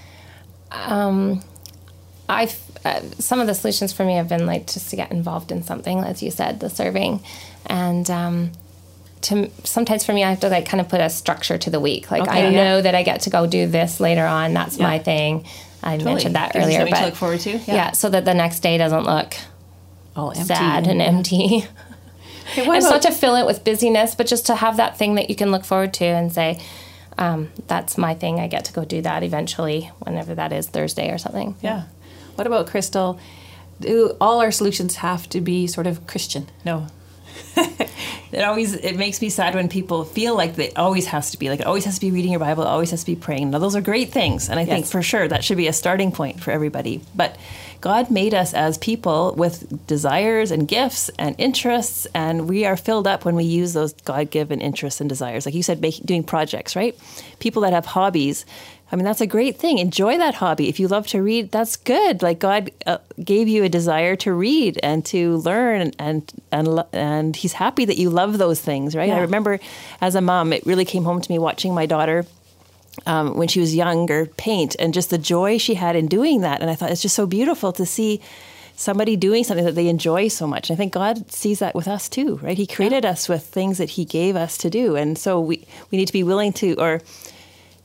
I've 0.73 2.61
uh, 2.85 3.01
some 3.19 3.41
of 3.41 3.47
the 3.47 3.55
solutions 3.55 3.93
for 3.93 4.05
me 4.05 4.15
have 4.15 4.29
been 4.29 4.47
like 4.47 4.67
just 4.67 4.91
to 4.91 4.97
get 4.97 5.11
involved 5.11 5.51
in 5.53 5.63
something, 5.63 6.01
as 6.01 6.23
you 6.23 6.31
said, 6.31 6.61
the 6.61 6.69
serving, 6.71 7.21
and 7.67 8.09
um, 8.11 8.53
to 9.23 9.51
sometimes 9.65 10.05
for 10.05 10.13
me 10.13 10.23
I 10.25 10.31
have 10.31 10.41
to 10.41 10.49
like 10.49 10.67
kind 10.67 10.81
of 10.81 10.89
put 10.89 11.01
a 11.01 11.09
structure 11.11 11.59
to 11.59 11.71
the 11.71 11.81
week. 11.81 12.11
Like 12.11 12.29
I 12.29 12.47
Okay. 12.47 12.55
know 12.57 12.81
that 12.83 12.95
I 12.95 13.03
get 13.03 13.23
to 13.23 13.31
go 13.31 13.47
do 13.47 13.67
this 13.67 14.01
later 14.01 14.25
on. 14.27 14.55
That's 14.55 14.79
my 14.79 14.99
thing. 14.99 15.45
I 15.83 15.99
mentioned 15.99 16.35
that 16.35 16.53
Gives 16.53 16.65
earlier, 16.65 16.79
something 16.79 16.93
but 16.95 16.99
to 17.01 17.07
look 17.07 17.15
forward 17.15 17.41
to. 17.41 17.59
yeah. 17.67 17.93
so 17.93 18.09
that 18.09 18.25
the 18.25 18.35
next 18.35 18.61
day 18.61 18.77
doesn't 18.77 19.05
look 19.05 19.35
All 20.17 20.31
empty. 20.31 20.45
sad 20.45 20.89
and 20.89 21.01
empty. 21.01 21.65
Okay, 22.53 22.63
it's 22.77 22.87
about- 22.87 22.91
not 22.91 23.03
to 23.03 23.13
fill 23.13 23.37
it 23.37 23.47
with 23.47 23.63
busyness, 23.63 24.15
but 24.17 24.27
just 24.27 24.47
to 24.47 24.57
have 24.57 24.77
that 24.79 24.97
thing 24.99 25.15
that 25.15 25.31
you 25.31 25.37
can 25.37 25.53
look 25.53 25.65
forward 25.65 25.93
to 25.95 26.05
and 26.05 26.33
say, 26.33 26.61
um, 27.19 27.51
"That's 27.67 27.97
my 27.99 28.15
thing. 28.15 28.41
I 28.41 28.49
get 28.49 28.65
to 28.67 28.73
go 28.73 28.85
do 28.85 29.03
that 29.03 29.23
eventually, 29.23 29.91
whenever 30.01 30.35
that 30.35 30.53
is, 30.53 30.69
Thursday 30.69 31.11
or 31.11 31.19
something." 31.19 31.57
Yeah. 31.63 31.85
What 32.35 32.47
about 32.47 32.67
Crystal? 32.67 33.19
Do 33.81 34.17
all 34.21 34.41
our 34.41 34.51
solutions 34.51 34.97
have 34.97 35.29
to 35.31 35.41
be 35.41 35.67
sort 35.67 35.87
of 35.87 36.07
Christian? 36.07 36.49
No. 36.65 36.87
it 37.57 38.43
always 38.43 38.75
it 38.75 38.97
makes 38.97 39.21
me 39.21 39.29
sad 39.29 39.55
when 39.55 39.69
people 39.69 40.05
feel 40.05 40.35
like 40.35 40.59
it 40.59 40.77
always 40.77 41.07
has 41.07 41.31
to 41.31 41.39
be 41.39 41.51
like 41.51 41.61
it 41.61 41.67
always 41.67 41.85
has 41.85 41.95
to 41.97 42.01
be 42.01 42.11
reading 42.11 42.31
your 42.31 42.41
Bible, 42.41 42.63
it 42.63 42.69
always 42.69 42.91
has 42.91 43.01
to 43.01 43.07
be 43.07 43.17
praying. 43.17 43.51
Now 43.51 43.59
those 43.59 43.77
are 43.77 43.81
great 43.81 44.11
things, 44.11 44.49
and 44.49 44.59
I 44.59 44.65
think 44.65 44.87
for 44.87 45.03
sure 45.03 45.27
that 45.29 45.45
should 45.45 45.57
be 45.57 45.69
a 45.69 45.73
starting 45.73 46.13
point 46.13 46.41
for 46.41 46.51
everybody. 46.51 47.03
But 47.15 47.37
God 47.81 48.11
made 48.11 48.35
us 48.35 48.55
as 48.55 48.79
people 48.79 49.35
with 49.37 49.87
desires 49.87 50.51
and 50.51 50.67
gifts 50.67 51.09
and 51.19 51.35
interests, 51.39 52.07
and 52.15 52.49
we 52.49 52.65
are 52.65 52.77
filled 52.77 53.07
up 53.07 53.25
when 53.25 53.37
we 53.37 53.45
use 53.45 53.73
those 53.73 53.93
God-given 53.93 54.61
interests 54.61 55.01
and 55.01 55.09
desires. 55.09 55.47
Like 55.47 55.55
you 55.55 55.63
said, 55.63 55.81
making, 55.81 56.07
doing 56.07 56.25
projects, 56.25 56.75
right? 56.75 56.99
People 57.39 57.63
that 57.63 57.73
have 57.73 57.87
hobbies. 57.87 58.45
I 58.91 58.97
mean, 58.97 59.05
that's 59.05 59.21
a 59.21 59.27
great 59.27 59.57
thing. 59.57 59.79
Enjoy 59.79 60.17
that 60.17 60.37
hobby. 60.37 60.69
If 60.69 60.79
you 60.79 60.87
love 60.87 61.09
to 61.09 61.21
read, 61.21 61.51
that's 61.51 61.77
good. 61.77 62.23
Like 62.23 62.39
God 62.39 62.71
uh, 62.87 62.99
gave 63.23 63.49
you 63.49 63.65
a 63.65 63.69
desire 63.69 64.15
to 64.17 64.33
read 64.33 64.79
and 64.83 65.05
to 65.07 65.39
learn, 65.39 65.93
and 65.99 66.33
and 66.53 66.69
lo- 66.69 66.89
and 66.93 67.35
He's 67.35 67.55
happy 67.55 67.85
that 67.85 67.99
you 67.99 68.11
love 68.11 68.39
those 68.39 68.61
things, 68.61 68.95
right? 68.95 69.11
I 69.11 69.21
remember 69.21 69.59
as 70.01 70.15
a 70.15 70.21
mom, 70.21 70.53
it 70.53 70.65
really 70.67 70.85
came 70.85 71.03
home 71.03 71.21
to 71.21 71.33
me 71.33 71.39
watching 71.39 71.75
my 71.75 71.87
daughter 71.87 72.27
um, 73.05 73.37
when 73.37 73.49
she 73.49 73.61
was 73.61 73.75
younger 73.75 74.27
paint 74.27 74.75
and 74.79 74.95
just 74.95 75.11
the 75.11 75.19
joy 75.19 75.59
she 75.59 75.75
had 75.75 75.97
in 75.97 76.07
doing 76.07 76.41
that. 76.41 76.61
And 76.61 76.71
I 76.71 76.75
thought 76.75 76.91
it's 76.91 77.03
just 77.03 77.17
so 77.17 77.27
beautiful 77.27 77.73
to 77.73 77.85
see 77.85 78.21
somebody 78.77 79.17
doing 79.17 79.43
something 79.43 79.65
that 79.65 79.75
they 79.75 79.89
enjoy 79.89 80.29
so 80.29 80.47
much. 80.47 80.71
And 80.71 80.77
I 80.77 80.79
think 80.79 80.93
God 80.93 81.31
sees 81.33 81.59
that 81.59 81.75
with 81.75 81.89
us 81.89 82.09
too, 82.09 82.37
right? 82.37 82.57
He 82.57 82.67
created 82.67 83.05
us 83.05 83.29
with 83.29 83.45
things 83.45 83.79
that 83.79 83.91
He 83.91 84.05
gave 84.05 84.37
us 84.37 84.57
to 84.59 84.71
do, 84.71 84.97
and 84.97 85.19
so 85.19 85.41
we 85.41 85.67
we 85.91 85.99
need 85.99 86.07
to 86.07 86.13
be 86.13 86.23
willing 86.23 86.53
to 86.55 86.75
or 86.75 87.01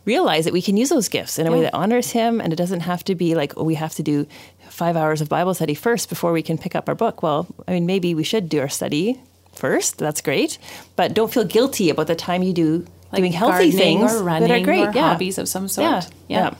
realize 0.03 0.45
that 0.45 0.53
we 0.53 0.61
can 0.61 0.77
use 0.77 0.89
those 0.89 1.09
gifts 1.09 1.37
in 1.37 1.45
a 1.45 1.51
way 1.51 1.61
that 1.61 1.75
honors 1.75 2.11
him. 2.11 2.41
And 2.41 2.51
it 2.51 2.55
doesn't 2.55 2.79
have 2.81 3.03
to 3.03 3.15
be 3.15 3.35
like 3.35 3.53
oh 3.55 3.63
we 3.63 3.75
have 3.75 3.93
to 3.95 4.03
do 4.03 4.25
five 4.69 4.97
hours 4.97 5.21
of 5.21 5.29
bible 5.29 5.53
study 5.53 5.75
first 5.75 6.09
before 6.09 6.31
we 6.31 6.41
can 6.41 6.57
pick 6.57 6.75
up 6.75 6.89
our 6.89 6.95
book. 6.95 7.21
Well 7.21 7.47
i 7.67 7.71
mean 7.71 7.85
maybe 7.85 8.15
we 8.15 8.23
should 8.23 8.49
do 8.49 8.59
our 8.59 8.69
study 8.69 9.21
first. 9.53 9.97
That's 9.97 10.21
great. 10.21 10.57
But 10.95 11.13
don't 11.13 11.31
feel 11.31 11.43
guilty 11.43 11.89
about 11.89 12.07
the 12.07 12.15
time 12.15 12.41
you 12.41 12.53
do 12.53 12.85
doing 13.15 13.31
healthy 13.31 13.71
things 13.71 14.13
or 14.13 14.23
running 14.23 14.47
that 14.49 14.61
are 14.61 14.63
great 14.63 14.87
or 14.87 14.91
yeah. 14.91 15.09
hobbies 15.09 15.37
of 15.37 15.47
some 15.47 15.67
sort. 15.67 15.85
yeah 15.89 16.01
yeah, 16.27 16.53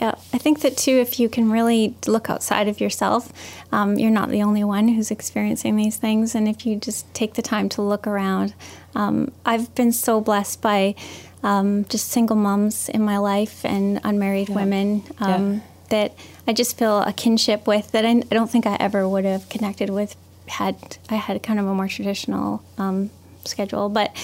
Yeah, 0.00 0.14
I 0.32 0.38
think 0.38 0.60
that 0.60 0.76
too, 0.76 0.92
if 0.92 1.18
you 1.20 1.28
can 1.28 1.50
really 1.50 1.94
look 2.06 2.30
outside 2.30 2.68
of 2.68 2.80
yourself, 2.80 3.32
um, 3.72 3.98
you're 3.98 4.10
not 4.10 4.28
the 4.30 4.42
only 4.42 4.64
one 4.64 4.88
who's 4.88 5.10
experiencing 5.10 5.76
these 5.76 5.96
things. 5.96 6.34
And 6.34 6.48
if 6.48 6.64
you 6.64 6.76
just 6.76 7.12
take 7.12 7.34
the 7.34 7.42
time 7.42 7.68
to 7.70 7.82
look 7.82 8.06
around, 8.06 8.54
um, 8.94 9.32
I've 9.44 9.74
been 9.74 9.92
so 9.92 10.20
blessed 10.20 10.62
by 10.62 10.94
um, 11.42 11.84
just 11.86 12.08
single 12.08 12.36
moms 12.36 12.88
in 12.88 13.02
my 13.02 13.18
life 13.18 13.64
and 13.64 14.00
unmarried 14.04 14.48
women 14.48 15.02
um, 15.18 15.54
Yeah. 15.54 15.60
that 15.88 16.14
I 16.46 16.52
just 16.52 16.78
feel 16.78 16.98
a 17.02 17.12
kinship 17.12 17.66
with 17.66 17.90
that 17.92 18.04
I, 18.06 18.10
I 18.10 18.34
don't 18.34 18.50
think 18.50 18.66
I 18.66 18.76
ever 18.78 19.08
would 19.08 19.24
have 19.24 19.48
connected 19.48 19.90
with 19.90 20.14
had 20.46 20.76
I 21.08 21.14
had 21.16 21.42
kind 21.42 21.58
of 21.58 21.66
a 21.66 21.74
more 21.74 21.88
traditional 21.88 22.62
um, 22.78 23.10
schedule. 23.44 23.88
But 23.88 24.14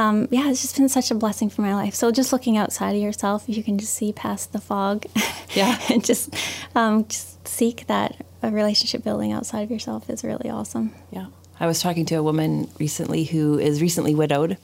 um, 0.00 0.28
yeah, 0.30 0.48
it's 0.50 0.62
just 0.62 0.76
been 0.76 0.88
such 0.88 1.10
a 1.10 1.14
blessing 1.14 1.50
for 1.50 1.60
my 1.60 1.74
life. 1.74 1.94
So 1.94 2.10
just 2.10 2.32
looking 2.32 2.56
outside 2.56 2.96
of 2.96 3.02
yourself, 3.02 3.44
you 3.46 3.62
can 3.62 3.76
just 3.76 3.92
see 3.92 4.12
past 4.12 4.52
the 4.52 4.60
fog, 4.60 5.04
Yeah. 5.54 5.78
and 5.90 6.02
just 6.02 6.34
um, 6.74 7.06
just 7.06 7.46
seek 7.46 7.86
that 7.86 8.24
a 8.42 8.50
relationship 8.50 9.04
building 9.04 9.30
outside 9.30 9.60
of 9.60 9.70
yourself 9.70 10.08
is 10.08 10.24
really 10.24 10.48
awesome. 10.48 10.94
Yeah. 11.10 11.26
I 11.60 11.66
was 11.66 11.80
talking 11.80 12.06
to 12.06 12.14
a 12.14 12.22
woman 12.22 12.70
recently 12.78 13.24
who 13.24 13.58
is 13.58 13.82
recently 13.82 14.14
widowed, 14.14 14.56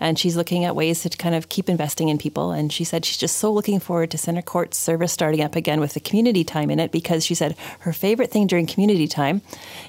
and 0.00 0.18
she's 0.18 0.36
looking 0.36 0.64
at 0.64 0.74
ways 0.74 1.02
to 1.02 1.08
kind 1.10 1.36
of 1.36 1.48
keep 1.48 1.68
investing 1.68 2.08
in 2.08 2.18
people. 2.18 2.50
And 2.50 2.72
she 2.72 2.82
said 2.82 3.04
she's 3.04 3.16
just 3.16 3.36
so 3.36 3.52
looking 3.52 3.78
forward 3.78 4.10
to 4.10 4.18
Center 4.18 4.42
Court 4.42 4.74
service 4.74 5.12
starting 5.12 5.42
up 5.42 5.54
again 5.54 5.78
with 5.78 5.94
the 5.94 6.00
community 6.00 6.42
time 6.42 6.68
in 6.68 6.80
it 6.80 6.90
because 6.90 7.24
she 7.24 7.36
said 7.36 7.54
her 7.80 7.92
favorite 7.92 8.32
thing 8.32 8.48
during 8.48 8.66
community 8.66 9.06
time 9.06 9.42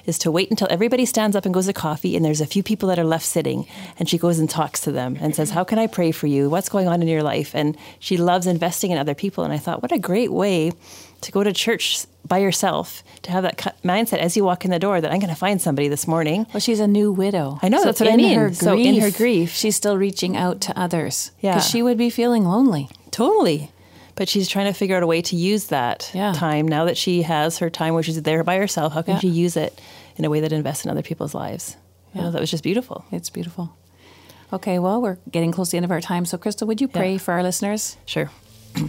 is 0.06 0.18
to 0.20 0.30
wait 0.30 0.50
until 0.50 0.68
everybody 0.70 1.04
stands 1.04 1.34
up 1.34 1.44
and 1.44 1.52
goes 1.52 1.66
to 1.66 1.72
coffee, 1.72 2.14
and 2.14 2.24
there's 2.24 2.40
a 2.40 2.46
few 2.46 2.62
people 2.62 2.88
that 2.88 2.98
are 2.98 3.04
left 3.04 3.26
sitting, 3.26 3.66
and 3.98 4.08
she 4.08 4.16
goes 4.16 4.38
and 4.38 4.48
talks 4.48 4.80
to 4.82 4.92
them 4.92 5.18
and 5.20 5.34
says, 5.34 5.50
"How 5.50 5.64
can 5.64 5.80
I 5.80 5.88
pray 5.88 6.12
for 6.12 6.28
you? 6.28 6.48
What's 6.48 6.68
going 6.68 6.86
on 6.86 7.02
in 7.02 7.08
your 7.08 7.24
life?" 7.24 7.56
And 7.56 7.76
she 7.98 8.16
loves 8.16 8.46
investing 8.46 8.92
in 8.92 8.98
other 8.98 9.14
people. 9.14 9.42
And 9.42 9.52
I 9.52 9.58
thought, 9.58 9.82
what 9.82 9.90
a 9.90 9.98
great 9.98 10.30
way 10.30 10.70
to 11.22 11.32
go 11.32 11.42
to 11.42 11.52
church 11.52 12.04
by 12.26 12.38
yourself 12.38 13.02
to 13.22 13.30
have 13.32 13.42
that 13.42 13.56
mindset 13.84 14.18
as 14.18 14.36
you 14.36 14.44
walk 14.44 14.64
in 14.64 14.70
the 14.70 14.78
door 14.78 15.00
that 15.00 15.10
I'm 15.10 15.18
going 15.18 15.30
to 15.30 15.34
find 15.38 15.60
somebody 15.60 15.88
this 15.88 16.06
morning. 16.06 16.46
Well, 16.52 16.60
she's 16.60 16.80
a 16.80 16.86
new 16.86 17.10
widow. 17.12 17.58
I 17.62 17.68
know, 17.68 17.82
that's 17.84 17.98
what 18.00 18.10
I 18.12 18.16
mean. 18.16 18.38
Her 18.38 18.52
So 18.54 18.76
in 18.76 18.94
her 18.96 19.08
grief, 19.08 19.16
grief- 19.16 19.52
she's 19.54 19.76
still 19.76 19.96
reaching 19.96 20.36
out 20.36 20.60
to 20.62 20.78
others. 20.78 21.32
Yeah. 21.40 21.54
Because 21.54 21.68
she 21.68 21.82
would 21.82 21.98
be 21.98 22.10
feeling 22.10 22.44
lonely. 22.44 22.88
Totally. 23.10 23.70
But 24.14 24.28
she's 24.28 24.46
trying 24.48 24.66
to 24.66 24.72
figure 24.72 24.96
out 24.96 25.02
a 25.02 25.06
way 25.06 25.22
to 25.22 25.36
use 25.36 25.66
that 25.68 26.10
Yeah. 26.14 26.32
time 26.32 26.68
now 26.68 26.84
that 26.84 26.96
she 26.96 27.22
has 27.22 27.58
her 27.58 27.70
time 27.70 27.94
where 27.94 28.02
she's 28.02 28.20
there 28.22 28.44
by 28.44 28.56
herself. 28.56 28.92
How 28.92 29.02
can 29.02 29.14
Yeah. 29.14 29.20
she 29.20 29.28
use 29.28 29.56
it 29.56 29.80
in 30.16 30.24
a 30.24 30.30
way 30.30 30.40
that 30.40 30.52
invests 30.52 30.84
in 30.84 30.90
other 30.90 31.02
people's 31.02 31.34
lives? 31.34 31.76
Yeah. 32.14 32.24
Yeah. 32.24 32.30
that 32.30 32.40
was 32.40 32.50
just 32.50 32.62
beautiful. 32.62 33.04
It's 33.10 33.30
beautiful. 33.30 33.74
Okay, 34.52 34.78
well, 34.78 35.00
we're 35.00 35.16
getting 35.30 35.50
close 35.50 35.68
to 35.68 35.72
the 35.72 35.76
end 35.78 35.86
of 35.86 35.90
our 35.90 36.00
time. 36.02 36.26
So, 36.26 36.36
Crystal, 36.36 36.66
would 36.68 36.80
you 36.80 36.88
pray 36.88 37.12
Yeah. 37.12 37.18
for 37.18 37.32
our 37.32 37.42
listeners? 37.42 37.96
Sure. 38.04 38.30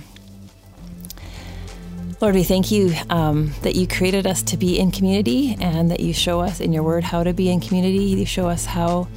Lord, 2.24 2.36
we 2.36 2.44
thank 2.44 2.72
you 2.72 2.94
um, 3.10 3.52
that 3.64 3.76
you 3.76 3.86
created 3.86 4.26
us 4.26 4.42
to 4.44 4.56
be 4.56 4.80
in 4.80 4.92
community 4.92 5.58
and 5.60 5.92
that 5.92 6.00
you 6.00 6.14
show 6.14 6.40
us 6.40 6.62
in 6.62 6.72
your 6.72 6.82
word 6.82 7.04
how 7.04 7.22
to 7.22 7.34
be 7.34 7.50
in 7.50 7.60
community. 7.60 7.98
You 7.98 8.26
show 8.26 8.48
us 8.48 8.66
how 8.66 9.10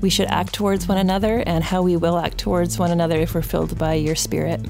we 0.00 0.08
should 0.08 0.28
act 0.28 0.54
towards 0.54 0.86
one 0.86 0.98
another 0.98 1.42
and 1.44 1.64
how 1.64 1.82
we 1.82 1.96
will 1.96 2.16
act 2.16 2.38
towards 2.38 2.78
one 2.78 2.92
another 2.92 3.16
if 3.16 3.34
we're 3.34 3.42
filled 3.42 3.76
by 3.76 3.94
your 3.94 4.14
spirit. 4.14 4.64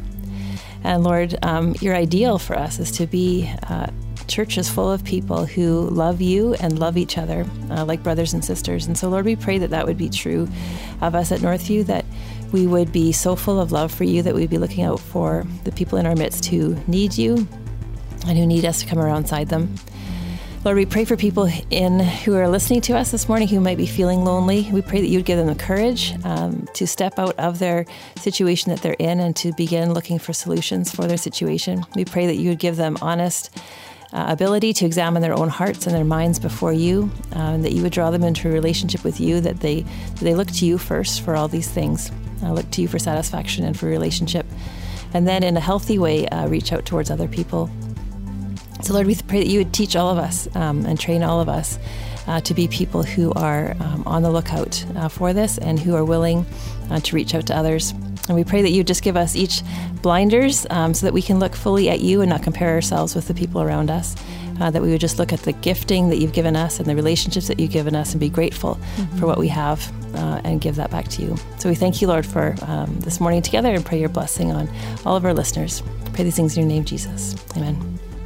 And 0.82 1.04
Lord, 1.04 1.36
um, 1.42 1.74
your 1.82 1.94
ideal 1.94 2.38
for 2.38 2.56
us 2.56 2.78
is 2.78 2.90
to 2.92 3.06
be 3.06 3.52
uh, 3.68 3.88
church 4.26 4.56
is 4.56 4.70
full 4.70 4.90
of 4.90 5.04
people 5.04 5.44
who 5.44 5.82
love 5.90 6.22
you 6.22 6.54
and 6.54 6.78
love 6.78 6.96
each 6.96 7.18
other 7.18 7.44
uh, 7.68 7.84
like 7.84 8.02
brothers 8.02 8.32
and 8.32 8.42
sisters. 8.42 8.86
And 8.86 8.96
so, 8.96 9.10
Lord, 9.10 9.26
we 9.26 9.36
pray 9.36 9.58
that 9.58 9.68
that 9.68 9.86
would 9.86 9.98
be 9.98 10.08
true 10.08 10.48
of 11.02 11.14
us 11.14 11.30
at 11.30 11.40
Northview, 11.40 11.84
that 11.88 12.06
we 12.52 12.66
would 12.66 12.90
be 12.90 13.12
so 13.12 13.36
full 13.36 13.60
of 13.60 13.70
love 13.70 13.92
for 13.92 14.04
you 14.04 14.22
that 14.22 14.34
we'd 14.34 14.48
be 14.48 14.56
looking 14.56 14.82
out 14.82 14.98
for 14.98 15.44
the 15.64 15.72
people 15.72 15.98
in 15.98 16.06
our 16.06 16.16
midst 16.16 16.46
who 16.46 16.74
need 16.86 17.18
you 17.18 17.46
and 18.26 18.38
who 18.38 18.46
need 18.46 18.64
us 18.64 18.80
to 18.80 18.86
come 18.86 18.98
alongside 18.98 19.48
them. 19.48 19.74
Lord, 20.64 20.76
we 20.76 20.86
pray 20.86 21.04
for 21.04 21.16
people 21.16 21.50
in 21.70 21.98
who 21.98 22.36
are 22.36 22.48
listening 22.48 22.82
to 22.82 22.96
us 22.96 23.10
this 23.10 23.28
morning 23.28 23.48
who 23.48 23.58
might 23.58 23.76
be 23.76 23.86
feeling 23.86 24.24
lonely. 24.24 24.70
We 24.70 24.80
pray 24.80 25.00
that 25.00 25.08
you 25.08 25.18
would 25.18 25.26
give 25.26 25.38
them 25.38 25.48
the 25.48 25.56
courage 25.56 26.14
um, 26.24 26.68
to 26.74 26.86
step 26.86 27.18
out 27.18 27.36
of 27.36 27.58
their 27.58 27.84
situation 28.16 28.70
that 28.70 28.80
they're 28.80 28.94
in 29.00 29.18
and 29.18 29.34
to 29.36 29.52
begin 29.54 29.92
looking 29.92 30.20
for 30.20 30.32
solutions 30.32 30.94
for 30.94 31.08
their 31.08 31.16
situation. 31.16 31.84
We 31.96 32.04
pray 32.04 32.26
that 32.26 32.36
you 32.36 32.50
would 32.50 32.60
give 32.60 32.76
them 32.76 32.96
honest 33.02 33.50
uh, 34.12 34.26
ability 34.28 34.72
to 34.74 34.86
examine 34.86 35.20
their 35.20 35.36
own 35.36 35.48
hearts 35.48 35.88
and 35.88 35.96
their 35.96 36.04
minds 36.04 36.38
before 36.38 36.72
you, 36.72 37.10
um, 37.32 37.62
that 37.62 37.72
you 37.72 37.82
would 37.82 37.92
draw 37.92 38.12
them 38.12 38.22
into 38.22 38.48
a 38.48 38.52
relationship 38.52 39.02
with 39.02 39.18
you, 39.18 39.40
that 39.40 39.58
they 39.60 39.80
that 39.82 40.20
they 40.20 40.36
look 40.36 40.48
to 40.48 40.64
you 40.64 40.78
first 40.78 41.22
for 41.22 41.34
all 41.34 41.48
these 41.48 41.68
things, 41.68 42.12
uh, 42.44 42.52
look 42.52 42.70
to 42.70 42.82
you 42.82 42.86
for 42.86 43.00
satisfaction 43.00 43.64
and 43.64 43.76
for 43.76 43.86
relationship, 43.86 44.46
and 45.12 45.26
then 45.26 45.42
in 45.42 45.56
a 45.56 45.60
healthy 45.60 45.98
way 45.98 46.28
uh, 46.28 46.46
reach 46.46 46.72
out 46.72 46.84
towards 46.84 47.10
other 47.10 47.26
people. 47.26 47.68
So, 48.82 48.94
Lord, 48.94 49.06
we 49.06 49.14
pray 49.14 49.38
that 49.38 49.48
you 49.48 49.60
would 49.60 49.72
teach 49.72 49.94
all 49.94 50.10
of 50.10 50.18
us 50.18 50.48
um, 50.56 50.84
and 50.86 50.98
train 50.98 51.22
all 51.22 51.40
of 51.40 51.48
us 51.48 51.78
uh, 52.26 52.40
to 52.40 52.52
be 52.52 52.66
people 52.68 53.02
who 53.02 53.32
are 53.34 53.76
um, 53.80 54.02
on 54.06 54.22
the 54.22 54.30
lookout 54.30 54.84
uh, 54.96 55.08
for 55.08 55.32
this 55.32 55.56
and 55.58 55.78
who 55.78 55.94
are 55.94 56.04
willing 56.04 56.44
uh, 56.90 56.98
to 57.00 57.14
reach 57.14 57.34
out 57.34 57.46
to 57.46 57.56
others. 57.56 57.92
And 58.28 58.36
we 58.36 58.44
pray 58.44 58.62
that 58.62 58.70
you 58.70 58.84
just 58.84 59.02
give 59.02 59.16
us 59.16 59.36
each 59.36 59.62
blinders 60.02 60.66
um, 60.70 60.94
so 60.94 61.06
that 61.06 61.12
we 61.12 61.22
can 61.22 61.38
look 61.38 61.54
fully 61.54 61.90
at 61.90 62.00
you 62.00 62.20
and 62.20 62.30
not 62.30 62.42
compare 62.42 62.70
ourselves 62.70 63.14
with 63.14 63.28
the 63.28 63.34
people 63.34 63.62
around 63.62 63.90
us. 63.90 64.16
Uh, 64.60 64.70
that 64.70 64.82
we 64.82 64.90
would 64.90 65.00
just 65.00 65.18
look 65.18 65.32
at 65.32 65.40
the 65.40 65.52
gifting 65.52 66.10
that 66.10 66.18
you've 66.18 66.34
given 66.34 66.54
us 66.54 66.78
and 66.78 66.86
the 66.86 66.94
relationships 66.94 67.48
that 67.48 67.58
you've 67.58 67.70
given 67.70 67.96
us 67.96 68.12
and 68.12 68.20
be 68.20 68.28
grateful 68.28 68.74
mm-hmm. 68.74 69.18
for 69.18 69.26
what 69.26 69.38
we 69.38 69.48
have 69.48 69.90
uh, 70.14 70.40
and 70.44 70.60
give 70.60 70.76
that 70.76 70.90
back 70.90 71.08
to 71.08 71.22
you. 71.22 71.36
So 71.58 71.68
we 71.68 71.74
thank 71.74 72.02
you, 72.02 72.06
Lord, 72.06 72.26
for 72.26 72.54
um, 72.62 73.00
this 73.00 73.18
morning 73.18 73.40
together 73.42 73.74
and 73.74 73.84
pray 73.84 73.98
your 73.98 74.10
blessing 74.10 74.52
on 74.52 74.68
all 75.06 75.16
of 75.16 75.24
our 75.24 75.34
listeners. 75.34 75.82
Pray 76.12 76.24
these 76.24 76.36
things 76.36 76.56
in 76.56 76.62
your 76.62 76.68
name, 76.68 76.84
Jesus. 76.84 77.34
Amen. 77.56 78.01